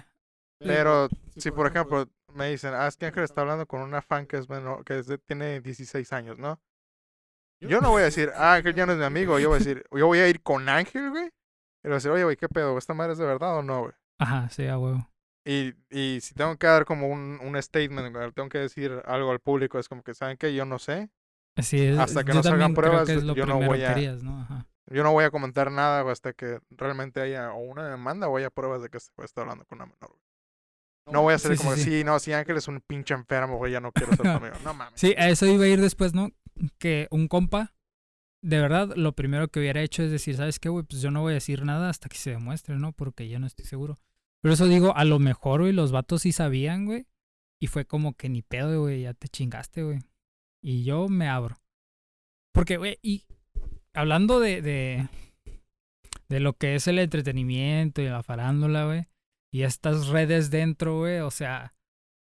Pero 0.58 1.08
si 1.36 1.50
por 1.50 1.66
ejemplo 1.66 2.08
me 2.34 2.50
dicen, 2.50 2.72
ah, 2.74 2.86
es 2.86 2.96
que 2.96 3.06
Ángel 3.06 3.24
está 3.24 3.42
hablando 3.42 3.66
con 3.66 3.82
una 3.82 4.02
fan 4.02 4.26
que 4.26 4.36
es 4.38 4.48
menor, 4.48 4.84
que 4.84 4.98
es 4.98 5.06
de- 5.06 5.18
tiene 5.18 5.60
16 5.60 6.12
años, 6.12 6.38
¿no? 6.38 6.60
Yo 7.68 7.80
no 7.80 7.90
voy 7.90 8.02
a 8.02 8.06
decir, 8.06 8.30
ah, 8.36 8.54
Ángel 8.54 8.74
ya 8.74 8.86
no 8.86 8.92
es 8.92 8.98
mi 8.98 9.04
amigo. 9.04 9.38
Yo 9.38 9.48
voy 9.48 9.56
a 9.56 9.58
decir, 9.58 9.84
yo 9.92 10.06
voy 10.06 10.18
a 10.18 10.28
ir 10.28 10.42
con 10.42 10.68
Ángel, 10.68 11.10
güey. 11.10 11.24
Y 11.26 11.28
le 11.84 11.88
voy 11.88 11.92
a 11.92 11.94
decir, 11.96 12.10
oye, 12.10 12.24
güey, 12.24 12.36
¿qué 12.36 12.48
pedo? 12.48 12.76
¿Esta 12.78 12.94
madre 12.94 13.12
es 13.12 13.18
de 13.18 13.26
verdad 13.26 13.56
o 13.58 13.62
no, 13.62 13.80
güey? 13.82 13.92
Ajá, 14.20 14.48
sí, 14.50 14.66
a 14.66 14.78
huevo. 14.78 15.08
Y, 15.44 15.74
y 15.90 16.20
si 16.20 16.34
tengo 16.34 16.56
que 16.56 16.66
dar 16.68 16.84
como 16.84 17.08
un, 17.08 17.40
un 17.42 17.60
statement, 17.60 18.14
güey, 18.14 18.30
tengo 18.32 18.48
que 18.48 18.58
decir 18.58 19.02
algo 19.06 19.32
al 19.32 19.40
público, 19.40 19.78
es 19.78 19.88
como 19.88 20.02
que, 20.02 20.14
¿saben 20.14 20.36
qué? 20.36 20.54
Yo 20.54 20.64
no 20.64 20.78
sé. 20.78 21.10
Sí, 21.60 21.80
es- 21.84 21.98
Hasta 21.98 22.22
que 22.24 22.28
yo 22.32 22.34
no 22.38 22.42
salgan 22.42 22.72
también 22.72 22.74
creo 22.74 23.04
pruebas, 23.04 23.08
que 23.08 23.34
yo 23.40 23.46
no 23.46 23.60
voy 23.60 23.82
a- 23.82 23.90
harías, 23.90 24.22
¿no? 24.22 24.40
Ajá. 24.40 24.66
Yo 24.90 25.02
no 25.02 25.12
voy 25.12 25.24
a 25.24 25.30
comentar 25.30 25.70
nada 25.70 26.02
güey, 26.02 26.12
hasta 26.12 26.32
que 26.32 26.60
realmente 26.70 27.20
haya 27.20 27.52
o 27.52 27.58
una 27.60 27.88
demanda 27.88 28.28
o 28.28 28.36
haya 28.36 28.50
pruebas 28.50 28.82
de 28.82 28.88
que 28.90 28.98
este 28.98 29.12
güey 29.16 29.24
está 29.24 29.40
hablando 29.42 29.64
con 29.64 29.78
una 29.78 29.86
menor, 29.86 30.10
güey. 30.10 30.20
No 31.12 31.22
voy 31.22 31.34
a 31.34 31.38
Sí, 31.38 31.56
como 31.56 31.74
sí, 31.74 31.82
sí. 31.82 31.90
sí, 31.90 32.04
no, 32.04 32.18
si 32.20 32.32
Ángel 32.32 32.56
es 32.56 32.68
un 32.68 32.80
pinche 32.80 33.12
enfermo, 33.14 33.56
güey, 33.56 33.72
ya 33.72 33.80
no 33.80 33.90
quiero 33.92 34.12
ser 34.14 34.22
tu 34.22 34.28
amigo. 34.28 34.54
No 34.64 34.72
mames. 34.74 35.00
Sí, 35.00 35.14
a 35.18 35.28
eso 35.28 35.46
iba 35.46 35.64
a 35.64 35.68
ir 35.68 35.80
después, 35.80 36.14
¿no? 36.14 36.30
Que 36.78 37.08
un 37.10 37.28
compa, 37.28 37.74
de 38.42 38.60
verdad, 38.60 38.94
lo 38.96 39.12
primero 39.12 39.48
que 39.48 39.60
hubiera 39.60 39.82
hecho 39.82 40.02
es 40.02 40.10
decir, 40.10 40.36
¿sabes 40.36 40.58
qué, 40.58 40.68
güey? 40.68 40.84
Pues 40.84 41.02
yo 41.02 41.10
no 41.10 41.22
voy 41.22 41.32
a 41.32 41.34
decir 41.34 41.64
nada 41.64 41.88
hasta 41.88 42.08
que 42.08 42.16
se 42.16 42.30
demuestre, 42.30 42.76
¿no? 42.76 42.92
Porque 42.92 43.28
yo 43.28 43.38
no 43.38 43.46
estoy 43.46 43.64
seguro. 43.64 43.98
Pero 44.42 44.54
eso 44.54 44.66
digo, 44.66 44.96
a 44.96 45.04
lo 45.04 45.18
mejor, 45.18 45.60
güey, 45.60 45.72
los 45.72 45.92
vatos 45.92 46.22
sí 46.22 46.32
sabían, 46.32 46.86
güey. 46.86 47.06
Y 47.60 47.68
fue 47.68 47.84
como 47.84 48.14
que 48.14 48.28
ni 48.28 48.42
pedo, 48.42 48.82
güey, 48.82 49.02
ya 49.02 49.14
te 49.14 49.28
chingaste, 49.28 49.84
güey. 49.84 50.00
Y 50.60 50.84
yo 50.84 51.08
me 51.08 51.28
abro. 51.28 51.56
Porque, 52.52 52.76
güey, 52.76 52.98
y 53.02 53.24
hablando 53.94 54.40
de, 54.40 54.62
de, 54.62 55.08
de 56.28 56.40
lo 56.40 56.54
que 56.54 56.74
es 56.74 56.86
el 56.88 56.98
entretenimiento 56.98 58.02
y 58.02 58.06
la 58.06 58.22
farándula, 58.22 58.86
güey, 58.86 59.06
y 59.52 59.62
estas 59.62 60.08
redes 60.08 60.50
dentro, 60.50 60.98
güey, 60.98 61.20
o 61.20 61.30
sea, 61.30 61.74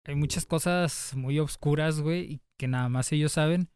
hay 0.05 0.15
muchas 0.15 0.47
cosas 0.47 1.15
muy 1.17 1.39
obscuras, 1.39 2.01
güey, 2.01 2.33
y 2.33 2.41
que 2.59 2.69
nada 2.69 2.89
más 2.89 3.13
ellos 3.13 3.33
saben. 3.33 3.71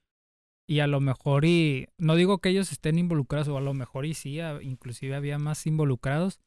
Y 0.69 0.81
a 0.81 0.87
lo 0.87 1.01
mejor 1.01 1.47
y 1.47 1.89
no 1.97 2.15
digo 2.15 2.39
que 2.39 2.51
ellos 2.51 2.73
estén 2.73 2.99
involucrados 2.99 3.49
o 3.49 3.57
a 3.57 3.63
lo 3.63 3.73
mejor 3.73 4.05
y 4.05 4.13
sí, 4.13 4.39
inclusive 4.61 5.15
había 5.15 5.39
más 5.39 5.67
involucrados, 5.67 6.41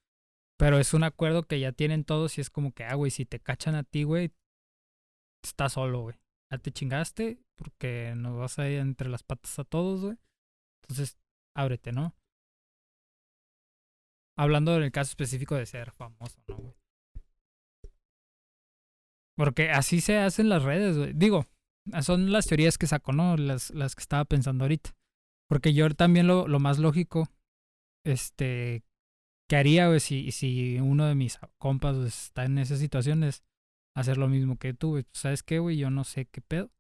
pero 0.60 0.78
es 0.78 0.94
un 0.94 1.04
acuerdo 1.04 1.48
que 1.48 1.60
ya 1.60 1.72
tienen 1.72 2.04
todos 2.04 2.38
y 2.38 2.42
es 2.42 2.52
como 2.52 2.72
que, 2.72 2.84
ah, 2.84 2.94
güey, 2.94 3.10
si 3.10 3.26
te 3.26 3.40
cachan 3.40 3.74
a 3.74 3.84
ti, 3.84 4.04
güey, 4.04 4.32
estás 5.44 5.74
solo, 5.74 6.02
güey. 6.02 6.16
Ya 6.52 6.60
te 6.60 6.72
chingaste 6.72 7.42
porque 7.56 8.14
nos 8.16 8.38
vas 8.38 8.60
a 8.60 8.70
ir 8.70 8.80
entre 8.80 9.10
las 9.10 9.24
patas 9.24 9.58
a 9.58 9.64
todos, 9.64 10.02
güey. 10.02 10.18
Entonces, 10.84 11.18
ábrete, 11.56 11.92
¿no? 11.92 12.14
Hablando 14.38 14.78
del 14.78 14.92
caso 14.92 15.10
específico 15.10 15.56
de 15.56 15.66
ser 15.66 15.92
famoso, 15.92 16.40
¿no, 16.48 16.58
güey? 16.58 16.76
Porque 19.36 19.72
así 19.72 20.00
se 20.00 20.18
hacen 20.20 20.50
las 20.50 20.62
redes, 20.62 20.98
güey. 20.98 21.14
Digo, 21.14 21.48
son 22.02 22.32
las 22.32 22.48
teorías 22.48 22.78
que 22.78 22.88
saco, 22.88 23.12
¿no? 23.12 23.38
Las, 23.38 23.72
las 23.72 23.96
que 23.96 24.02
estaba 24.02 24.26
pensando 24.26 24.64
ahorita. 24.66 24.96
Porque 25.50 25.74
yo 25.74 25.90
también 25.90 26.28
lo, 26.28 26.48
lo 26.48 26.60
más 26.60 26.80
lógico, 26.80 27.28
este, 28.06 28.84
que 29.50 29.56
haría, 29.58 29.88
güey, 29.88 30.00
si, 30.00 30.32
si 30.32 30.80
uno 30.80 31.06
de 31.06 31.16
mis 31.16 31.40
compas 31.58 31.98
está 31.98 32.46
en 32.46 32.58
esa 32.58 32.78
situación 32.78 33.24
es 33.24 33.44
hacer 33.96 34.18
lo 34.18 34.28
mismo 34.28 34.58
que 34.58 34.74
tú, 34.74 34.92
güey. 34.92 35.06
¿Sabes 35.14 35.44
qué, 35.44 35.60
güey? 35.60 35.78
Yo 35.78 35.90
no 35.90 36.04
sé 36.04 36.26
qué 36.26 36.42
pedo. 36.42 36.72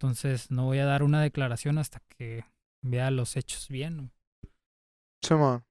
Entonces 0.00 0.50
no 0.50 0.64
voy 0.64 0.78
a 0.78 0.86
dar 0.86 1.02
una 1.02 1.20
declaración 1.20 1.76
hasta 1.78 2.00
que 2.16 2.44
vea 2.82 3.10
los 3.10 3.36
hechos 3.36 3.68
bien. 3.68 4.12
Simón. 5.22 5.64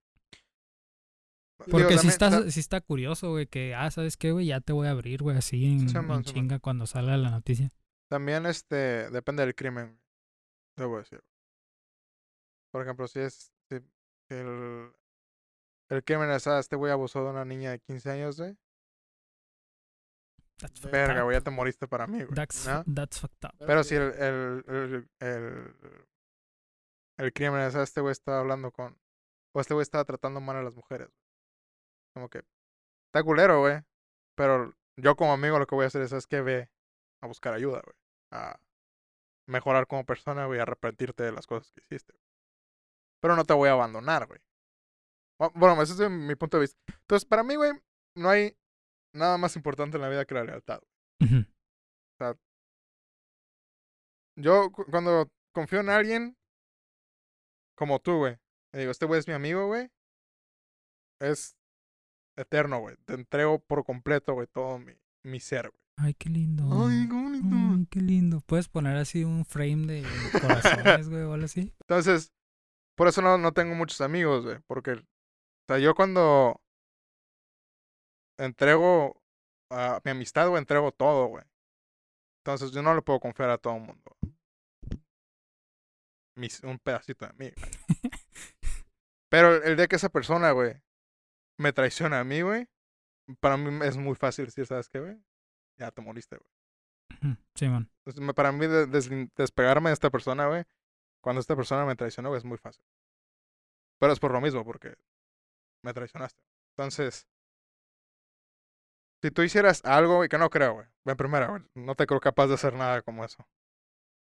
Porque 1.72 1.88
Digo, 1.88 2.00
si, 2.02 2.08
está, 2.10 2.30
ta- 2.30 2.52
si 2.52 2.60
está 2.60 2.82
curioso, 2.82 3.32
güey, 3.32 3.48
que, 3.48 3.74
ah, 3.74 3.90
¿sabes 3.90 4.16
qué, 4.16 4.32
güey? 4.32 4.46
Ya 4.46 4.62
te 4.62 4.74
voy 4.74 4.88
a 4.88 4.92
abrir, 4.92 5.24
güey, 5.24 5.38
así 5.38 5.66
en, 5.66 5.80
en 5.82 5.90
Simón, 5.90 6.04
Simón. 6.06 6.24
chinga 6.24 6.60
cuando 6.60 6.86
salga 6.86 7.18
la 7.18 7.32
noticia. 7.32 7.72
También, 8.10 8.46
este, 8.46 9.10
depende 9.10 9.44
del 9.44 9.56
crimen. 9.56 10.00
Debo 10.78 10.98
decir. 10.98 11.24
Por 12.72 12.84
ejemplo, 12.84 13.08
si 13.08 13.20
es, 13.20 13.52
si 13.70 13.76
el, 14.30 14.94
el 15.90 16.04
crimen 16.04 16.30
es, 16.32 16.48
ah, 16.48 16.60
este 16.60 16.76
güey 16.76 16.92
abusó 16.92 17.24
de 17.24 17.32
una 17.32 17.46
niña 17.46 17.72
de 17.72 17.80
15 17.80 18.12
años, 18.12 18.40
güey. 18.40 18.58
That's 20.60 20.82
Verga, 20.82 21.22
güey, 21.22 21.38
ya 21.38 21.42
te 21.42 21.52
moriste 21.52 21.88
para 21.88 22.08
mí, 22.08 22.24
güey. 22.24 22.34
That's, 22.34 22.66
¿no? 22.66 22.84
that's 22.94 23.20
fucked 23.20 23.46
up. 23.46 23.56
Pero 23.66 23.84
si 23.84 23.96
el, 23.96 24.14
el, 24.14 24.64
el, 24.68 25.10
el, 25.20 25.76
el 27.18 27.34
crimen 27.34 27.62
es, 27.62 27.76
ah, 27.76 27.84
este 27.84 28.02
güey 28.02 28.12
estaba 28.12 28.40
hablando 28.40 28.72
con, 28.72 28.98
o 29.54 29.62
este 29.62 29.74
güey 29.74 29.84
estaba 29.84 30.06
tratando 30.06 30.42
mal 30.42 30.56
a 30.56 30.64
las 30.64 30.76
mujeres. 30.76 31.10
Como 32.14 32.30
que, 32.30 32.44
está 33.08 33.24
culero, 33.24 33.60
güey. 33.60 33.82
Pero 34.36 34.74
yo 34.98 35.16
como 35.16 35.34
amigo 35.34 35.60
lo 35.60 35.68
que 35.68 35.76
voy 35.76 35.86
a 35.86 35.88
hacer 35.88 36.02
es, 36.02 36.12
es 36.12 36.28
que 36.28 36.42
ve 36.42 36.70
a 37.22 37.28
buscar 37.28 37.54
ayuda, 37.54 37.82
güey. 37.84 37.96
A 38.32 38.60
mejorar 39.48 39.88
como 39.88 40.06
persona, 40.06 40.46
güey, 40.46 40.60
a 40.60 40.64
arrepentirte 40.64 41.24
de 41.24 41.32
las 41.32 41.48
cosas 41.48 41.72
que 41.72 41.82
hiciste. 41.82 42.14
Pero 43.22 43.36
no 43.36 43.46
te 43.46 43.54
voy 43.54 43.70
a 43.70 43.74
abandonar, 43.74 44.28
güey. 44.28 44.40
Bu- 45.40 45.52
Bueno, 45.56 45.82
ese 45.82 45.94
es 46.04 46.10
mi 46.10 46.36
punto 46.36 46.58
de 46.58 46.62
vista. 46.62 46.80
Entonces, 47.02 47.26
para 47.28 47.44
mí, 47.44 47.56
güey, 47.56 47.72
no 48.16 48.30
hay 48.30 48.58
nada 49.14 49.38
más 49.38 49.56
importante 49.56 49.98
en 49.98 50.02
la 50.02 50.10
vida 50.10 50.26
que 50.26 50.36
la 50.36 50.44
lealtad. 50.44 50.82
Ujú. 51.22 51.46
Yo 54.36 54.72
cu- 54.72 54.86
cuando 54.90 55.30
confío 55.54 55.80
en 55.80 55.90
alguien, 55.90 56.38
como 57.76 58.00
tú, 58.00 58.18
güey, 58.18 58.38
y 58.74 58.78
digo, 58.80 58.92
este 58.92 59.06
güey 59.06 59.20
es 59.20 59.28
mi 59.28 59.34
amigo, 59.34 59.66
güey, 59.68 59.90
es 61.20 61.56
eterno, 62.38 62.80
güey. 62.80 62.96
Te 63.06 63.14
entrego 63.14 63.60
por 63.60 63.84
completo, 63.84 64.34
güey, 64.34 64.48
todo 64.48 64.78
mi, 64.78 64.94
mi 65.24 65.40
ser, 65.40 65.70
güey. 65.72 65.82
Ay, 65.98 66.14
qué 66.14 66.30
lindo. 66.30 66.64
Ay, 66.72 67.08
qué 67.08 67.14
bonito. 67.14 67.48
Ay, 67.52 67.88
qué 67.90 68.00
lindo. 68.00 68.42
Puedes 68.42 68.70
poner 68.70 68.98
así 68.98 69.24
un 69.24 69.46
frame 69.46 69.88
de 69.88 70.06
corazones, 70.40 71.10
güey, 71.10 71.24
o 71.24 71.34
algo 71.34 71.46
así. 71.46 71.74
Entonces, 71.82 72.32
por 72.96 73.08
eso 73.08 73.22
no, 73.22 73.38
no 73.38 73.52
tengo 73.52 73.74
muchos 73.74 74.02
amigos, 74.02 74.46
güey, 74.46 74.60
porque, 74.68 74.92
o 74.94 75.04
sea, 75.68 75.80
yo 75.80 75.96
cuando 75.96 76.62
entrego 78.38 79.20
a 79.72 80.00
mi 80.04 80.12
amistad, 80.12 80.48
güey, 80.50 80.60
entrego 80.60 80.92
todo, 80.92 81.28
güey. 81.28 81.44
Entonces, 82.44 82.72
yo 82.72 82.84
no 82.84 82.94
le 82.94 83.02
puedo 83.02 83.20
confiar 83.20 83.50
a 83.50 83.58
todo 83.58 83.76
el 83.76 83.82
mundo. 83.82 84.18
Mis, 86.38 86.64
un 86.64 86.78
pedacito 86.78 87.26
de 87.26 87.34
mí, 87.34 87.52
güey. 87.52 87.72
Pero 89.30 89.64
el 89.64 89.76
día 89.76 89.88
que 89.88 89.96
esa 89.96 90.10
persona, 90.10 90.52
güey, 90.52 90.80
me 91.60 91.74
traiciona 91.74 92.20
a 92.20 92.24
mí, 92.24 92.42
güey, 92.42 92.68
para 93.40 93.58
mí 93.58 93.84
es 93.86 93.98
muy 93.98 94.16
fácil 94.16 94.46
decir, 94.46 94.66
¿sabes 94.66 94.88
qué, 94.88 95.00
güey? 95.00 95.18
Ya 95.78 95.92
te 95.92 96.02
moriste, 96.02 96.38
güey. 96.38 97.38
Entonces, 98.00 98.22
me- 98.22 98.34
para 98.34 98.52
mí 98.52 98.68
de- 98.68 98.86
despegarme 99.36 99.90
de 99.90 99.94
esta 99.94 100.10
persona, 100.10 100.48
güey, 100.48 100.64
cuando 101.22 101.40
esta 101.40 101.56
persona 101.56 101.86
me 101.86 101.96
traicionó, 101.96 102.30
güey, 102.30 102.40
es 102.40 102.46
muy 102.46 102.58
fácil. 102.58 102.84
Pero 104.00 104.14
es 104.14 104.20
por 104.20 104.32
lo 104.32 104.42
mismo, 104.42 104.64
porque 104.64 104.96
me 105.84 105.94
traicionaste. 105.94 106.42
Entonces, 106.76 107.28
si 109.24 109.32
tú 109.32 109.42
hicieras 109.42 109.84
algo, 109.86 110.24
y 110.24 110.30
que 110.30 110.38
no 110.38 110.50
creo, 110.50 110.74
güey, 110.76 110.88
en 111.06 111.18
primera, 111.18 111.48
güey, 111.48 111.64
no 111.76 111.96
te 111.96 112.06
creo 112.06 112.20
capaz 112.20 112.48
de 112.48 112.54
hacer 112.56 112.74
nada 112.76 113.02
como 113.02 113.26
eso. 113.26 113.48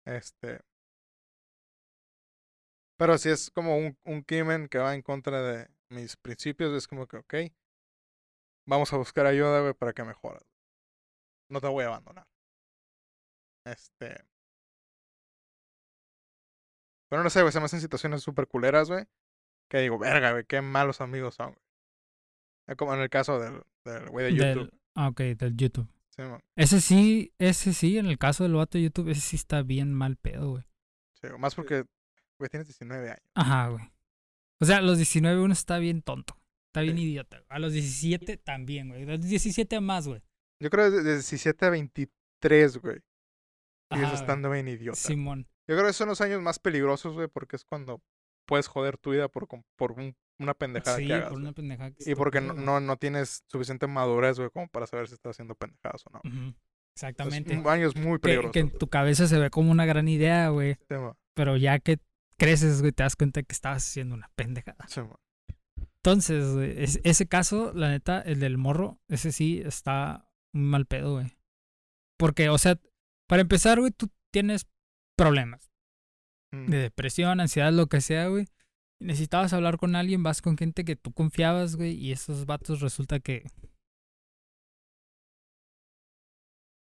Este. 0.06 0.60
Pero 2.98 3.18
si 3.18 3.28
es 3.28 3.50
como 3.50 3.76
un, 3.76 3.98
un 4.04 4.22
crimen 4.22 4.68
que 4.68 4.78
va 4.78 4.94
en 4.94 5.02
contra 5.02 5.42
de 5.42 5.68
mis 5.90 6.16
principios, 6.16 6.72
es 6.72 6.88
como 6.88 7.06
que, 7.06 7.18
ok, 7.18 7.34
vamos 8.66 8.92
a 8.92 8.96
buscar 8.96 9.26
ayuda, 9.26 9.60
güey, 9.60 9.74
para 9.74 9.92
que 9.92 10.02
mejoras. 10.04 10.42
No 11.48 11.60
te 11.60 11.68
voy 11.68 11.84
a 11.84 11.88
abandonar. 11.88 12.26
Este. 13.64 14.24
Pero 17.08 17.22
no 17.22 17.30
sé, 17.30 17.40
güey, 17.42 17.52
se 17.52 17.60
me 17.60 17.66
hacen 17.66 17.80
situaciones 17.80 18.22
súper 18.22 18.48
culeras, 18.48 18.88
güey. 18.88 19.04
Que 19.68 19.78
digo, 19.78 19.98
verga, 19.98 20.32
güey, 20.32 20.44
qué 20.44 20.60
malos 20.60 21.00
amigos 21.00 21.34
son, 21.36 21.48
güey. 21.52 21.62
Es 22.68 22.76
Como 22.76 22.94
en 22.94 23.00
el 23.00 23.10
caso 23.10 23.38
del, 23.38 23.62
del 23.84 24.08
güey 24.10 24.26
de 24.26 24.32
YouTube. 24.34 24.70
Del, 24.70 24.80
ah, 24.96 25.08
ok, 25.08 25.20
del 25.20 25.56
YouTube. 25.56 25.88
Sí. 26.10 26.22
Ese 26.56 26.80
sí, 26.80 27.32
ese 27.38 27.72
sí, 27.74 27.98
en 27.98 28.06
el 28.06 28.18
caso 28.18 28.42
del 28.44 28.54
vato 28.54 28.78
de 28.78 28.84
YouTube, 28.84 29.10
ese 29.10 29.20
sí 29.20 29.36
está 29.36 29.62
bien 29.62 29.92
mal 29.92 30.16
pedo, 30.16 30.50
güey. 30.52 30.64
Sí, 31.20 31.28
más 31.38 31.54
porque, 31.54 31.84
güey, 32.38 32.48
tienes 32.50 32.66
19 32.68 33.10
años. 33.10 33.30
Ajá, 33.34 33.68
güey. 33.68 33.84
O 34.60 34.64
sea, 34.64 34.78
a 34.78 34.82
los 34.82 34.96
19 34.96 35.40
uno 35.40 35.52
está 35.52 35.78
bien 35.78 36.02
tonto. 36.02 36.36
Está 36.68 36.80
bien 36.80 36.96
Sí. 36.96 37.02
idiota. 37.04 37.36
güey. 37.38 37.46
A 37.50 37.58
los 37.58 37.72
17 37.72 38.36
también, 38.38 38.88
güey. 38.88 39.02
A 39.04 39.16
los 39.16 39.22
17 39.22 39.80
más, 39.80 40.08
güey. 40.08 40.22
Yo 40.60 40.70
creo 40.70 40.90
que 40.90 40.96
de 40.98 41.12
17 41.14 41.66
a 41.66 41.70
23, 41.70 42.78
güey. 42.78 42.98
Sigues 43.92 44.12
estando 44.14 44.50
bien 44.50 44.68
idiota. 44.68 44.96
Simón. 44.96 45.46
Yo 45.68 45.76
creo 45.76 45.86
que 45.86 45.92
son 45.92 46.08
los 46.08 46.20
años 46.20 46.40
más 46.42 46.58
peligrosos, 46.58 47.14
güey, 47.14 47.28
porque 47.28 47.56
es 47.56 47.64
cuando 47.64 48.02
puedes 48.46 48.66
joder 48.68 48.96
tu 48.98 49.10
vida 49.10 49.28
por, 49.28 49.48
por 49.76 49.92
un- 49.92 50.16
una 50.38 50.54
pendejada 50.54 50.98
Sí, 50.98 51.06
que 51.06 51.14
hagas. 51.14 51.28
por 51.30 51.38
una 51.38 51.52
pendejada 51.52 51.90
que 51.92 52.10
Y 52.10 52.14
porque 52.14 52.40
no, 52.40 52.52
no, 52.52 52.78
no 52.80 52.96
tienes 52.96 53.42
suficiente 53.48 53.86
madurez, 53.86 54.38
güey, 54.38 54.50
como 54.50 54.68
para 54.68 54.86
saber 54.86 55.08
si 55.08 55.14
estás 55.14 55.30
haciendo 55.30 55.54
pendejadas 55.54 56.02
o 56.06 56.10
no. 56.10 56.20
güey. 56.22 56.36
Ujú. 56.48 56.54
Exactamente. 56.94 57.54
Es 57.54 57.66
años 57.66 57.94
muy 57.96 58.18
peligrosos. 58.18 58.52
que 58.52 58.60
en 58.60 58.70
tu 58.70 58.88
cabeza 58.88 59.26
se 59.26 59.38
ve 59.38 59.50
como 59.50 59.70
una 59.70 59.84
gran 59.86 60.08
idea, 60.08 60.48
güey. 60.48 60.74
Sí. 60.88 60.94
Pero 61.34 61.56
ya 61.56 61.78
que 61.78 61.98
creces, 62.38 62.80
güey, 62.80 62.92
te 62.92 63.02
das 63.02 63.16
cuenta 63.16 63.42
que 63.42 63.52
estabas 63.52 63.86
haciendo 63.86 64.14
una 64.14 64.30
pendejada. 64.34 64.86
Sí. 64.88 65.00
Entonces, 65.98 66.54
güey, 66.54 66.82
es- 66.82 67.00
ese 67.04 67.26
caso, 67.26 67.72
la 67.74 67.90
neta, 67.90 68.20
el 68.22 68.40
del 68.40 68.58
morro, 68.58 68.98
ese 69.08 69.32
sí 69.32 69.60
está 69.64 70.25
mal 70.56 70.86
pedo, 70.86 71.14
güey. 71.14 71.36
Porque, 72.18 72.48
o 72.48 72.58
sea, 72.58 72.78
para 73.28 73.42
empezar, 73.42 73.78
güey, 73.80 73.92
tú 73.92 74.08
tienes 74.32 74.66
problemas 75.16 75.70
Mm. 76.52 76.66
de 76.70 76.78
depresión, 76.78 77.40
ansiedad, 77.40 77.72
lo 77.72 77.88
que 77.88 78.00
sea, 78.00 78.28
güey. 78.28 78.46
Necesitabas 79.00 79.52
hablar 79.52 79.78
con 79.78 79.96
alguien, 79.96 80.22
vas 80.22 80.40
con 80.40 80.56
gente 80.56 80.84
que 80.84 80.96
tú 80.96 81.12
confiabas, 81.12 81.76
güey, 81.76 81.92
y 81.94 82.12
esos 82.12 82.46
vatos 82.46 82.80
resulta 82.80 83.20
que 83.20 83.44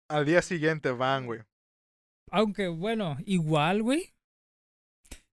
Al 0.09 0.25
día 0.25 0.41
siguiente 0.41 0.91
van, 0.91 1.25
güey. 1.25 1.41
Aunque, 2.31 2.67
bueno, 2.67 3.17
igual, 3.25 3.81
güey. 3.81 4.13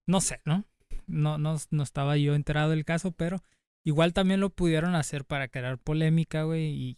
No 0.07 0.19
sé, 0.19 0.41
¿no? 0.45 0.65
No, 1.07 1.37
no, 1.37 1.55
no 1.69 1.83
estaba 1.83 2.17
yo 2.17 2.33
enterado 2.35 2.71
del 2.71 2.85
caso, 2.85 3.11
pero 3.11 3.37
igual 3.85 4.13
también 4.13 4.39
lo 4.39 4.49
pudieron 4.49 4.95
hacer 4.95 5.25
para 5.25 5.47
crear 5.47 5.77
polémica, 5.77 6.43
güey, 6.43 6.71
y 6.71 6.97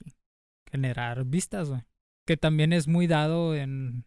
generar 0.75 1.23
vistas, 1.25 1.69
güey. 1.69 1.81
Que 2.27 2.37
también 2.37 2.73
es 2.73 2.87
muy 2.87 3.07
dado 3.07 3.55
en... 3.55 4.05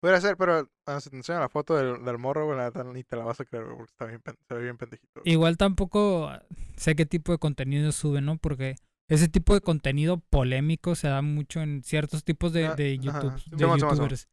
Pudiera 0.00 0.20
ser, 0.20 0.36
pero 0.38 0.70
ah, 0.86 1.00
si 1.00 1.10
te 1.10 1.16
enseñan 1.16 1.42
la 1.42 1.50
foto 1.50 1.76
del, 1.76 2.02
del 2.04 2.16
morro, 2.18 2.46
güey, 2.46 2.58
ni 2.94 3.04
te 3.04 3.16
la 3.16 3.24
vas 3.24 3.38
a 3.40 3.44
creer, 3.44 3.66
güey, 3.66 3.76
porque 3.76 3.90
está 3.92 4.06
bien, 4.06 4.22
se 4.48 4.54
ve 4.54 4.62
bien 4.62 4.78
pendejito. 4.78 5.20
Igual 5.24 5.58
tampoco 5.58 6.30
sé 6.76 6.96
qué 6.96 7.04
tipo 7.04 7.32
de 7.32 7.38
contenido 7.38 7.92
sube, 7.92 8.22
¿no? 8.22 8.38
Porque 8.38 8.76
ese 9.08 9.28
tipo 9.28 9.52
de 9.52 9.60
contenido 9.60 10.18
polémico 10.30 10.94
se 10.94 11.08
da 11.08 11.20
mucho 11.20 11.60
en 11.60 11.82
ciertos 11.84 12.24
tipos 12.24 12.54
de, 12.54 12.68
Ah, 12.68 12.74
de. 12.74 12.96
YouTube, 12.98 13.38
Simón, 13.40 13.58
de 13.58 13.58
Simón. 13.58 13.78
youtubers. 13.78 14.28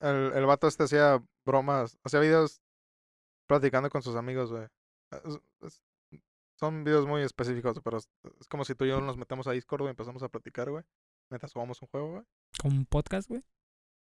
El, 0.00 0.32
el 0.34 0.46
vato 0.46 0.68
este 0.68 0.84
hacía 0.84 1.20
bromas, 1.44 1.98
hacía 2.04 2.20
videos 2.20 2.60
platicando 3.48 3.90
con 3.90 4.02
sus 4.02 4.14
amigos, 4.14 4.52
güey. 4.52 4.68
Son 6.58 6.82
videos 6.84 7.06
muy 7.06 7.22
específicos, 7.22 7.80
pero 7.84 7.98
es, 7.98 8.08
como 8.48 8.64
si 8.64 8.74
tú 8.74 8.84
y 8.84 8.88
yo 8.88 9.00
nos 9.00 9.16
metemos 9.16 9.46
a 9.46 9.52
Discord 9.52 9.84
y 9.86 9.88
empezamos 9.88 10.22
a 10.22 10.28
platicar, 10.28 10.70
güey. 10.70 10.84
Mientras 11.30 11.52
jugamos 11.52 11.80
un 11.82 11.88
juego, 11.88 12.10
güey. 12.12 12.22
Como 12.60 12.76
un 12.76 12.86
podcast, 12.86 13.28
güey. 13.28 13.42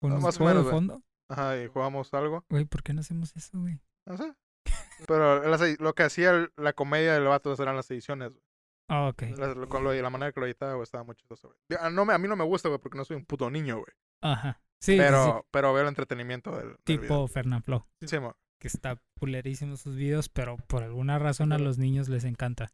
Con 0.01 0.11
Ah, 0.11 0.15
un 0.15 0.21
más 0.23 0.35
o 0.35 0.37
juego 0.39 0.49
de 0.49 0.55
menos, 0.55 0.63
güey. 0.71 0.75
fondo. 0.75 1.03
Ajá, 1.29 1.61
y 1.61 1.67
jugamos 1.67 2.13
algo. 2.13 2.43
Güey, 2.49 2.65
¿por 2.65 2.83
qué 2.83 2.93
no 2.93 3.01
hacemos 3.01 3.33
eso, 3.37 3.57
güey? 3.59 3.79
No 4.05 4.17
sé. 4.17 4.33
Pero 5.07 5.47
las 5.47 5.79
lo 5.79 5.93
que 5.95 6.03
hacía 6.03 6.49
la 6.57 6.73
comedia 6.73 7.13
del 7.13 7.23
vato 7.23 7.53
eran 7.61 7.75
las 7.75 7.89
ediciones, 7.91 8.31
güey. 8.31 8.43
Ah, 8.89 9.07
ok. 9.07 9.21
La, 9.37 9.47
lo- 9.53 9.69
con 9.69 9.83
lo- 9.85 9.93
la 9.93 10.09
manera 10.09 10.33
que 10.33 10.39
lo 10.41 10.45
editaba, 10.45 10.73
güey, 10.73 10.83
estaba 10.83 11.03
muy 11.05 11.15
chistoso, 11.15 11.47
güey. 11.47 11.79
Ah, 11.79 11.89
No 11.89 12.01
a 12.01 12.17
mí 12.17 12.27
no 12.27 12.35
me 12.35 12.43
gusta, 12.43 12.67
güey, 12.67 12.79
porque 12.81 12.97
no 12.97 13.05
soy 13.05 13.15
un 13.15 13.25
puto 13.25 13.49
niño, 13.49 13.75
güey. 13.75 13.93
Ajá. 14.21 14.61
Sí, 14.81 14.97
pero, 14.97 15.23
sí. 15.25 15.47
pero 15.51 15.71
veo 15.73 15.83
el 15.83 15.89
entretenimiento 15.89 16.51
del, 16.57 16.69
del 16.69 16.83
tipo 16.83 17.27
Fernanfloo, 17.27 17.87
Sí, 18.01 18.19
mo. 18.19 18.35
Que 18.61 18.67
está 18.67 19.01
pulerísimo 19.19 19.75
sus 19.75 19.95
videos, 19.95 20.29
pero 20.29 20.55
por 20.55 20.83
alguna 20.83 21.17
razón 21.17 21.51
a 21.51 21.57
los 21.57 21.79
niños 21.79 22.09
les 22.09 22.23
encanta. 22.23 22.71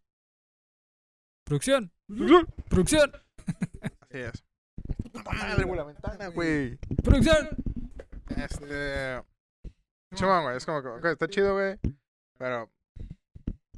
Producción, 1.46 1.94
producción, 2.70 3.14
Así 4.02 4.18
es. 4.18 4.44
Puta 5.14 5.32
madre, 5.32 5.64
güey, 5.64 5.78
la 5.78 5.86
ventana, 5.86 6.28
güey. 6.28 6.78
producción. 7.04 7.50
Este. 8.36 9.24
Chumón, 10.14 10.44
güey. 10.44 10.58
Es 10.58 10.66
como 10.66 10.82
que, 10.82 10.90
ok, 10.90 11.06
está 11.06 11.28
chido, 11.30 11.54
güey. 11.54 11.80
Pero. 12.38 12.70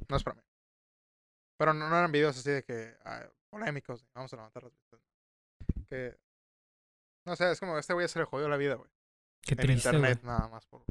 No 0.07 0.17
es 0.17 0.23
para 0.23 0.35
mí. 0.35 0.41
Pero 1.59 1.73
no, 1.75 1.89
no 1.89 1.97
eran 1.97 2.11
videos 2.11 2.37
así 2.37 2.49
de 2.49 2.63
que. 2.63 2.95
ah, 3.05 3.29
polémicos. 3.51 4.03
Vamos 4.15 4.33
a 4.33 4.35
levantar 4.37 4.63
las 4.63 4.73
vistas. 4.73 4.99
Que. 5.87 6.17
No 7.25 7.35
sé, 7.35 7.51
es 7.51 7.59
como 7.59 7.73
que 7.73 7.81
este 7.81 7.93
güey 7.93 8.07
se 8.07 8.17
le 8.17 8.25
jodió 8.25 8.49
la 8.49 8.57
vida, 8.57 8.75
güey. 8.75 8.89
Qué 9.43 9.53
En 9.53 9.59
triste, 9.59 9.89
internet, 9.89 10.21
nada 10.23 10.47
más. 10.47 10.65
Por... 10.65 10.83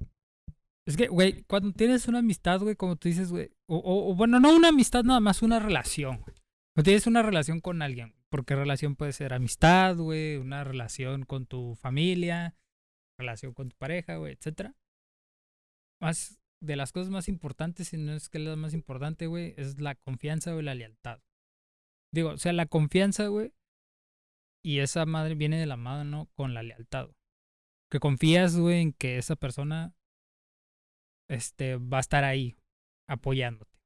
Es 0.88 0.96
que, 0.96 1.08
güey, 1.08 1.42
cuando 1.42 1.70
tienes 1.72 2.08
una 2.08 2.20
amistad, 2.20 2.60
güey, 2.60 2.74
como 2.74 2.96
tú 2.96 3.10
dices, 3.10 3.30
güey, 3.30 3.50
o, 3.66 4.14
bueno, 4.14 4.40
no 4.40 4.56
una 4.56 4.68
amistad 4.68 5.04
nada 5.04 5.20
más, 5.20 5.42
una 5.42 5.58
relación. 5.58 6.20
Cuando 6.22 6.84
tienes 6.84 7.06
una 7.06 7.22
relación 7.22 7.60
con 7.60 7.82
alguien, 7.82 8.14
porque 8.30 8.56
relación 8.56 8.96
puede 8.96 9.12
ser 9.12 9.34
amistad, 9.34 9.96
güey, 9.96 10.38
una 10.38 10.64
relación 10.64 11.26
con 11.26 11.44
tu 11.44 11.74
familia, 11.74 12.56
relación 13.18 13.52
con 13.52 13.68
tu 13.68 13.76
pareja, 13.76 14.16
güey, 14.16 14.32
etcétera. 14.32 14.76
Más 16.00 16.40
de 16.62 16.76
las 16.76 16.92
cosas 16.92 17.10
más 17.10 17.28
importantes, 17.28 17.88
si 17.88 17.98
no 17.98 18.14
es 18.14 18.30
que 18.30 18.38
la 18.38 18.56
más 18.56 18.72
importante, 18.72 19.26
güey, 19.26 19.52
es 19.58 19.78
la 19.78 19.94
confianza 19.94 20.54
o 20.54 20.62
la 20.62 20.74
lealtad. 20.74 21.20
Digo, 22.14 22.30
o 22.30 22.38
sea, 22.38 22.54
la 22.54 22.64
confianza, 22.64 23.26
güey, 23.26 23.52
y 24.64 24.78
esa 24.78 25.04
madre 25.04 25.34
viene 25.34 25.60
de 25.60 25.66
la 25.66 25.76
mano 25.76 26.30
con 26.34 26.54
la 26.54 26.62
lealtad. 26.62 27.10
Que 27.90 28.00
confías, 28.00 28.56
güey, 28.56 28.80
en 28.80 28.92
que 28.94 29.18
esa 29.18 29.36
persona 29.36 29.94
este, 31.28 31.76
va 31.76 31.98
a 31.98 32.00
estar 32.00 32.24
ahí 32.24 32.56
apoyándote. 33.08 33.78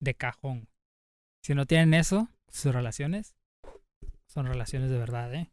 De 0.00 0.14
cajón. 0.14 0.68
Si 1.42 1.54
no 1.54 1.66
tienen 1.66 1.94
eso, 1.94 2.28
sus 2.48 2.74
relaciones 2.74 3.36
son 4.36 4.46
relaciones 4.46 4.90
de 4.90 4.98
verdad, 4.98 5.34
¿eh? 5.34 5.50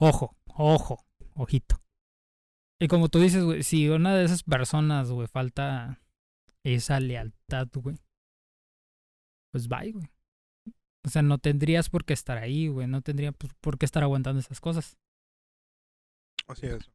Ojo, 0.00 0.34
ojo, 0.46 1.04
ojito. 1.34 1.82
Y 2.80 2.88
como 2.88 3.10
tú 3.10 3.18
dices, 3.18 3.44
güey, 3.44 3.62
si 3.62 3.90
una 3.90 4.16
de 4.16 4.24
esas 4.24 4.42
personas, 4.42 5.10
güey, 5.10 5.28
falta 5.28 6.00
esa 6.64 6.98
lealtad, 6.98 7.68
güey, 7.74 7.98
pues 9.52 9.68
bye, 9.68 9.92
güey. 9.92 10.08
O 11.04 11.10
sea, 11.10 11.20
no 11.20 11.36
tendrías 11.36 11.90
por 11.90 12.06
qué 12.06 12.14
estar 12.14 12.38
ahí, 12.38 12.68
güey. 12.68 12.86
No 12.86 13.02
tendría 13.02 13.32
por 13.32 13.54
por 13.56 13.78
qué 13.78 13.84
estar 13.84 14.02
aguantando 14.02 14.40
esas 14.40 14.60
cosas. 14.60 14.96
Así 16.46 16.66
es. 16.66 16.90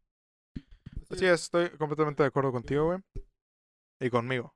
Es, 1.10 1.22
estoy 1.22 1.70
completamente 1.72 2.24
de 2.24 2.28
acuerdo 2.28 2.52
contigo, 2.52 2.86
güey. 2.86 3.00
Y 4.00 4.10
conmigo. 4.10 4.54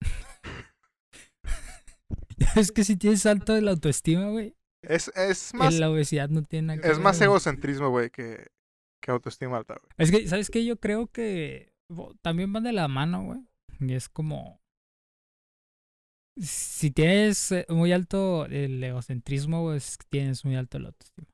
es 2.56 2.72
que 2.72 2.84
si 2.84 2.96
tienes 2.96 3.26
alto 3.26 3.54
de 3.54 3.62
la 3.62 3.72
autoestima, 3.72 4.30
güey, 4.30 4.56
Es, 4.82 5.08
es 5.16 5.54
más. 5.54 5.74
la 5.74 5.90
obesidad 5.90 6.28
no 6.28 6.42
tiene 6.42 6.68
nada 6.68 6.82
que 6.82 6.88
Es 6.88 6.98
más 6.98 7.18
güey. 7.18 7.28
egocentrismo, 7.28 7.90
güey, 7.90 8.10
que, 8.10 8.48
que 9.02 9.10
autoestima 9.10 9.58
alta, 9.58 9.78
güey. 9.80 9.90
Es 9.98 10.10
que, 10.10 10.26
¿sabes 10.28 10.50
qué? 10.50 10.64
Yo 10.64 10.78
creo 10.78 11.06
que 11.08 11.72
también 12.22 12.52
van 12.52 12.64
de 12.64 12.72
la 12.72 12.88
mano, 12.88 13.24
güey. 13.24 13.40
Y 13.80 13.94
es 13.94 14.08
como... 14.08 14.60
Si 16.40 16.90
tienes 16.90 17.52
eh, 17.52 17.66
muy 17.68 17.92
alto 17.92 18.46
el 18.46 18.82
egocentrismo, 18.82 19.64
pues 19.64 19.98
tienes 20.08 20.44
muy 20.44 20.56
alto 20.56 20.78
la 20.78 20.88
autoestima. 20.88 21.28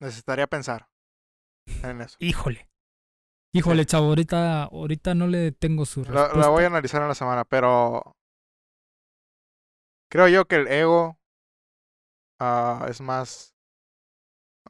Necesitaría 0.00 0.46
pensar 0.46 0.88
en 1.82 2.00
eso. 2.00 2.16
Híjole. 2.20 2.68
Híjole, 3.52 3.84
chavo, 3.84 4.06
ahorita, 4.06 4.64
ahorita 4.64 5.14
no 5.14 5.26
le 5.26 5.52
tengo 5.52 5.84
su 5.84 6.04
respuesta. 6.04 6.38
la 6.38 6.48
voy 6.48 6.64
a 6.64 6.68
analizar 6.68 7.02
en 7.02 7.08
la 7.08 7.14
semana, 7.14 7.44
pero 7.44 8.16
creo 10.08 10.28
yo 10.28 10.46
que 10.46 10.56
el 10.56 10.68
ego 10.68 11.18
ah, 12.38 12.86
es 12.88 13.00
más 13.00 13.56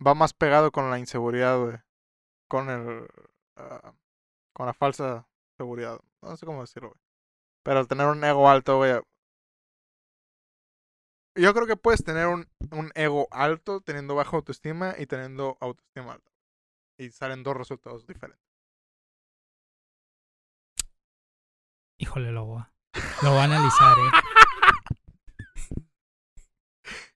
va 0.05 0.15
más 0.15 0.33
pegado 0.33 0.73
con 0.73 0.91
la 0.91 0.99
inseguridad, 0.99 1.59
güey, 1.59 1.77
con 2.49 2.71
el 2.71 3.07
ah, 3.57 3.93
con 4.55 4.67
la 4.67 4.73
falsa 4.73 5.29
seguridad, 5.59 6.01
no 6.23 6.37
sé 6.37 6.47
cómo 6.47 6.63
decirlo, 6.63 6.89
güey. 6.89 7.01
Pero 7.63 7.81
al 7.81 7.89
tener 7.89 8.07
un 8.07 8.25
ego 8.25 8.49
alto, 8.49 8.79
güey, 8.79 8.99
yo 11.35 11.55
creo 11.55 11.67
que 11.67 11.77
puedes 11.77 12.05
tener 12.05 12.27
un, 12.27 12.49
un 12.71 12.91
ego 12.95 13.29
alto 13.31 13.81
teniendo 13.81 14.15
baja 14.15 14.37
autoestima 14.37 14.95
y 14.99 15.07
teniendo 15.07 15.57
autoestima 15.61 16.13
alta. 16.15 16.33
Y 16.99 17.11
salen 17.11 17.43
dos 17.43 17.57
resultados 17.57 18.07
diferentes. 18.07 18.45
Híjole, 21.99 22.33
lo 22.33 22.47
voy 22.47 22.63
a, 22.63 22.73
lo 23.23 23.31
voy 23.31 23.39
a 23.41 23.45
analizar, 23.45 23.97
eh. 23.99 24.11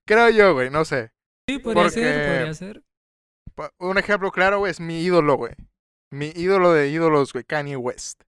Creo 0.07 0.29
yo, 0.29 0.53
güey, 0.53 0.69
no 0.69 0.85
sé. 0.85 1.11
Sí, 1.49 1.57
podría 1.59 1.89
ser, 1.89 2.27
podría 2.27 2.53
ser. 2.53 2.83
Un 3.79 3.97
ejemplo 3.97 4.31
claro, 4.31 4.59
güey, 4.59 4.71
es 4.71 4.79
mi 4.79 5.01
ídolo, 5.01 5.35
güey. 5.35 5.55
Mi 6.11 6.31
ídolo 6.35 6.71
de 6.71 6.89
ídolos, 6.89 7.33
güey, 7.33 7.43
Kanye 7.43 7.75
West. 7.75 8.23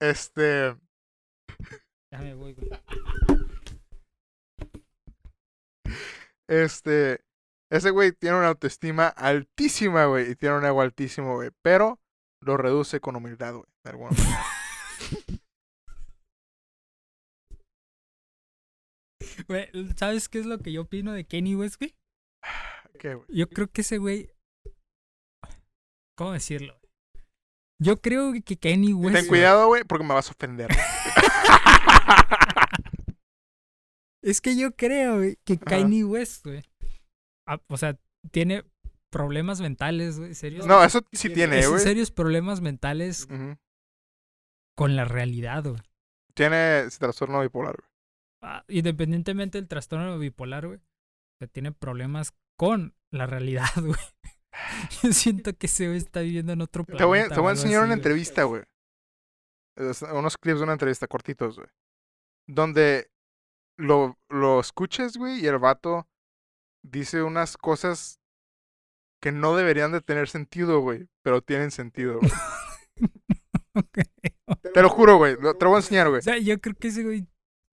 Este. 0.00 0.76
Ya 2.12 2.18
me 2.20 2.34
voy, 2.34 2.54
güey. 2.54 2.70
Este. 6.48 7.20
Ese 7.70 7.90
güey 7.90 8.12
tiene 8.12 8.38
una 8.38 8.48
autoestima 8.48 9.08
altísima, 9.08 10.04
güey. 10.06 10.30
Y 10.30 10.36
tiene 10.36 10.58
un 10.58 10.64
ego 10.64 10.80
altísimo, 10.80 11.34
güey. 11.34 11.50
Pero 11.62 12.00
lo 12.40 12.56
reduce 12.56 13.00
con 13.00 13.16
humildad, 13.16 13.54
güey. 13.54 13.66
De 13.84 13.90
alguna 13.90 14.10
manera. 14.10 14.44
Güey, 19.48 19.68
¿sabes 19.96 20.28
qué 20.28 20.38
es 20.38 20.46
lo 20.46 20.58
que 20.58 20.72
yo 20.72 20.82
opino 20.82 21.12
de 21.12 21.24
Kenny 21.24 21.56
West, 21.56 21.78
güey? 21.78 21.94
¿Qué, 23.00 23.14
güey? 23.14 23.26
Yo 23.28 23.48
creo 23.48 23.68
que 23.68 23.80
ese 23.80 23.98
güey. 23.98 24.30
¿Cómo 26.16 26.32
decirlo? 26.32 26.78
Yo 27.82 28.00
creo 28.00 28.32
que 28.44 28.56
Kenny 28.56 28.92
West. 28.92 29.16
Ten 29.16 29.26
cuidado, 29.26 29.66
güey, 29.66 29.82
porque 29.84 30.04
me 30.04 30.14
vas 30.14 30.28
a 30.28 30.32
ofender. 30.32 30.70
Es 34.24 34.40
que 34.40 34.56
yo 34.56 34.74
creo, 34.74 35.16
güey, 35.16 35.36
que 35.44 35.54
Ajá. 35.54 35.64
Kanye 35.64 36.04
West, 36.04 36.44
güey. 36.46 36.62
ah, 37.46 37.60
o 37.68 37.76
sea, 37.76 37.98
tiene 38.30 38.64
problemas 39.10 39.60
mentales, 39.60 40.18
güey. 40.18 40.34
Serios. 40.34 40.66
No, 40.66 40.82
eso 40.82 41.02
sí 41.12 41.28
tiene, 41.30 41.58
es- 41.60 41.68
güey. 41.68 41.80
serios 41.80 42.10
problemas 42.10 42.60
mentales 42.60 43.28
con 44.76 44.96
la 44.96 45.04
realidad, 45.04 45.62
güey. 45.64 45.80
Tiene 46.34 46.88
trastorno 46.98 47.40
bipolar, 47.40 47.76
güey. 47.76 47.88
Ah, 48.42 48.64
independientemente 48.68 49.58
del 49.58 49.68
trastorno 49.68 50.18
bipolar, 50.18 50.66
güey. 50.66 50.78
O 50.78 51.36
sea, 51.38 51.48
tiene 51.48 51.70
problemas 51.72 52.34
con 52.58 52.94
la 53.12 53.26
realidad, 53.26 53.68
güey. 53.76 54.00
Yo 55.02 55.12
siento 55.12 55.52
que 55.56 55.66
ese 55.66 55.86
güey 55.86 55.98
está 55.98 56.20
viviendo 56.20 56.52
en 56.52 56.60
otro 56.60 56.84
planeta. 56.84 57.02
Te 57.04 57.06
voy, 57.06 57.18
a- 57.20 57.28
te 57.28 57.34
o 57.34 57.42
voy 57.42 57.48
a 57.48 57.50
algo 57.50 57.50
enseñar 57.50 57.76
así, 57.76 57.84
una 57.84 57.86
güey. 57.88 57.98
entrevista, 57.98 58.44
güey. 58.44 58.62
Unos 60.12 60.36
clips 60.38 60.58
de 60.58 60.64
una 60.64 60.72
entrevista 60.72 61.06
cortitos, 61.08 61.56
güey. 61.56 61.68
Donde 62.48 63.10
lo, 63.76 64.18
lo 64.28 64.60
escuches, 64.60 65.16
güey, 65.16 65.40
y 65.40 65.46
el 65.46 65.58
vato 65.58 66.08
dice 66.82 67.22
unas 67.22 67.56
cosas 67.56 68.20
que 69.22 69.32
no 69.32 69.56
deberían 69.56 69.92
de 69.92 70.00
tener 70.00 70.28
sentido, 70.28 70.80
güey. 70.80 71.08
Pero 71.22 71.40
tienen 71.42 71.70
sentido, 71.70 72.18
güey. 72.20 72.30
Te 74.74 74.82
lo 74.82 74.88
juro, 74.90 75.16
güey. 75.16 75.36
lo- 75.40 75.54
Te 75.54 75.64
lo 75.64 75.70
voy 75.70 75.76
a 75.76 75.80
enseñar, 75.80 76.08
güey. 76.08 76.18
O 76.18 76.22
sea, 76.22 76.38
yo 76.38 76.60
creo 76.60 76.74
que 76.74 76.88
ese 76.88 77.02
güey 77.02 77.26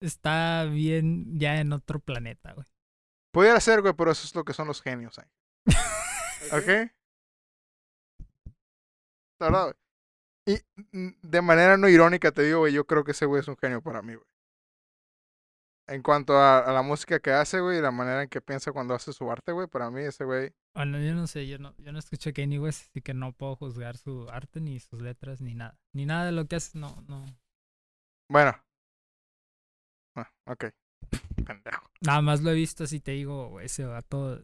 está 0.00 0.64
bien 0.64 1.38
ya 1.38 1.60
en 1.60 1.72
otro 1.72 2.00
planeta, 2.00 2.52
güey. 2.52 2.66
Pudiera 3.32 3.60
ser, 3.60 3.82
güey, 3.82 3.94
pero 3.94 4.10
eso 4.10 4.26
es 4.26 4.34
lo 4.34 4.44
que 4.44 4.52
son 4.54 4.66
los 4.66 4.82
genios, 4.82 5.18
¿eh? 5.18 5.26
¿Ok? 6.52 6.90
La 9.40 9.46
verdad, 9.50 9.64
güey. 9.64 9.76
Y 10.48 10.60
de 11.22 11.42
manera 11.42 11.76
no 11.76 11.88
irónica 11.88 12.30
te 12.32 12.42
digo, 12.42 12.60
güey, 12.60 12.72
yo 12.72 12.86
creo 12.86 13.04
que 13.04 13.10
ese 13.10 13.26
güey 13.26 13.40
es 13.40 13.48
un 13.48 13.56
genio 13.56 13.82
para 13.82 14.00
mí, 14.02 14.14
güey. 14.14 14.26
En 15.88 16.02
cuanto 16.02 16.36
a, 16.36 16.58
a 16.58 16.72
la 16.72 16.82
música 16.82 17.20
que 17.20 17.30
hace, 17.30 17.60
güey, 17.60 17.78
y 17.78 17.80
la 17.80 17.92
manera 17.92 18.24
en 18.24 18.28
que 18.28 18.40
piensa 18.40 18.72
cuando 18.72 18.94
hace 18.94 19.12
su 19.12 19.30
arte, 19.30 19.52
güey, 19.52 19.68
para 19.68 19.88
mí 19.90 20.02
ese 20.02 20.24
güey... 20.24 20.52
Bueno, 20.74 20.98
yo 20.98 21.14
no 21.14 21.26
sé, 21.28 21.46
yo 21.46 21.58
no, 21.58 21.76
yo 21.78 21.92
no 21.92 21.98
escucho 22.00 22.32
Kanye 22.32 22.58
West, 22.58 22.90
así 22.90 23.02
que 23.02 23.14
no 23.14 23.32
puedo 23.32 23.54
juzgar 23.54 23.96
su 23.96 24.28
arte, 24.28 24.60
ni 24.60 24.80
sus 24.80 25.00
letras, 25.00 25.40
ni 25.40 25.54
nada. 25.54 25.78
Ni 25.92 26.04
nada 26.04 26.26
de 26.26 26.32
lo 26.32 26.46
que 26.46 26.56
hace, 26.56 26.76
no, 26.76 27.04
no. 27.08 27.24
Bueno. 28.28 28.52
Ah, 30.16 30.28
ok. 30.46 30.64
Pendejo. 31.46 31.90
Nada 32.00 32.20
más 32.20 32.42
lo 32.42 32.50
he 32.50 32.54
visto 32.54 32.84
así, 32.84 32.98
te 32.98 33.12
digo, 33.12 33.60
ese 33.60 33.84
vato. 33.84 34.42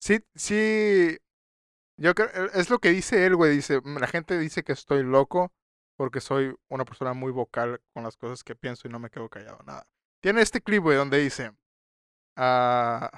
Sí, 0.00 0.24
sí. 0.34 1.16
Yo 1.96 2.14
creo, 2.14 2.28
e, 2.46 2.50
es 2.60 2.68
lo 2.68 2.80
que 2.80 2.90
dice 2.90 3.24
él, 3.24 3.36
güey. 3.36 3.54
Dice, 3.54 3.80
"Mm, 3.80 3.98
la 3.98 4.08
gente 4.08 4.36
dice 4.38 4.64
que 4.64 4.72
estoy 4.72 5.04
loco 5.04 5.52
porque 5.96 6.20
soy 6.20 6.54
una 6.68 6.84
persona 6.84 7.12
muy 7.14 7.30
vocal 7.30 7.80
con 7.92 8.02
las 8.02 8.16
cosas 8.16 8.42
que 8.42 8.56
pienso 8.56 8.88
y 8.88 8.90
no 8.90 8.98
me 8.98 9.10
quedo 9.10 9.28
callado, 9.28 9.62
nada. 9.64 9.86
Tiene 10.24 10.40
este 10.40 10.62
clip, 10.62 10.82
güey, 10.82 10.96
donde 10.96 11.18
dice, 11.18 11.54
ah, 12.34 13.10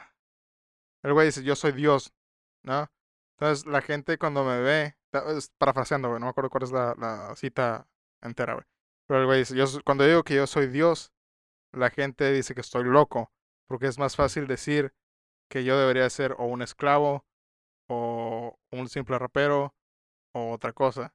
el 1.05 1.13
güey 1.13 1.27
dice, 1.27 1.45
yo 1.45 1.55
soy 1.55 1.71
Dios, 1.71 2.13
¿no? 2.65 2.91
Entonces 3.39 3.65
la 3.65 3.81
gente 3.81 4.19
cuando 4.19 4.43
me 4.43 4.61
ve, 4.61 4.97
parafraseando, 5.57 6.09
güey, 6.09 6.19
no 6.19 6.27
me 6.27 6.31
acuerdo 6.31 6.51
cuál 6.51 6.65
es 6.65 6.73
la, 6.73 6.97
la 6.99 7.37
cita 7.37 7.87
entera, 8.23 8.55
güey. 8.55 8.67
Pero 9.07 9.21
el 9.21 9.27
güey 9.27 9.39
dice, 9.39 9.55
yo, 9.55 9.67
cuando 9.85 10.05
digo 10.05 10.25
que 10.25 10.35
yo 10.35 10.49
soy 10.49 10.67
Dios, 10.67 11.13
la 11.73 11.91
gente 11.91 12.33
dice 12.33 12.57
que 12.57 12.61
estoy 12.61 12.83
loco, 12.83 13.31
porque 13.69 13.87
es 13.87 14.01
más 14.01 14.17
fácil 14.17 14.49
decir 14.49 14.93
que 15.49 15.63
yo 15.63 15.79
debería 15.79 16.11
ser 16.11 16.35
o 16.39 16.47
un 16.47 16.61
esclavo 16.61 17.25
o 17.89 18.59
un 18.73 18.89
simple 18.89 19.17
rapero 19.17 19.77
o 20.35 20.51
otra 20.51 20.73
cosa. 20.73 21.15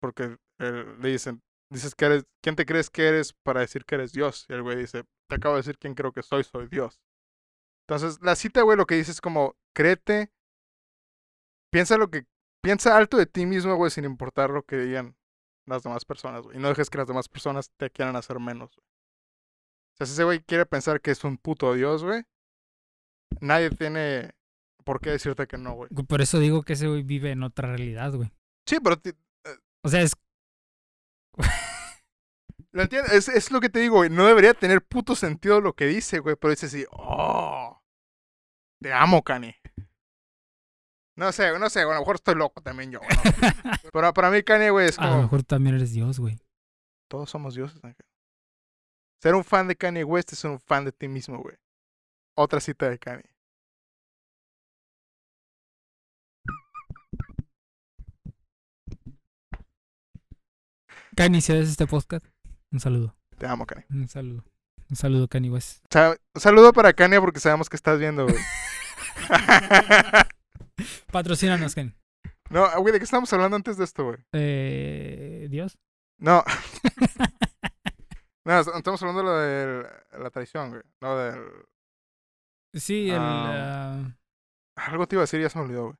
Porque 0.00 0.38
él- 0.60 0.98
le 0.98 1.10
dicen, 1.10 1.42
dices 1.70 1.94
que 1.94 2.04
eres, 2.06 2.24
¿quién 2.42 2.56
te 2.56 2.66
crees 2.66 2.90
que 2.90 3.06
eres 3.06 3.32
para 3.32 3.60
decir 3.60 3.84
que 3.84 3.94
eres 3.96 4.12
Dios? 4.12 4.46
Y 4.48 4.52
el 4.52 4.62
güey 4.62 4.76
dice, 4.76 5.04
te 5.28 5.36
acabo 5.36 5.54
de 5.54 5.60
decir 5.60 5.78
quién 5.78 5.94
creo 5.94 6.12
que 6.12 6.22
soy, 6.22 6.44
soy 6.44 6.66
Dios. 6.68 7.00
Entonces, 7.88 8.20
la 8.22 8.36
cita, 8.36 8.62
güey, 8.62 8.76
lo 8.76 8.86
que 8.86 8.96
dice 8.96 9.10
es 9.10 9.20
como, 9.20 9.56
créete, 9.74 10.32
piensa 11.72 11.96
lo 11.96 12.10
que, 12.10 12.26
piensa 12.62 12.96
alto 12.96 13.16
de 13.16 13.26
ti 13.26 13.46
mismo, 13.46 13.74
güey, 13.76 13.90
sin 13.90 14.04
importar 14.04 14.50
lo 14.50 14.62
que 14.64 14.76
digan 14.78 15.16
las 15.66 15.82
demás 15.82 16.04
personas, 16.04 16.44
güey. 16.44 16.56
Y 16.56 16.60
no 16.60 16.68
dejes 16.68 16.90
que 16.90 16.98
las 16.98 17.06
demás 17.08 17.28
personas 17.28 17.70
te 17.76 17.90
quieran 17.90 18.16
hacer 18.16 18.38
menos, 18.40 18.74
güey. 18.76 18.86
O 18.86 19.96
sea, 19.98 20.06
si 20.06 20.12
ese 20.14 20.24
güey 20.24 20.40
quiere 20.40 20.66
pensar 20.66 21.00
que 21.00 21.10
es 21.10 21.22
un 21.24 21.36
puto 21.36 21.74
Dios, 21.74 22.02
güey, 22.04 22.22
nadie 23.40 23.70
tiene 23.70 24.32
por 24.84 25.00
qué 25.00 25.10
decirte 25.10 25.46
que 25.46 25.58
no, 25.58 25.74
güey. 25.74 25.90
Por 25.90 26.20
eso 26.20 26.38
digo 26.38 26.62
que 26.62 26.72
ese 26.72 26.88
güey 26.88 27.02
vive 27.02 27.30
en 27.30 27.42
otra 27.42 27.68
realidad, 27.68 28.12
güey. 28.12 28.32
Sí, 28.66 28.78
pero 28.82 28.98
ti- 28.98 29.12
O 29.84 29.88
sea, 29.88 30.02
es. 30.02 30.12
¿Lo 32.72 32.82
entiendes? 32.82 33.12
Es, 33.12 33.28
es 33.28 33.50
lo 33.50 33.60
que 33.60 33.68
te 33.68 33.80
digo, 33.80 33.96
güey. 33.96 34.10
No 34.10 34.26
debería 34.26 34.54
tener 34.54 34.82
puto 34.82 35.16
sentido 35.16 35.60
lo 35.60 35.74
que 35.74 35.86
dice, 35.86 36.20
güey. 36.20 36.36
Pero 36.36 36.50
dice 36.50 36.66
así, 36.66 36.86
oh, 36.92 37.82
te 38.80 38.92
amo, 38.92 39.22
Kanye. 39.22 39.60
No 41.16 41.32
sé, 41.32 41.58
no 41.58 41.68
sé, 41.68 41.80
a 41.80 41.84
lo 41.84 41.98
mejor 41.98 42.16
estoy 42.16 42.34
loco 42.34 42.62
también 42.62 42.92
yo. 42.92 43.00
¿no? 43.00 43.06
Pero 43.92 44.14
para 44.14 44.30
mí 44.30 44.42
Kanye, 44.42 44.70
güey, 44.70 44.88
es 44.88 44.98
A 44.98 45.04
lo 45.04 45.10
como... 45.10 45.22
mejor 45.22 45.42
también 45.42 45.76
eres 45.76 45.92
Dios, 45.92 46.18
güey. 46.18 46.38
Todos 47.08 47.28
somos 47.28 47.54
dioses, 47.54 47.84
Ángel. 47.84 48.06
Ser 49.20 49.34
un 49.34 49.44
fan 49.44 49.68
de 49.68 49.76
Kanye 49.76 50.04
West 50.04 50.32
es 50.32 50.38
ser 50.38 50.50
un 50.50 50.60
fan 50.60 50.84
de 50.84 50.92
ti 50.92 51.08
mismo, 51.08 51.38
güey. 51.42 51.56
Otra 52.36 52.60
cita 52.60 52.88
de 52.88 52.98
Kanye. 52.98 53.28
Kanye, 61.20 61.42
si 61.42 61.52
ves 61.52 61.68
este 61.68 61.86
podcast, 61.86 62.24
un 62.72 62.80
saludo. 62.80 63.14
Te 63.36 63.46
amo, 63.46 63.66
Kanye. 63.66 63.84
Un 63.90 64.08
saludo. 64.08 64.42
Un 64.88 64.96
saludo, 64.96 65.28
Kanye 65.28 65.50
West. 65.50 65.84
Sa- 65.90 66.16
Un 66.34 66.40
saludo 66.40 66.72
para 66.72 66.94
Kanye 66.94 67.20
porque 67.20 67.40
sabemos 67.40 67.68
que 67.68 67.76
estás 67.76 67.98
viendo, 67.98 68.24
güey. 68.26 68.38
Patrocínanos, 71.12 71.74
Kanye. 71.74 71.94
no, 72.48 72.66
güey, 72.80 72.92
¿de 72.94 72.98
qué 73.00 73.04
estamos 73.04 73.30
hablando 73.34 73.56
antes 73.56 73.76
de 73.76 73.84
esto, 73.84 74.04
güey? 74.04 74.16
Eh, 74.32 75.46
Dios. 75.50 75.78
No. 76.18 76.42
no, 78.46 78.58
est- 78.60 78.70
estamos 78.74 79.02
hablando 79.02 79.20
de 79.20 79.66
lo 79.66 79.82
de 79.82 80.18
la 80.24 80.30
traición, 80.30 80.70
güey. 80.70 80.82
No, 81.02 81.16
del... 81.18 81.42
Sí, 82.74 83.10
el. 83.10 83.18
Ah. 83.20 84.16
ah, 84.76 84.86
Algo 84.86 85.06
te 85.06 85.16
iba 85.16 85.20
a 85.22 85.24
decir 85.24 85.40
y 85.40 85.42
ya 85.42 85.50
se 85.50 85.58
me 85.58 85.64
olvidó, 85.64 85.84
güey. 85.84 85.96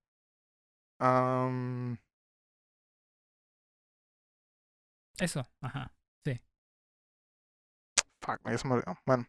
Am, 1.00 1.98
eso, 5.20 5.48
ajá. 5.60 5.92
fuck, 8.20 8.40
ya 8.48 8.58
se 8.58 8.68
me 8.68 8.74
olvidó. 8.74 8.96
Bueno. 9.06 9.26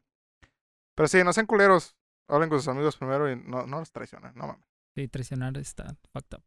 Pero 0.96 1.08
sí, 1.08 1.24
no 1.24 1.34
sean 1.34 1.48
culeros. 1.48 1.96
Hablen 2.28 2.50
con 2.50 2.60
sus 2.60 2.68
amigos 2.68 2.98
primero 2.98 3.30
y 3.30 3.36
no, 3.36 3.66
no 3.68 3.80
los 3.80 3.92
traicionen, 3.92 4.34
no 4.36 4.48
mames. 4.48 4.66
Sí, 4.96 5.08
traicionar 5.08 5.58
está 5.58 5.96
fucked 6.14 6.38
up. 6.38 6.44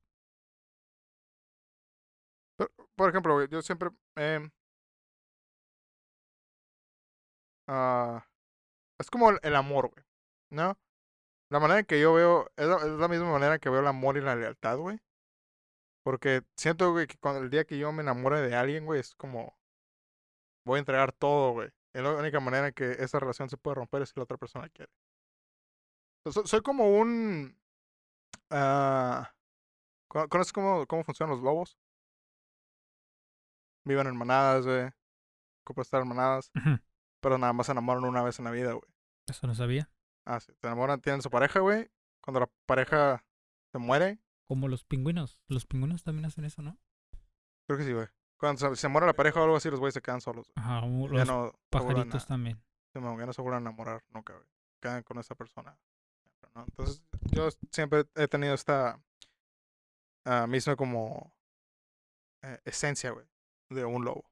Pero, 2.56 2.70
por 2.96 3.10
ejemplo, 3.10 3.44
yo 3.46 3.62
siempre... 3.62 3.90
em, 4.16 4.50
ah, 7.68 8.24
es 8.98 9.10
como 9.10 9.30
el, 9.30 9.38
el 9.42 9.56
amor, 9.56 9.90
güey. 9.90 10.04
¿No? 10.50 10.78
La 11.50 11.60
manera 11.60 11.80
en 11.80 11.86
que 11.86 12.00
yo 12.00 12.14
veo... 12.14 12.50
Es 12.56 12.66
la, 12.66 12.76
es 12.76 12.98
la 12.98 13.08
misma 13.08 13.30
manera 13.32 13.58
que 13.58 13.70
veo 13.70 13.80
el 13.80 13.86
amor 13.86 14.16
y 14.16 14.20
la 14.22 14.36
lealtad, 14.36 14.78
güey. 14.78 15.00
Porque 16.04 16.42
siento, 16.56 16.92
güey, 16.92 17.06
que 17.06 17.16
cuando 17.18 17.40
el 17.42 17.50
día 17.50 17.64
que 17.64 17.78
yo 17.78 17.90
me 17.92 18.02
enamore 18.02 18.40
de 18.40 18.54
alguien, 18.54 18.84
güey, 18.84 19.00
es 19.00 19.14
como... 19.14 19.56
Voy 20.66 20.76
a 20.76 20.80
entregar 20.80 21.12
todo, 21.12 21.52
güey. 21.52 21.70
Y 21.94 21.98
la 22.00 22.12
única 22.14 22.40
manera 22.40 22.68
en 22.68 22.74
que 22.74 22.92
esa 22.92 23.18
relación 23.20 23.48
se 23.48 23.56
puede 23.56 23.76
romper 23.76 24.02
es 24.02 24.10
si 24.10 24.14
la 24.16 24.24
otra 24.24 24.36
persona 24.36 24.68
quiere. 24.68 24.90
So- 26.24 26.32
so- 26.32 26.46
soy 26.46 26.60
como 26.62 26.88
un... 26.98 27.56
¿cono- 30.08 30.28
¿Conoces 30.28 30.52
cómo, 30.52 30.86
cómo 30.86 31.04
funcionan 31.04 31.34
los 31.34 31.42
lobos? 31.44 31.78
Viven 33.84 34.06
en 34.06 34.16
manadas, 34.16 34.66
güey. 34.66 34.90
Ocupan 35.64 35.82
estar 35.82 36.02
en 36.02 36.08
manadas. 36.08 36.50
Pero 37.20 37.38
nada 37.38 37.52
más 37.52 37.66
se 37.66 37.72
enamoran 37.72 38.04
una 38.04 38.22
vez 38.22 38.38
en 38.38 38.44
la 38.44 38.50
vida, 38.50 38.72
güey. 38.72 38.90
Eso 39.28 39.46
no 39.46 39.54
sabía. 39.54 39.90
Ah, 40.26 40.40
sí. 40.40 40.52
Se 40.60 40.66
enamoran, 40.66 41.00
tienen 41.00 41.22
su 41.22 41.30
pareja, 41.30 41.60
güey. 41.60 41.90
Cuando 42.22 42.40
la 42.40 42.50
pareja 42.66 43.24
se 43.72 43.78
muere, 43.78 44.18
Como 44.54 44.68
los 44.68 44.84
pingüinos. 44.84 45.40
Los 45.48 45.66
pingüinos 45.66 46.04
también 46.04 46.26
hacen 46.26 46.44
eso, 46.44 46.62
¿no? 46.62 46.78
creo 47.66 47.76
que 47.76 47.84
sí, 47.84 47.92
güey. 47.92 48.06
Cuando 48.38 48.76
se, 48.76 48.86
muere 48.88 49.04
la 49.04 49.14
pareja 49.14 49.40
o 49.40 49.42
algo 49.42 49.56
así, 49.56 49.68
los 49.68 49.80
güeyes 49.80 49.94
se 49.94 50.00
quedan 50.00 50.20
solos. 50.20 50.52
Ajá, 50.54 50.84
u- 50.86 51.08
Ya 51.08 51.24
los 51.24 51.26
no 51.26 51.52
pajaritos 51.70 52.22
a- 52.22 52.26
también. 52.28 52.62
Ya 52.94 53.00
no 53.00 53.32
se 53.32 53.42
vuelven 53.42 53.66
a 53.66 53.70
enamorar 53.70 54.04
nunca, 54.10 54.32
güey. 54.34 54.46
Quedan 54.80 55.02
con 55.02 55.18
esa 55.18 55.34
persona. 55.34 55.76
¿no? 56.54 56.62
Entonces, 56.68 57.02
yo 57.32 57.48
siempre 57.72 58.04
he 58.14 58.28
tenido 58.28 58.54
esta 58.54 59.02
ah, 60.24 60.46
misma 60.46 60.76
como 60.76 61.34
eh, 62.42 62.60
esencia, 62.64 63.10
güey, 63.10 63.26
de 63.70 63.84
un 63.84 64.04
lobo. 64.04 64.24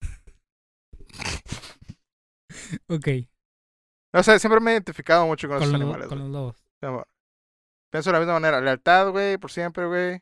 Ok, 2.88 3.08
O 4.12 4.22
sea, 4.22 4.38
siempre 4.38 4.60
me 4.60 4.70
he 4.70 4.74
identificado 4.74 5.26
mucho 5.26 5.48
con, 5.48 5.56
con, 5.58 5.62
esos 5.66 5.72
los- 5.72 5.82
animales. 5.82 6.08
con 6.08 6.18
los 6.20 6.28
lobos. 6.28 6.64
Pienso 7.90 8.10
de 8.10 8.14
la 8.14 8.18
misma 8.20 8.34
manera. 8.34 8.60
Lealtad, 8.60 9.10
güey, 9.10 9.38
por 9.38 9.50
siempre, 9.50 9.86
güey. 9.86 10.20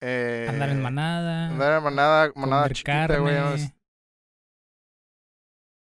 Eh, 0.00 0.46
Andar 0.48 0.70
en 0.70 0.82
manada. 0.82 1.48
Andar 1.48 1.78
en 1.78 1.84
manada, 1.84 2.32
manada 2.34 2.68
chiquita, 2.70 3.18
güey. 3.18 3.36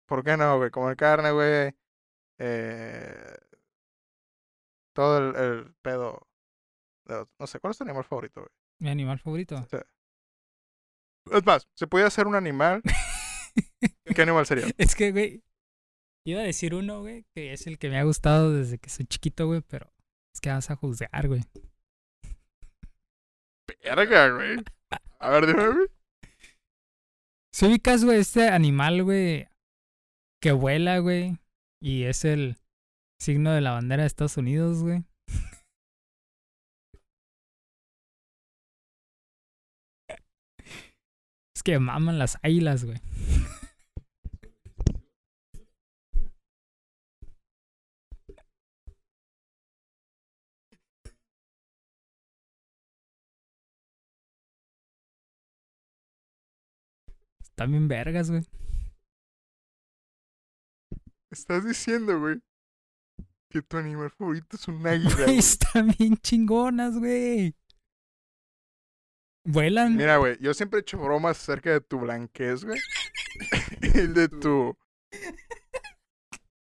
¿Por 0.07 0.25
qué 0.25 0.37
no, 0.37 0.57
güey? 0.57 0.71
Comer 0.71 0.97
carne, 0.97 1.31
güey. 1.31 1.75
Eh, 2.39 3.37
todo 4.95 5.19
el, 5.19 5.37
el 5.37 5.75
pedo. 5.83 6.27
de 7.05 7.27
no 7.39 7.47
sé, 7.47 7.61
¿cuál 7.61 7.73
es 7.73 7.79
tu 7.79 7.85
animal 7.85 8.05
favorito, 8.05 8.41
güey? 8.41 8.51
Mi 8.81 8.91
animal 8.91 9.19
favorito. 9.19 9.67
Es 11.31 11.45
más, 11.45 11.69
¿se 11.75 11.87
podía 11.87 12.07
hacer 12.07 12.27
un 12.27 12.35
animal? 12.35 12.83
¿Qué 14.15 14.23
animal 14.23 14.47
sería? 14.47 14.67
Es 14.79 14.95
que, 14.95 15.13
güey, 15.13 15.45
iba 16.25 16.41
a 16.41 16.45
decir 16.45 16.75
uno, 16.75 17.01
güey, 17.01 17.27
que 17.35 17.53
es 17.53 17.67
el 17.67 17.79
que 17.79 17.91
me 17.91 17.99
ha 17.99 18.05
gustado 18.05 18.53
desde 18.55 18.79
que 18.79 18.89
soy 18.89 19.07
chiquito, 19.07 19.47
güey, 19.47 19.61
pero 19.61 19.93
es 20.39 20.41
que 20.41 20.51
vas 20.51 20.71
a 20.71 20.77
juzgar, 20.77 21.27
güey. 21.27 21.43
Verga, 23.83 24.29
güey. 24.31 24.65
A 25.19 25.31
ver, 25.31 25.47
dime, 25.47 25.67
güey. 25.67 25.89
Si 27.53 27.67
ubicas, 27.67 28.05
güey, 28.05 28.21
este 28.21 28.49
animal, 28.49 29.03
güey, 29.03 29.49
que 30.41 30.53
vuela, 30.53 30.99
güey, 31.01 31.39
y 31.83 32.05
es 32.05 32.25
el 32.25 32.57
signo 33.21 33.51
de 33.51 33.61
la 33.61 33.73
bandera 33.73 34.05
de 34.05 34.07
Estados 34.07 34.37
Unidos, 34.37 34.85
güey. 34.85 35.03
Es 41.57 41.65
que 41.65 41.81
maman 41.81 42.21
las 42.21 42.39
águilas, 42.45 42.85
güey. 42.85 42.99
Bien 57.67 57.89
vergas, 57.89 58.31
güey. 58.31 58.43
Estás 61.31 61.65
diciendo, 61.65 62.19
güey, 62.19 62.41
que 63.51 63.63
tu 63.63 63.77
animal 63.77 64.11
favorito 64.11 64.57
es 64.57 64.69
un 64.69 64.87
águila. 64.87 65.25
Güey, 65.25 65.39
están 65.39 65.95
bien 65.99 66.17
chingonas, 66.17 66.99
güey. 66.99 67.55
Vuelan. 69.45 69.97
Mira, 69.97 70.19
güey, 70.19 70.39
yo 70.41 70.55
siempre 70.55 70.79
he 70.79 70.83
hecho 70.83 70.99
bromas 70.99 71.39
acerca 71.39 71.71
de 71.71 71.81
tu 71.81 71.99
blanquez, 71.99 72.65
güey. 72.65 72.79
y 73.83 74.07
de 74.07 74.29
tu 74.29 74.77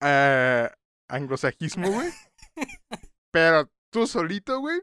eh, 0.01 0.69
anglosajismo, 1.09 1.89
güey. 1.89 2.11
Pero 3.31 3.69
tú 3.91 4.05
solito, 4.05 4.59
güey, 4.59 4.81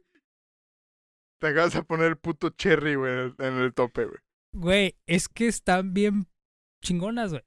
te 1.40 1.48
acabas 1.48 1.74
de 1.74 1.82
poner 1.82 2.06
el 2.08 2.16
puto 2.16 2.50
cherry, 2.50 2.96
güey, 2.96 3.34
en 3.38 3.54
el 3.54 3.72
tope, 3.72 4.04
güey. 4.06 4.18
Güey, 4.52 4.98
es 5.06 5.28
que 5.28 5.46
están 5.46 5.94
bien 5.94 6.26
chingonas, 6.82 7.30
güey. 7.30 7.44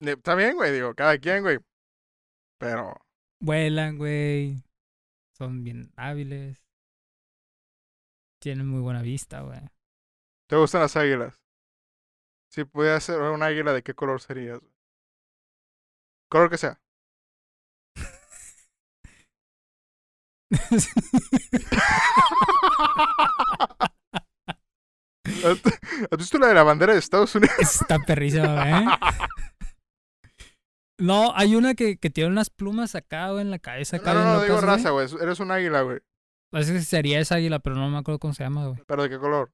Eh, 0.00 0.12
Está 0.12 0.34
bien, 0.34 0.56
güey, 0.56 0.72
digo, 0.72 0.94
cada 0.94 1.18
quien, 1.18 1.42
güey. 1.42 1.58
Pero, 2.58 2.94
Vuelan, 3.40 3.98
güey. 3.98 4.62
Son 5.36 5.62
bien 5.64 5.92
hábiles. 5.96 6.58
Tienen 8.40 8.66
muy 8.66 8.80
buena 8.80 9.02
vista, 9.02 9.42
güey. 9.42 9.60
¿te 10.48 10.56
gustan 10.56 10.80
las 10.80 10.96
águilas? 10.96 11.40
Si 12.50 12.64
pudieras 12.64 13.04
ser 13.04 13.20
un 13.20 13.42
águila, 13.42 13.72
¿de 13.72 13.82
qué 13.82 13.94
color 13.94 14.20
serías? 14.20 14.58
güey? 14.58 14.72
Color 16.28 16.50
que 16.50 16.58
sea. 16.58 16.80
¿Has 26.10 26.18
visto 26.18 26.38
la 26.38 26.48
de 26.48 26.54
la 26.54 26.62
bandera 26.62 26.92
de 26.92 26.98
Estados 26.98 27.34
Unidos? 27.34 27.54
Está 27.60 27.98
perrísima, 27.98 28.54
güey. 28.54 28.84
No, 30.98 31.32
hay 31.34 31.56
una 31.56 31.74
que, 31.74 31.96
que 31.96 32.10
tiene 32.10 32.28
unas 32.30 32.50
plumas 32.50 32.94
acá, 32.94 33.30
güey, 33.30 33.40
en 33.42 33.50
la 33.50 33.58
cabeza. 33.58 33.96
No, 33.96 34.02
Acá 34.02 34.14
no, 34.14 34.24
no, 34.34 34.42
digo 34.42 34.60
raza, 34.60 34.90
güey. 34.90 35.08
Eres 35.20 35.40
un 35.40 35.50
águila, 35.50 35.80
güey. 35.82 36.00
Parece 36.52 36.72
que 36.74 36.80
sería 36.82 37.20
esa 37.20 37.36
águila, 37.36 37.58
pero 37.60 37.76
no 37.76 37.88
me 37.88 37.98
acuerdo 37.98 38.18
cómo 38.18 38.34
se 38.34 38.42
llama, 38.44 38.66
güey. 38.66 38.82
¿Pero 38.86 39.02
de 39.04 39.08
qué 39.08 39.18
color? 39.18 39.50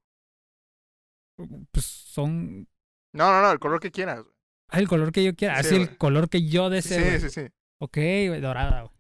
Pues 1.71 1.85
son... 1.85 2.67
No, 3.15 3.31
no, 3.31 3.43
no, 3.43 3.53
el 3.53 3.59
color 3.61 3.79
que 3.81 3.91
quieras. 3.93 4.23
güey. 4.23 4.35
Ah, 4.71 4.79
el 4.81 4.89
color 4.89 5.13
que 5.13 5.23
yo 5.23 5.35
quiera. 5.37 5.55
Sí, 5.63 5.67
Así 5.69 5.75
el 5.77 5.87
güey. 5.87 5.99
color 5.99 6.29
que 6.29 6.49
yo 6.49 6.69
deseo. 6.71 7.21
Sí, 7.21 7.29
sí, 7.29 7.31
sí. 7.31 7.49
Ok, 7.81 7.97
güey, 7.97 8.41
dorada, 8.41 8.83
güey. 8.83 8.93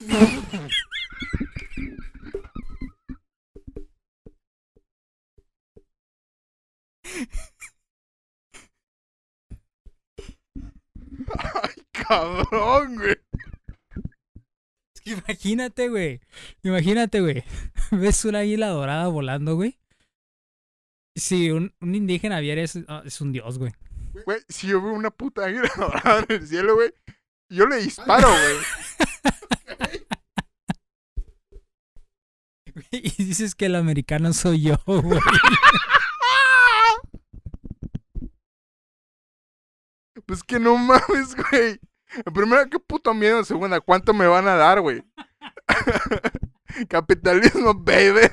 Ay, 11.38 11.82
cabrón, 11.92 12.96
güey. 12.96 13.16
Es 14.94 15.00
que 15.02 15.10
imagínate, 15.10 15.88
güey. 15.88 16.20
Imagínate, 16.62 17.20
güey. 17.20 17.44
Ves 17.90 18.24
una 18.24 18.40
águila 18.40 18.68
dorada 18.68 19.08
volando, 19.08 19.56
güey. 19.56 19.78
Si 21.16 21.50
un, 21.50 21.72
un 21.80 21.94
indígena 21.94 22.40
viera 22.40 22.62
es, 22.62 22.78
ah, 22.88 23.02
es 23.04 23.20
un 23.20 23.32
dios, 23.32 23.58
güey. 23.58 23.72
Güey, 24.24 24.40
si 24.48 24.66
yo 24.68 24.82
veo 24.82 24.92
una 24.92 25.10
puta 25.10 25.44
águila 25.44 25.70
dorada 25.76 26.24
en 26.28 26.36
el 26.36 26.46
cielo, 26.46 26.74
güey, 26.74 26.92
yo 27.48 27.66
le 27.66 27.76
disparo, 27.76 28.28
güey. 28.28 28.56
Y 32.90 33.24
dices 33.24 33.54
que 33.54 33.66
el 33.66 33.76
americano 33.76 34.32
soy 34.32 34.62
yo, 34.62 34.76
güey. 34.86 35.20
Pues 40.26 40.42
que 40.42 40.58
no 40.58 40.76
mames, 40.76 41.34
güey. 41.50 41.80
En 42.24 42.32
primera, 42.32 42.66
qué 42.68 42.78
puto 42.78 43.12
miedo. 43.14 43.44
Segunda, 43.44 43.80
¿cuánto 43.80 44.14
me 44.14 44.26
van 44.26 44.46
a 44.48 44.54
dar, 44.54 44.80
güey? 44.80 45.02
Capitalismo, 46.88 47.74
baby. 47.74 48.28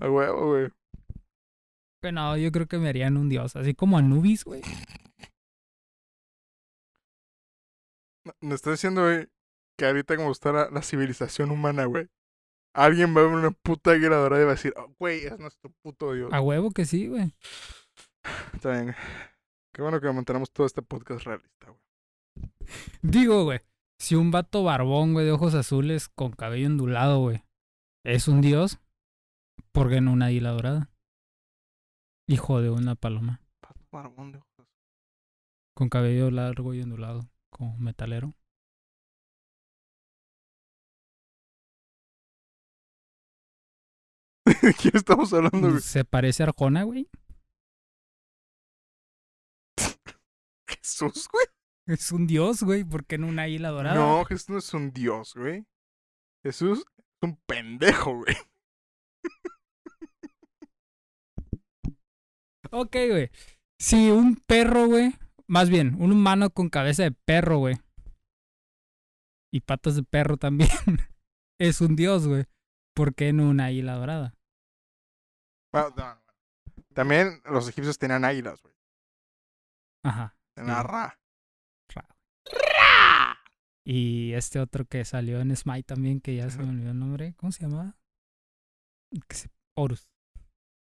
A 0.00 0.10
huevo, 0.10 0.48
güey. 0.48 0.68
Bueno, 2.02 2.36
yo 2.38 2.50
creo 2.50 2.66
que 2.66 2.78
me 2.78 2.88
harían 2.88 3.16
un 3.18 3.28
dios. 3.28 3.56
Así 3.56 3.74
como 3.74 3.98
Anubis, 3.98 4.44
güey. 4.44 4.62
Me 8.40 8.54
estás 8.54 8.74
diciendo, 8.74 9.02
güey, 9.02 9.28
que 9.76 9.86
ahorita 9.86 10.16
como 10.16 10.32
está 10.32 10.52
la, 10.52 10.70
la 10.70 10.82
civilización 10.82 11.50
humana, 11.50 11.84
güey. 11.84 12.08
Alguien 12.74 13.16
va 13.16 13.20
a 13.20 13.24
ver 13.24 13.32
una 13.32 13.50
puta 13.50 13.92
águila 13.92 14.16
dorada 14.16 14.42
y 14.42 14.44
va 14.44 14.52
a 14.52 14.54
decir, 14.54 14.72
"Oh, 14.76 14.94
güey, 14.98 15.24
es 15.24 15.38
nuestro 15.38 15.70
puto 15.82 16.12
dios. 16.12 16.32
A 16.32 16.40
huevo 16.40 16.70
que 16.70 16.84
sí, 16.84 17.08
güey. 17.08 17.34
Está 18.54 18.72
bien. 18.72 18.94
Qué 19.72 19.82
bueno 19.82 20.00
que 20.00 20.12
mantenemos 20.12 20.50
todo 20.52 20.66
este 20.66 20.82
podcast 20.82 21.24
realista, 21.24 21.66
güey. 21.70 22.50
Digo, 23.02 23.44
güey. 23.44 23.60
Si 23.98 24.14
un 24.14 24.30
vato 24.30 24.62
barbón, 24.64 25.12
güey, 25.12 25.26
de 25.26 25.32
ojos 25.32 25.54
azules 25.54 26.08
con 26.08 26.32
cabello 26.32 26.68
ondulado, 26.68 27.18
güey, 27.20 27.44
es 28.04 28.28
un 28.28 28.40
dios, 28.40 28.78
¿por 29.72 29.90
qué 29.90 30.00
no 30.00 30.12
una 30.12 30.26
águila 30.26 30.50
dorada? 30.50 30.90
Hijo 32.26 32.62
de 32.62 32.70
una 32.70 32.94
paloma. 32.94 33.42
Pato 33.60 33.84
barbón 33.92 34.32
de 34.32 34.38
ojos. 34.38 34.66
Con 35.76 35.88
cabello 35.90 36.30
largo 36.30 36.72
y 36.72 36.80
ondulado, 36.80 37.28
como 37.50 37.76
metalero. 37.76 38.32
¿De 44.62 44.74
quién 44.74 44.96
estamos 44.96 45.32
hablando, 45.32 45.70
güey? 45.70 45.80
¿Se 45.80 46.04
parece 46.04 46.42
a 46.42 46.46
Arjona, 46.46 46.84
güey? 46.84 47.08
Jesús, 50.68 51.28
güey. 51.30 51.46
Es 51.86 52.12
un 52.12 52.26
dios, 52.26 52.62
güey. 52.62 52.84
¿Por 52.84 53.04
qué 53.04 53.18
no 53.18 53.26
una 53.26 53.42
águila 53.42 53.70
dorada? 53.70 53.96
No, 53.96 54.24
Jesús 54.24 54.48
no 54.48 54.58
es 54.58 54.74
un 54.74 54.92
dios, 54.92 55.34
güey. 55.34 55.66
Jesús 56.44 56.78
es 56.78 56.84
un 57.22 57.36
pendejo, 57.46 58.16
güey. 58.16 58.36
Ok, 62.72 62.96
güey. 63.08 63.30
Si 63.78 64.10
un 64.10 64.36
perro, 64.36 64.86
güey. 64.86 65.12
Más 65.48 65.68
bien, 65.68 65.96
un 66.00 66.12
humano 66.12 66.50
con 66.50 66.68
cabeza 66.68 67.02
de 67.02 67.10
perro, 67.10 67.58
güey. 67.58 67.76
Y 69.52 69.60
patas 69.60 69.96
de 69.96 70.04
perro 70.04 70.36
también. 70.36 70.70
es 71.58 71.80
un 71.80 71.96
dios, 71.96 72.28
güey. 72.28 72.44
¿Por 73.00 73.14
qué 73.14 73.32
no 73.32 73.48
una 73.48 73.64
águila 73.64 73.94
dorada? 73.94 74.34
Bueno, 75.72 75.88
no. 75.96 76.22
También 76.92 77.40
los 77.46 77.66
egipcios 77.66 77.96
tenían 77.96 78.26
águilas, 78.26 78.60
güey. 78.60 78.74
Ajá. 80.04 80.36
Tenían 80.54 80.76
Sí. 80.82 80.86
ra. 80.86 81.18
Y 83.86 84.34
este 84.34 84.60
otro 84.60 84.84
que 84.84 85.06
salió 85.06 85.40
en 85.40 85.56
Smite 85.56 85.84
también, 85.84 86.20
que 86.20 86.36
ya 86.36 86.50
se 86.50 86.58
me 86.58 86.68
olvidó 86.68 86.90
el 86.90 86.98
nombre. 86.98 87.32
¿Cómo 87.38 87.50
se 87.52 87.62
llamaba? 87.62 87.96
Horus. 89.74 90.06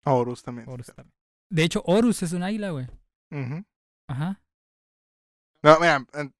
Horus 0.03 0.43
también. 0.43 0.67
Horus 0.67 0.87
también. 0.87 1.15
De 1.49 1.63
hecho, 1.63 1.81
Horus 1.85 2.21
es 2.21 2.33
un 2.33 2.43
águila, 2.43 2.71
güey. 2.71 2.87
Ujú. 3.31 3.63
Ajá. 4.09 4.43
No, 5.63 5.79
mira. 5.79 6.05
en- 6.15 6.35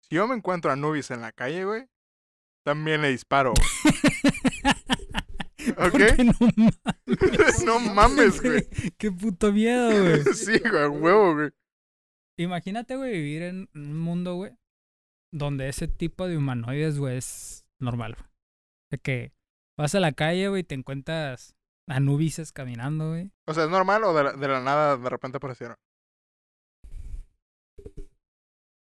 Si 0.00 0.16
yo 0.16 0.26
me 0.26 0.34
encuentro 0.34 0.72
a 0.72 0.76
Nubis 0.76 1.12
en 1.12 1.20
la 1.20 1.30
calle, 1.30 1.64
güey, 1.64 1.88
también 2.64 3.02
le 3.02 3.10
disparo. 3.10 3.52
¿Ok? 5.76 5.92
Porque 5.92 6.24
no 6.24 6.32
mames. 6.56 7.64
no 7.64 7.80
mames, 7.80 8.42
güey. 8.42 8.66
Qué 8.98 9.10
puto 9.12 9.52
miedo, 9.52 9.90
güey. 9.90 10.22
Sí, 10.34 10.58
güey, 10.58 10.82
a 10.82 10.88
huevo, 10.88 11.34
güey. 11.34 11.50
Imagínate, 12.38 12.96
güey, 12.96 13.12
vivir 13.12 13.42
en 13.42 13.68
un 13.74 13.98
mundo, 13.98 14.36
güey, 14.36 14.52
donde 15.32 15.68
ese 15.68 15.88
tipo 15.88 16.26
de 16.26 16.38
humanoides, 16.38 16.98
güey, 16.98 17.18
es 17.18 17.66
normal, 17.78 18.14
güey. 18.14 18.26
De 18.90 18.98
que 18.98 19.32
vas 19.78 19.94
a 19.94 20.00
la 20.00 20.12
calle, 20.12 20.48
güey, 20.48 20.62
y 20.62 20.64
te 20.64 20.74
encuentras 20.74 21.54
anubises 21.88 22.52
caminando, 22.52 23.10
güey. 23.10 23.30
O 23.46 23.52
sea, 23.54 23.64
¿es 23.64 23.70
normal 23.70 24.04
o 24.04 24.14
de 24.14 24.24
la, 24.24 24.32
de 24.32 24.48
la 24.48 24.60
nada 24.60 24.96
de 24.96 25.08
repente 25.10 25.36
aparecieron? 25.36 25.76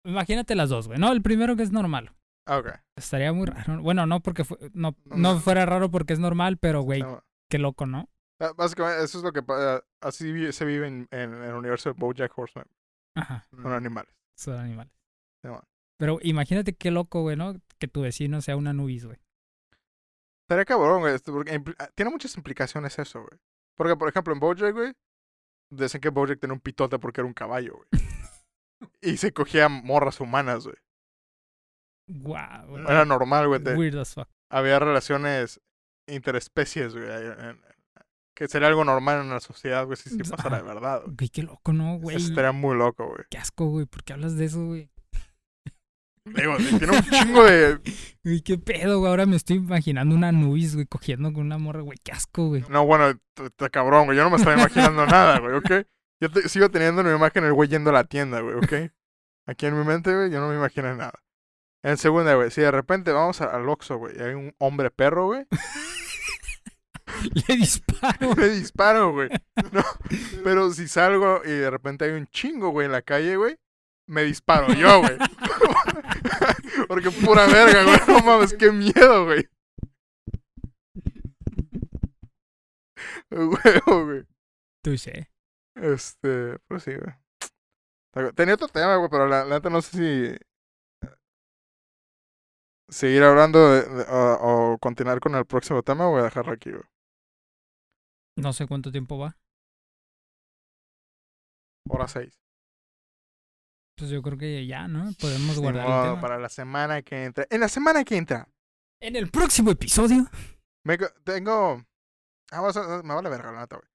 Imagínate 0.05 0.55
las 0.55 0.69
dos, 0.69 0.87
güey. 0.87 0.99
No, 0.99 1.13
el 1.13 1.23
primero 1.23 1.57
que 1.57 1.63
es 1.63 1.73
normal. 1.73 2.13
Ah. 2.47 2.83
Estaría 2.97 3.33
muy 3.33 3.47
raro. 3.47 3.83
Bueno, 3.83 4.07
no 4.07 4.21
porque 4.21 4.45
fu- 4.45 4.57
no, 4.73 4.97
No, 5.05 5.41
fuera 5.41 5.67
raro 5.67 5.91
porque 5.91 6.13
es 6.13 6.19
normal, 6.21 6.59
pero, 6.59 6.83
güey, 6.83 7.03
No, 7.03 7.23
qué 7.51 7.59
loco, 7.59 7.87
¿no? 7.87 8.09
ah, 8.41 8.53
Básicamente, 8.57 9.05
eso 9.05 9.19
es 9.19 9.25
lo 9.25 9.33
que 9.33 9.43
pa- 9.43 9.85
así 10.01 10.31
vi- 10.33 10.53
se 10.53 10.65
vive 10.65 10.87
en, 10.87 11.09
en 11.11 11.35
el 11.35 11.55
universo 11.55 11.89
de 11.93 11.99
Bojack 11.99 12.37
Horseman. 12.39 12.67
Ajá, 13.17 13.47
Son 13.51 13.73
animales. 13.73 14.15
son 14.37 14.59
animales. 14.59 14.93
Pero 15.99 16.19
imagínate 16.23 16.75
qué 16.77 16.91
loco, 16.91 17.23
güey, 17.23 17.37
¿no? 17.37 17.55
Que 17.79 17.89
tu 17.89 18.03
vecino 18.03 18.41
sea 18.43 18.57
una 18.57 18.73
nubis, 18.75 19.07
güey. 19.07 19.19
Estaría 20.45 20.65
cabrón, 20.67 21.01
güey. 21.01 21.15
esto, 21.15 21.33
Porque 21.33 21.61
ah, 21.79 21.89
tiene 21.95 22.11
muchas 22.11 22.37
implicaciones 22.37 22.99
eso, 22.99 23.21
güey. 23.21 23.41
Porque, 23.77 23.97
por 23.97 24.09
ejemplo, 24.09 24.33
en 24.35 24.41
Bojack, 24.41 24.75
güey, 24.75 24.93
dicen 25.71 26.01
que 26.01 26.11
Bojack 26.11 26.39
tenía 26.39 26.55
un 26.55 26.61
pitote 26.61 26.99
porque 26.99 27.21
era 27.23 27.27
un 27.29 27.35
caballo, 27.35 27.75
güey. 27.77 27.89
y 29.01 29.17
se 29.17 29.33
cogía 29.33 29.69
morras 29.69 30.21
humanas, 30.21 30.65
güey. 30.65 30.77
Guau, 32.09 32.67
güey. 32.69 32.85
Era 32.85 33.05
normal, 33.05 33.49
güey. 33.49 33.61
Weird 33.77 33.99
as 33.99 34.15
fuck. 34.15 34.29
Había 34.51 34.79
relaciones 34.79 35.61
interespecies, 36.09 36.95
güey. 36.95 37.07
Que 38.35 38.49
sería 38.49 38.69
algo 38.69 38.85
normal 38.85 39.23
en 39.23 39.31
la 39.31 39.41
sociedad, 39.41 39.87
güey, 39.87 39.97
si 39.97 40.11
sí 40.11 40.19
pasara 40.19 40.59
de 40.59 40.63
verdad, 40.63 41.01
güey. 41.05 41.17
Güey, 41.17 41.29
qué 41.31 41.43
loco, 41.43 41.73
¿no, 41.73 41.99
güey? 41.99 42.17
Eso 42.17 42.29
estaría 42.29 42.53
muy 42.53 42.77
loco, 42.77 43.07
güey. 43.07 43.25
Qué 43.31 43.39
asco, 43.39 43.67
güey. 43.67 43.87
¿Por 43.87 44.05
qué 44.05 44.13
hablas 44.13 44.37
de 44.37 44.45
eso, 44.45 44.65
güey? 44.67 44.91
Digo, 46.27 46.57
tiene 46.57 46.91
un 46.97 47.03
chingo 47.11 47.45
de. 47.45 47.81
Güey, 48.25 48.41
qué 48.43 48.59
pedo, 48.59 48.99
güey. 48.99 49.11
Ahora 49.11 49.27
me 49.27 49.37
estoy 49.37 49.57
imaginando 49.57 50.15
una 50.15 50.33
nubis, 50.33 50.75
güey, 50.75 50.87
cogiendo 50.87 51.33
con 51.33 51.47
una 51.47 51.57
morra, 51.57 51.81
güey. 51.83 51.99
Qué 52.03 52.13
asco, 52.13 52.49
güey. 52.49 52.65
No, 52.69 52.85
bueno, 52.85 53.15
t- 53.35 53.71
cabrón, 53.71 54.07
güey. 54.07 54.19
Yo 54.19 54.25
no 54.25 54.31
me 54.31 54.37
estaba 54.37 54.55
imaginando 54.57 55.07
nada, 55.07 55.39
güey, 55.39 55.55
¿ok? 55.55 55.87
Yo 56.21 56.31
te- 56.31 56.49
sigo 56.49 56.69
teniendo 56.71 57.01
en 57.03 57.09
mi 57.09 57.15
imagen 57.15 57.45
el 57.45 57.53
güey 57.53 57.69
yendo 57.69 57.91
a 57.91 57.95
la 57.95 58.05
tienda, 58.05 58.41
güey, 58.41 58.57
¿ok? 58.57 58.93
Aquí 59.47 59.67
en 59.67 59.79
mi 59.79 59.85
mente, 59.85 60.15
güey, 60.15 60.31
yo 60.31 60.41
no 60.41 60.49
me 60.49 60.57
imagino 60.57 60.95
nada. 60.97 61.15
En 61.87 61.97
segunda, 61.99 62.35
güey, 62.35 62.51
si 62.51 62.63
de 62.63 62.73
repente 62.73 63.13
vamos 63.13 63.41
al 63.41 63.69
Oxxo, 63.69 63.97
güey, 63.99 64.19
y 64.19 64.21
hay 64.21 64.35
un 64.35 64.53
hombre 64.59 64.91
perro, 64.91 65.27
güey, 65.27 65.47
Le 67.49 67.57
disparo. 67.57 68.35
le 68.35 68.49
disparo, 68.51 69.13
güey. 69.13 69.29
No, 69.71 69.85
pero 70.43 70.73
si 70.73 70.89
salgo 70.89 71.43
y 71.45 71.51
de 71.51 71.71
repente 71.71 72.05
hay 72.05 72.11
un 72.11 72.27
chingo, 72.27 72.71
güey, 72.71 72.87
en 72.87 72.93
la 72.93 73.03
calle, 73.03 73.37
güey, 73.37 73.57
me 74.09 74.25
disparo 74.25 74.75
yo, 74.75 74.99
güey. 75.01 75.17
Porque 76.89 77.13
pura 77.13 77.47
verga, 77.47 77.85
güey. 77.85 78.01
No 78.09 78.19
mames, 78.19 78.53
qué 78.55 78.73
miedo, 78.73 79.25
güey. 79.25 79.49
Huevo, 83.31 84.07
güey. 84.07 84.25
Tú 84.83 84.99
sé. 84.99 85.31
Este, 85.77 86.59
pues 86.67 86.83
sí, 86.83 86.95
güey. 86.95 88.33
Tenía 88.35 88.55
otro 88.55 88.67
tema, 88.67 88.97
güey, 88.97 89.09
pero 89.09 89.29
la 89.29 89.45
neta 89.45 89.71
no 89.71 89.81
sé 89.83 89.97
si. 89.97 90.37
Seguir 92.89 93.23
hablando 93.25 93.71
de- 93.73 93.83
de- 93.83 94.05
o, 94.09 94.73
o 94.75 94.79
continuar 94.79 95.19
con 95.21 95.35
el 95.35 95.45
próximo 95.45 95.83
tema 95.83 96.07
o 96.09 96.13
voy 96.13 96.21
a 96.21 96.25
dejarlo 96.25 96.53
aquí, 96.53 96.71
güey. 96.71 96.83
No 98.39 98.53
sé 98.53 98.67
cuánto 98.67 98.93
tiempo 98.93 99.19
va. 99.19 99.37
Hora 101.89 102.09
seis. 102.09 102.39
Pues 103.97 104.11
yo 104.11 104.21
creo 104.23 104.37
que 104.37 104.67
ya, 104.67 104.89
¿no? 104.89 105.11
Podemos 105.21 105.59
guardar 105.59 105.87
el 105.87 106.11
tema. 106.11 106.21
para 106.21 106.39
la 106.39 106.49
semana 106.49 107.03
que 107.03 107.25
entra. 107.25 107.47
En 107.51 107.61
la 107.61 107.69
semana 107.69 108.05
que 108.05 108.17
entra. 108.17 108.49
En 109.01 109.17
el 109.17 109.31
próximo 109.31 109.71
episodio. 109.71 110.27
Me 110.85 110.99
tengo. 111.25 111.83
Ah, 112.53 112.59
a- 112.69 113.03
me 113.03 113.15
vale 113.15 113.29
verga, 113.31 113.53
la 113.53 113.61
neta, 113.61 113.77
güey. 113.77 113.89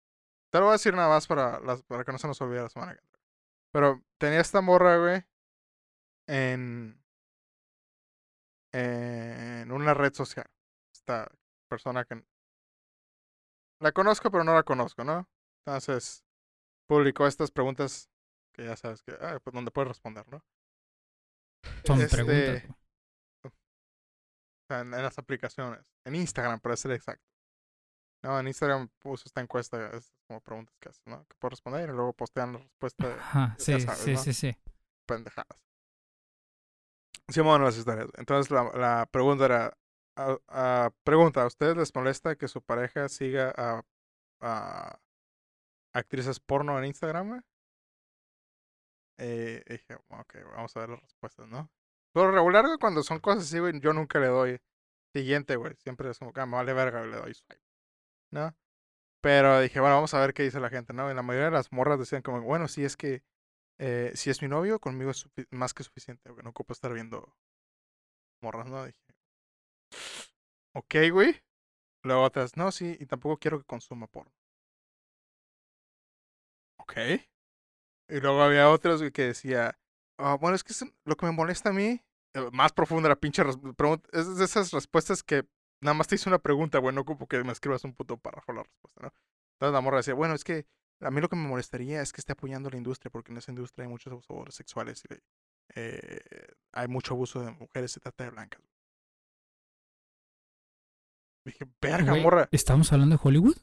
Te 0.51 0.59
lo 0.59 0.65
voy 0.65 0.71
a 0.71 0.73
decir 0.73 0.93
nada 0.93 1.07
más 1.07 1.27
para, 1.27 1.59
las, 1.61 1.83
para 1.83 2.03
que 2.03 2.11
no 2.11 2.17
se 2.17 2.27
nos 2.27 2.41
olvide 2.41 2.61
la 2.63 2.69
semana 2.69 2.93
que 2.93 2.99
entra. 3.01 3.19
Pero 3.73 4.03
tenía 4.19 4.41
esta 4.41 4.59
morra, 4.61 4.97
güey, 4.97 5.23
en. 6.27 7.00
En 8.73 9.71
una 9.71 9.93
red 9.93 10.13
social. 10.13 10.45
Esta 10.93 11.29
persona 11.67 12.05
que. 12.05 12.23
La 13.79 13.91
conozco, 13.91 14.29
pero 14.31 14.43
no 14.43 14.53
la 14.53 14.63
conozco, 14.63 15.03
¿no? 15.03 15.27
Entonces, 15.65 16.23
publicó 16.87 17.27
estas 17.27 17.51
preguntas 17.51 18.09
que 18.53 18.65
ya 18.65 18.75
sabes 18.75 19.03
que. 19.03 19.13
Ah, 19.21 19.39
pues 19.43 19.53
donde 19.53 19.71
puedes 19.71 19.89
responder, 19.89 20.27
¿no? 20.29 20.43
Son 21.85 21.99
Este, 22.01 22.15
preguntas. 22.17 22.77
sea, 24.67 24.81
en, 24.81 24.93
en 24.93 25.03
las 25.03 25.17
aplicaciones. 25.17 25.85
En 26.05 26.15
Instagram, 26.15 26.59
para 26.59 26.75
ser 26.77 26.91
exacto. 26.91 27.23
No, 28.23 28.39
en 28.39 28.47
Instagram 28.47 28.87
puso 28.99 29.23
esta 29.25 29.41
encuesta, 29.41 29.89
es 29.97 30.13
como 30.27 30.41
preguntas 30.41 30.75
que 30.79 30.89
haces, 30.89 31.01
¿no? 31.07 31.25
Que 31.27 31.35
puedes 31.39 31.53
responder 31.53 31.89
y 31.89 31.93
luego 31.93 32.13
postean 32.13 32.53
la 32.53 32.59
respuesta 32.59 33.07
Ajá, 33.17 33.55
sí, 33.57 33.79
sabes, 33.79 33.99
sí, 33.99 34.13
¿no? 34.13 34.17
sí, 34.17 34.33
sí. 34.33 34.55
pendejadas. 35.07 35.59
Sí, 37.31 37.41
bueno, 37.41 37.65
las 37.65 37.77
historias. 37.77 38.07
Entonces 38.17 38.51
la, 38.51 39.07
pregunta 39.11 39.45
era, 39.45 39.77
a, 40.15 40.91
pregunta, 41.03 41.43
¿a 41.43 41.47
ustedes 41.47 41.77
les 41.77 41.95
molesta 41.95 42.35
que 42.35 42.47
su 42.47 42.61
pareja 42.61 43.07
siga 43.09 43.53
a, 44.41 44.99
actrices 45.93 46.39
porno 46.39 46.77
en 46.79 46.85
Instagram? 46.85 47.41
Eh, 49.17 49.63
dije, 49.69 49.95
ok, 50.09 50.35
vamos 50.55 50.75
a 50.75 50.79
ver 50.81 50.89
las 50.89 51.01
respuestas, 51.01 51.47
¿no? 51.47 51.69
Pero 52.13 52.31
regular, 52.31 52.65
cuando 52.79 53.03
son 53.03 53.19
cosas 53.19 53.43
así, 53.43 53.59
güey, 53.59 53.79
yo 53.79 53.93
nunca 53.93 54.19
le 54.19 54.27
doy 54.27 54.59
siguiente, 55.13 55.55
güey. 55.55 55.75
Siempre 55.77 56.09
es 56.09 56.19
como 56.19 56.31
ah, 56.35 56.45
me 56.45 56.55
vale 56.57 56.73
verga, 56.73 57.05
le 57.05 57.17
doy 57.17 57.33
swipe, 57.33 57.61
¿no? 58.31 58.55
Pero 59.21 59.61
dije, 59.61 59.79
bueno, 59.79 59.95
vamos 59.95 60.13
a 60.13 60.19
ver 60.19 60.33
qué 60.33 60.43
dice 60.43 60.59
la 60.59 60.69
gente, 60.69 60.93
¿no? 60.93 61.11
Y 61.11 61.13
la 61.13 61.21
mayoría 61.21 61.45
de 61.45 61.51
las 61.51 61.71
morras 61.71 61.99
decían 61.99 62.23
como, 62.23 62.41
bueno, 62.41 62.67
si 62.67 62.83
es 62.83 62.97
que, 62.97 63.23
eh, 63.81 64.11
si 64.15 64.29
es 64.29 64.41
mi 64.41 64.47
novio, 64.47 64.79
conmigo 64.79 65.11
es 65.11 65.27
más 65.51 65.73
que 65.73 65.83
suficiente, 65.83 66.29
güey. 66.31 66.43
No 66.43 66.51
ocupo 66.51 66.73
estar 66.73 66.93
viendo 66.93 67.35
morras, 68.41 68.67
¿no? 68.69 68.85
Dije, 68.85 68.97
ok, 70.73 70.95
güey. 71.11 71.41
Luego 72.03 72.23
otras, 72.23 72.57
no, 72.57 72.71
sí, 72.71 72.97
y 72.99 73.05
tampoco 73.07 73.37
quiero 73.39 73.59
que 73.59 73.65
consuma 73.65 74.07
porno. 74.07 74.33
Ok. 76.77 76.97
Y 78.09 78.19
luego 78.19 78.41
había 78.41 78.69
otras 78.69 79.01
que 79.11 79.23
decía, 79.27 79.77
"Ah, 80.17 80.35
bueno, 80.39 80.55
es 80.55 80.63
que 80.63 80.73
lo 81.05 81.15
que 81.15 81.25
me 81.25 81.31
molesta 81.31 81.69
a 81.69 81.73
mí, 81.73 82.01
más 82.51 82.73
profunda 82.73 83.09
la 83.09 83.15
pinche 83.15 83.43
pregunta, 83.77 84.09
es 84.13 84.37
de 84.37 84.45
esas 84.45 84.71
respuestas 84.71 85.23
que 85.23 85.47
nada 85.81 85.93
más 85.93 86.07
te 86.07 86.15
hice 86.15 86.29
una 86.29 86.39
pregunta, 86.39 86.79
güey, 86.79 86.93
no 86.93 87.01
ocupo 87.01 87.27
que 87.27 87.43
me 87.43 87.51
escribas 87.53 87.83
un 87.83 87.93
puto 87.93 88.17
párrafo 88.17 88.53
la 88.53 88.63
respuesta, 88.63 89.01
¿no? 89.01 89.13
Entonces 89.55 89.73
la 89.73 89.81
morra 89.81 89.97
decía, 89.97 90.13
bueno, 90.13 90.33
es 90.35 90.43
que 90.43 90.65
a 91.01 91.11
mí 91.11 91.21
lo 91.21 91.29
que 91.29 91.35
me 91.35 91.47
molestaría 91.47 92.01
es 92.01 92.11
que 92.13 92.21
esté 92.21 92.33
apoyando 92.33 92.69
la 92.69 92.77
industria, 92.77 93.11
porque 93.11 93.31
en 93.31 93.37
esa 93.37 93.51
industria 93.51 93.85
hay 93.85 93.89
muchos 93.89 94.11
abusadores 94.11 94.55
sexuales 94.55 95.03
y 95.09 95.15
eh, 95.75 96.19
hay 96.73 96.87
mucho 96.87 97.13
abuso 97.13 97.41
de 97.41 97.51
mujeres 97.51 97.95
y 97.97 97.99
trata 97.99 98.25
de 98.25 98.29
blancas. 98.31 98.61
Dije, 101.45 101.65
verga, 101.81 102.15
morra. 102.15 102.47
¿Estamos 102.51 102.93
hablando 102.93 103.15
de 103.15 103.21
Hollywood? 103.23 103.57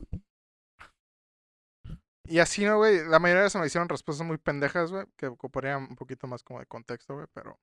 Y 2.24 2.41
así, 2.41 2.64
¿no, 2.64 2.76
güey? 2.76 3.07
La 3.09 3.20
mayoría 3.20 3.45
de 3.45 3.51
se 3.51 3.59
me 3.59 3.66
hicieron 3.66 3.89
respuestas 3.89 4.26
muy 4.26 4.36
pendejas, 4.36 4.91
güey, 4.91 5.07
que 5.16 5.28
ocuparían 5.28 5.84
un 5.84 5.97
poquito 5.97 6.26
más 6.26 6.43
como 6.43 6.61
de 6.61 6.66
contexto, 6.66 7.14
güey, 7.14 7.26
pero 7.32 7.59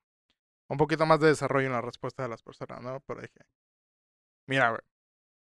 un 0.69 0.77
poquito 0.77 1.05
más 1.05 1.19
de 1.19 1.27
desarrollo 1.27 1.67
en 1.67 1.73
la 1.73 1.81
respuesta 1.81 2.23
de 2.23 2.29
las 2.29 2.41
personas, 2.41 2.81
¿no? 2.81 2.99
Pero 3.01 3.21
dije, 3.21 3.41
mira, 4.47 4.69
güey, 4.69 4.81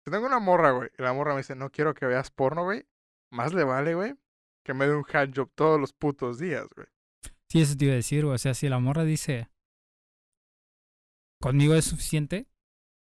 si 0.04 0.12
tengo 0.12 0.26
una 0.26 0.38
morra, 0.38 0.70
güey, 0.70 0.90
y 0.96 1.02
la 1.02 1.12
morra 1.12 1.32
me 1.32 1.38
dice, 1.38 1.56
no 1.56 1.70
quiero 1.70 1.94
que 1.94 2.06
veas 2.06 2.30
porno, 2.30 2.62
güey, 2.62 2.86
más 3.30 3.52
le 3.54 3.64
vale, 3.64 3.94
güey, 3.94 4.14
que 4.64 4.74
me 4.74 4.86
dé 4.86 4.94
un 4.94 5.04
handjob 5.12 5.50
todos 5.54 5.80
los 5.80 5.92
putos 5.92 6.38
días, 6.38 6.66
güey. 6.74 6.86
Sí, 7.50 7.60
eso 7.62 7.76
te 7.76 7.84
iba 7.86 7.92
a 7.94 7.96
decir, 7.96 8.24
güey. 8.24 8.34
O 8.34 8.38
sea, 8.38 8.54
si 8.54 8.68
la 8.68 8.78
morra 8.78 9.04
dice, 9.04 9.48
conmigo 11.40 11.74
es 11.74 11.84
suficiente, 11.84 12.46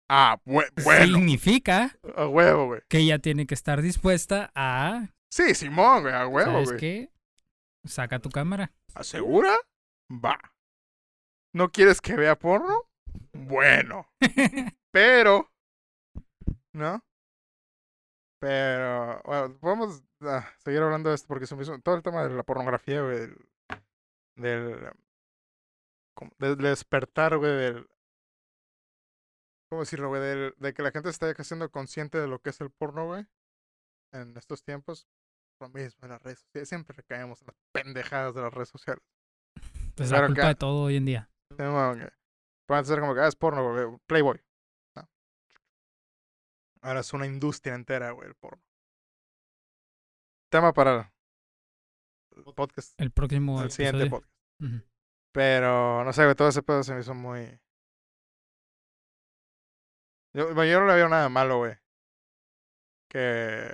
Ah, 0.07 0.39
bue- 0.45 0.69
bueno, 0.83 1.17
significa 1.17 1.97
a 2.15 2.27
huevo, 2.27 2.67
güey. 2.67 2.81
que 2.89 2.99
ella 2.99 3.17
tiene 3.19 3.47
que 3.47 3.55
estar 3.55 3.81
dispuesta 3.81 4.51
a, 4.53 5.09
Sí, 5.31 5.55
Simón, 5.55 6.03
güey, 6.03 6.13
a 6.13 6.27
huevo, 6.27 6.51
¿sabes 6.51 6.67
güey. 6.69 6.79
qué? 6.79 7.11
Saca 7.85 8.19
tu 8.19 8.29
cámara. 8.29 8.71
¿Asegura? 8.93 9.55
Va. 10.11 10.39
¿No 11.53 11.71
quieres 11.71 12.01
que 12.01 12.15
vea 12.15 12.37
porno? 12.37 12.83
Bueno. 13.33 14.07
Pero, 14.93 15.51
¿no? 16.73 17.03
Pero, 18.39 19.21
bueno, 19.25 19.57
podemos 19.59 20.03
ah, 20.21 20.47
seguir 20.59 20.81
hablando 20.81 21.09
de 21.09 21.15
esto 21.15 21.27
porque 21.27 21.47
se 21.47 21.55
me 21.55 21.63
hizo 21.63 21.79
todo 21.79 21.95
el 21.95 22.03
tema 22.03 22.27
de 22.27 22.35
la 22.35 22.43
pornografía, 22.43 23.01
güey, 23.01 23.19
del, 23.19 23.49
del, 24.35 24.89
del 26.37 26.57
despertar, 26.57 27.37
güey, 27.37 27.51
del, 27.51 27.87
¿Cómo 29.69 29.81
decirlo, 29.81 30.09
güey? 30.09 30.21
De, 30.21 30.53
de 30.57 30.73
que 30.73 30.83
la 30.83 30.91
gente 30.91 31.09
esté 31.09 31.33
haciendo 31.37 31.69
consciente 31.71 32.19
de 32.19 32.27
lo 32.27 32.39
que 32.39 32.51
es 32.51 32.61
el 32.61 32.69
porno, 32.69 33.07
güey. 33.07 33.25
En 34.13 34.37
estos 34.37 34.63
tiempos. 34.63 35.07
Lo 35.59 35.69
mismo 35.69 35.99
en 36.03 36.09
las 36.09 36.21
redes 36.21 36.39
sociales. 36.39 36.69
Siempre 36.69 36.95
recaemos 36.95 37.41
en 37.41 37.47
las 37.47 37.55
pendejadas 37.71 38.35
de 38.35 38.41
las 38.41 38.53
redes 38.53 38.69
sociales. 38.69 39.03
Pues 39.95 40.09
Claro 40.09 40.27
la 40.27 40.27
que- 40.27 40.33
culpa 40.41 40.47
de 40.49 40.55
todo 40.55 40.81
hoy 40.83 40.97
en 40.97 41.05
día. 41.05 41.29
Pueden 42.67 42.85
ser 42.85 42.99
como 42.99 43.15
que 43.15 43.21
ah, 43.21 43.27
es 43.27 43.35
porno, 43.35 43.71
güey. 43.71 43.97
Playboy. 44.07 44.41
Ahora 46.85 46.99
es 46.99 47.11
una 47.13 47.25
industria 47.25 47.73
entera, 47.73 48.11
güey, 48.11 48.27
el 48.27 48.35
porno. 48.35 48.63
Tema 50.51 50.71
para 50.71 51.11
el 52.35 52.43
podcast. 52.53 52.93
El 53.01 53.09
próximo 53.09 53.59
El 53.63 53.71
siguiente 53.71 54.03
episodio. 54.03 54.21
podcast. 54.59 54.85
Pero, 55.31 56.03
no 56.03 56.13
sé, 56.13 56.25
güey, 56.25 56.35
todo 56.35 56.47
ese 56.47 56.61
pedo 56.61 56.83
se 56.83 56.93
me 56.93 56.99
hizo 56.99 57.15
muy... 57.15 57.59
Yo, 60.35 60.53
no 60.53 60.85
le 60.85 60.93
veo 60.93 61.09
nada 61.09 61.27
malo, 61.27 61.57
güey. 61.57 61.73
Que 63.09 63.73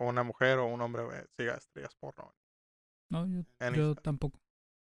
una 0.00 0.22
mujer 0.22 0.58
o 0.58 0.64
un 0.66 0.80
hombre, 0.80 1.04
güey, 1.04 1.20
siga 1.36 1.56
estrellas 1.56 1.94
porno. 1.96 2.24
güey. 2.24 2.36
No, 3.10 3.26
yo, 3.26 3.74
yo 3.74 3.94
tampoco. 3.96 4.40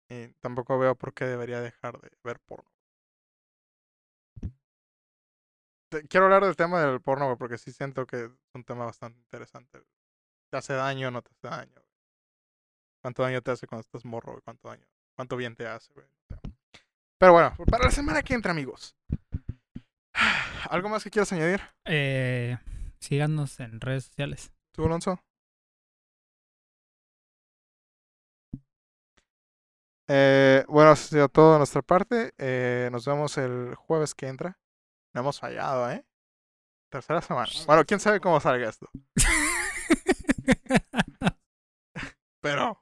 Y 0.08 0.28
tampoco 0.34 0.78
veo 0.78 0.94
por 0.94 1.12
qué 1.12 1.24
debería 1.24 1.60
dejar 1.60 2.00
de 2.00 2.08
ver 2.22 2.38
porno. 2.38 2.70
Quiero 6.08 6.26
hablar 6.26 6.44
del 6.44 6.56
tema 6.56 6.82
del 6.82 7.00
porno, 7.00 7.26
güey, 7.26 7.38
porque 7.38 7.56
sí 7.56 7.72
siento 7.72 8.06
que 8.06 8.24
es 8.24 8.30
un 8.54 8.64
tema 8.64 8.84
bastante 8.84 9.18
interesante. 9.20 9.82
¿Te 10.50 10.56
hace 10.58 10.74
daño 10.74 11.08
o 11.08 11.10
no 11.10 11.22
te 11.22 11.30
hace 11.30 11.48
daño? 11.48 11.72
güey? 11.74 11.88
¿Cuánto 13.02 13.22
daño 13.22 13.40
te 13.42 13.50
hace 13.52 13.66
cuando 13.66 13.82
estás 13.82 14.04
morro, 14.04 14.32
güey? 14.32 14.42
¿Cuánto 14.42 14.68
daño? 14.68 14.86
¿Cuánto 15.16 15.36
bien 15.36 15.56
te 15.56 15.66
hace, 15.66 15.92
güey? 15.94 16.06
Pero 17.18 17.32
bueno, 17.32 17.54
para 17.70 17.84
la 17.84 17.90
semana 17.90 18.22
que 18.22 18.34
entra, 18.34 18.52
amigos. 18.52 18.94
¿Algo 20.70 20.88
más 20.88 21.04
que 21.04 21.10
quieras 21.10 21.32
añadir? 21.32 21.62
Eh, 21.84 22.58
síganos 23.00 23.58
en 23.60 23.80
redes 23.80 24.04
sociales. 24.04 24.52
¿Tú, 24.72 24.84
Alonso? 24.84 25.20
Eh, 30.10 30.64
bueno, 30.68 30.92
eso 30.92 31.02
ha 31.02 31.08
sido 31.08 31.28
todo 31.28 31.52
de 31.52 31.58
nuestra 31.58 31.82
parte. 31.82 32.32
Eh, 32.38 32.88
nos 32.92 33.06
vemos 33.06 33.36
el 33.38 33.74
jueves 33.74 34.14
que 34.14 34.28
entra. 34.28 34.58
No 35.18 35.22
hemos 35.22 35.40
fallado, 35.40 35.90
¿eh? 35.90 36.04
Tercera 36.92 37.20
semana. 37.20 37.48
Bueno, 37.66 37.84
quién 37.84 37.98
sabe 37.98 38.20
cómo 38.20 38.38
salga 38.38 38.68
esto. 38.68 38.88
Pero. 42.40 42.80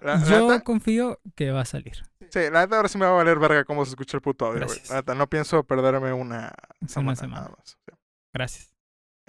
La, 0.00 0.16
la 0.16 0.24
yo 0.24 0.48
neta, 0.48 0.64
confío 0.64 1.20
que 1.36 1.50
va 1.50 1.60
a 1.60 1.64
salir. 1.66 1.92
sí, 2.30 2.40
la 2.50 2.62
neta 2.62 2.76
ahora 2.76 2.88
sí 2.88 2.96
me 2.96 3.04
va 3.04 3.12
a 3.12 3.16
valer 3.16 3.38
verga 3.38 3.64
cómo 3.64 3.84
se 3.84 3.90
escucha 3.90 4.16
el 4.16 4.22
puto 4.22 4.46
audio, 4.46 4.64
güey. 4.66 4.80
La 4.88 4.96
neta, 4.96 5.14
no 5.14 5.28
pienso 5.28 5.62
perderme 5.64 6.10
una 6.14 6.52
semana, 6.88 7.08
una 7.10 7.16
semana. 7.16 7.40
nada 7.42 7.54
más. 7.56 7.78
sea. 7.84 7.98
Gracias. 8.34 8.74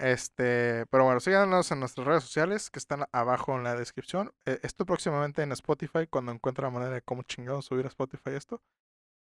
Este, 0.00 0.86
pero 0.86 1.04
bueno, 1.04 1.20
síganos 1.20 1.70
en 1.70 1.80
nuestras 1.80 2.06
redes 2.06 2.22
sociales 2.24 2.70
que 2.70 2.78
están 2.78 3.04
abajo 3.12 3.54
en 3.54 3.64
la 3.64 3.76
descripción. 3.76 4.32
Eh, 4.46 4.58
esto 4.62 4.86
próximamente 4.86 5.42
en 5.42 5.52
Spotify, 5.52 6.06
cuando 6.08 6.32
encuentre 6.32 6.64
la 6.64 6.70
manera 6.70 6.94
de 6.94 7.02
cómo 7.02 7.22
chingados 7.22 7.66
subir 7.66 7.84
a 7.84 7.88
Spotify 7.88 8.30
esto. 8.30 8.62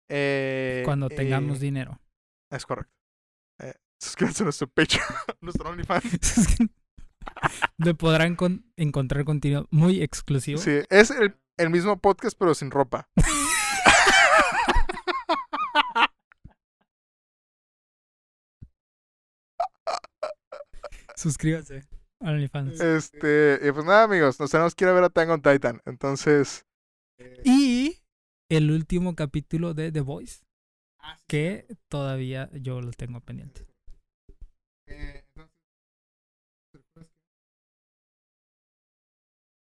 Eh, 0.08 0.84
Cuando 0.86 1.10
tengamos 1.10 1.58
y- 1.58 1.62
dinero. 1.62 2.00
Es 2.56 2.66
correcto. 2.66 2.92
Eh, 3.62 3.74
suscríbanse 4.02 4.44
a 4.44 4.46
nuestro 4.46 4.68
Patreon, 4.68 5.06
nuestro 5.42 5.70
OnlyFans. 5.70 6.58
Le 7.78 7.94
podrán 7.96 8.36
con- 8.36 8.72
encontrar 8.78 9.26
contenido 9.26 9.68
muy 9.72 10.02
exclusivo. 10.02 10.60
Sí, 10.60 10.80
es 10.90 11.10
el, 11.12 11.36
el 11.58 11.70
mismo 11.70 11.98
podcast 12.00 12.38
pero 12.38 12.54
sin 12.54 12.72
ropa. 12.72 13.10
Suscríbanse. 21.16 21.84
a 22.22 22.30
OnlyFans. 22.32 22.80
Este, 22.80 23.60
y 23.64 23.72
pues 23.72 23.86
nada 23.86 24.04
amigos, 24.04 24.40
nos 24.40 24.52
tenemos 24.52 24.76
que 24.76 24.86
ir 24.86 24.90
a 24.90 24.94
ver 24.94 25.04
a 25.04 25.10
Tang 25.10 25.30
on 25.30 25.42
Titan. 25.42 25.82
Entonces, 25.86 26.66
Y 27.44 28.00
el 28.50 28.72
último 28.72 29.16
capítulo 29.16 29.74
de 29.74 29.92
The 29.92 30.02
Voice. 30.02 30.44
Que 31.28 31.68
todavía 31.90 32.50
yo 32.54 32.82
lo 32.82 32.92
tengo 32.92 33.20
pendiente. 33.22 33.66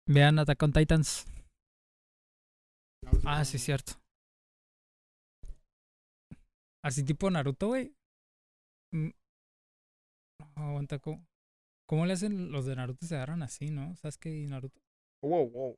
Vean 0.06 0.38
Attack 0.38 0.62
on 0.62 0.72
Titans. 0.72 1.26
Ah, 3.24 3.44
sí, 3.44 3.58
cierto. 3.58 3.92
Así 6.82 7.04
tipo 7.04 7.30
Naruto, 7.30 7.68
güey. 7.68 7.94
Mm. 8.92 9.10
No, 10.56 10.68
aguanta, 10.68 10.98
¿cómo? 10.98 11.24
¿Cómo 11.86 12.06
le 12.06 12.14
hacen 12.14 12.50
los 12.50 12.66
de 12.66 12.76
Naruto? 12.76 13.06
Se 13.06 13.16
agarran 13.16 13.42
así, 13.42 13.70
¿no? 13.70 13.94
Sasuke 13.96 14.26
y 14.26 14.46
Naruto. 14.46 14.80
wow, 15.22 15.48
wow. 15.50 15.76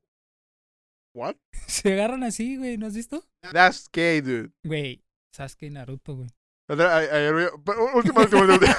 What? 1.14 1.36
Se 1.68 1.92
agarran 1.92 2.22
así, 2.22 2.56
güey, 2.56 2.78
¿no 2.78 2.86
has 2.86 2.94
visto? 2.94 3.22
That's 3.52 3.88
gay, 3.92 4.20
dude. 4.20 4.52
Güey, 4.64 5.02
Sasuke 5.32 5.66
y 5.66 5.70
Naruto, 5.70 6.14
güey. 6.14 6.28
Ayer 6.68 7.34
vi, 7.34 7.44
pero, 7.64 7.94
última, 7.94 8.20
última, 8.20 8.42
última. 8.54 8.76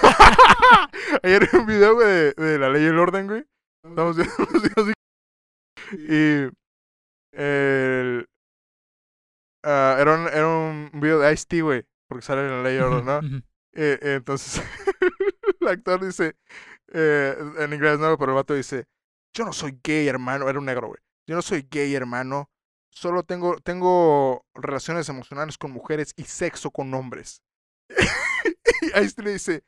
Ayer 1.23 1.49
vi 1.51 1.57
un 1.57 1.65
video, 1.65 1.95
güey, 1.95 2.07
de, 2.07 2.33
de 2.33 2.59
la 2.59 2.69
ley 2.69 2.83
y 2.83 2.87
el 2.87 2.99
orden, 2.99 3.27
güey. 3.27 3.45
Estamos 3.83 4.15
viendo. 4.15 4.93
Y 5.95 6.49
el, 7.33 8.27
ah, 9.63 9.97
era, 9.99 10.15
un, 10.15 10.27
era 10.27 10.47
un 10.47 10.89
video 10.93 11.19
de 11.19 11.31
Ice-T, 11.33 11.61
güey, 11.61 11.85
porque 12.07 12.25
sale 12.25 12.41
en 12.41 12.49
la 12.49 12.63
ley 12.63 12.75
y 12.75 12.77
el 12.77 12.83
orden, 12.83 13.05
¿no? 13.05 13.19
Eh, 13.73 13.99
eh, 14.01 14.13
entonces, 14.15 14.63
el 15.59 15.67
actor 15.67 16.03
dice, 16.03 16.35
eh, 16.93 17.35
en 17.59 17.73
inglés 17.73 17.99
no, 17.99 18.17
pero 18.17 18.31
el 18.31 18.35
vato 18.35 18.55
dice, 18.55 18.85
yo 19.35 19.45
no 19.45 19.53
soy 19.53 19.79
gay, 19.83 20.07
hermano, 20.07 20.49
era 20.49 20.57
un 20.57 20.65
negro, 20.65 20.87
güey. 20.87 20.99
Yo 21.27 21.35
no 21.35 21.41
soy 21.43 21.67
gay, 21.69 21.93
hermano. 21.93 22.49
Solo 22.93 23.23
tengo, 23.23 23.57
tengo 23.59 24.45
relaciones 24.53 25.09
emocionales 25.09 25.57
con 25.57 25.71
mujeres 25.71 26.13
y 26.15 26.23
sexo 26.23 26.69
con 26.69 26.93
hombres. 26.93 27.41
y 28.81 28.91
ahí 28.93 29.09
le 29.17 29.33
dice, 29.33 29.63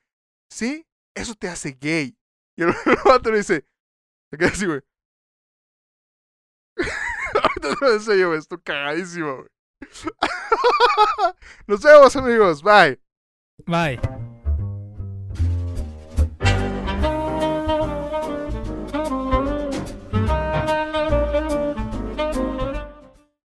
sí, 0.49 0.87
eso 1.15 1.33
te 1.33 1.47
hace 1.49 1.75
gay. 1.79 2.15
Y 2.55 2.63
el, 2.63 2.69
vato 3.05 3.31
le 3.31 3.39
dice, 3.39 3.65
se 4.29 4.37
queda 4.37 4.49
así, 4.49 4.65
güey. 4.65 4.81
Ahorita 7.33 8.05
te 8.05 8.25
güey, 8.25 8.39
esto 8.39 8.61
cagadísimo, 8.61 9.37
güey. 9.37 9.49
Nos 11.67 11.81
vemos, 11.81 12.15
amigos. 12.15 12.61
Bye. 12.61 13.01
Bye. 13.65 14.24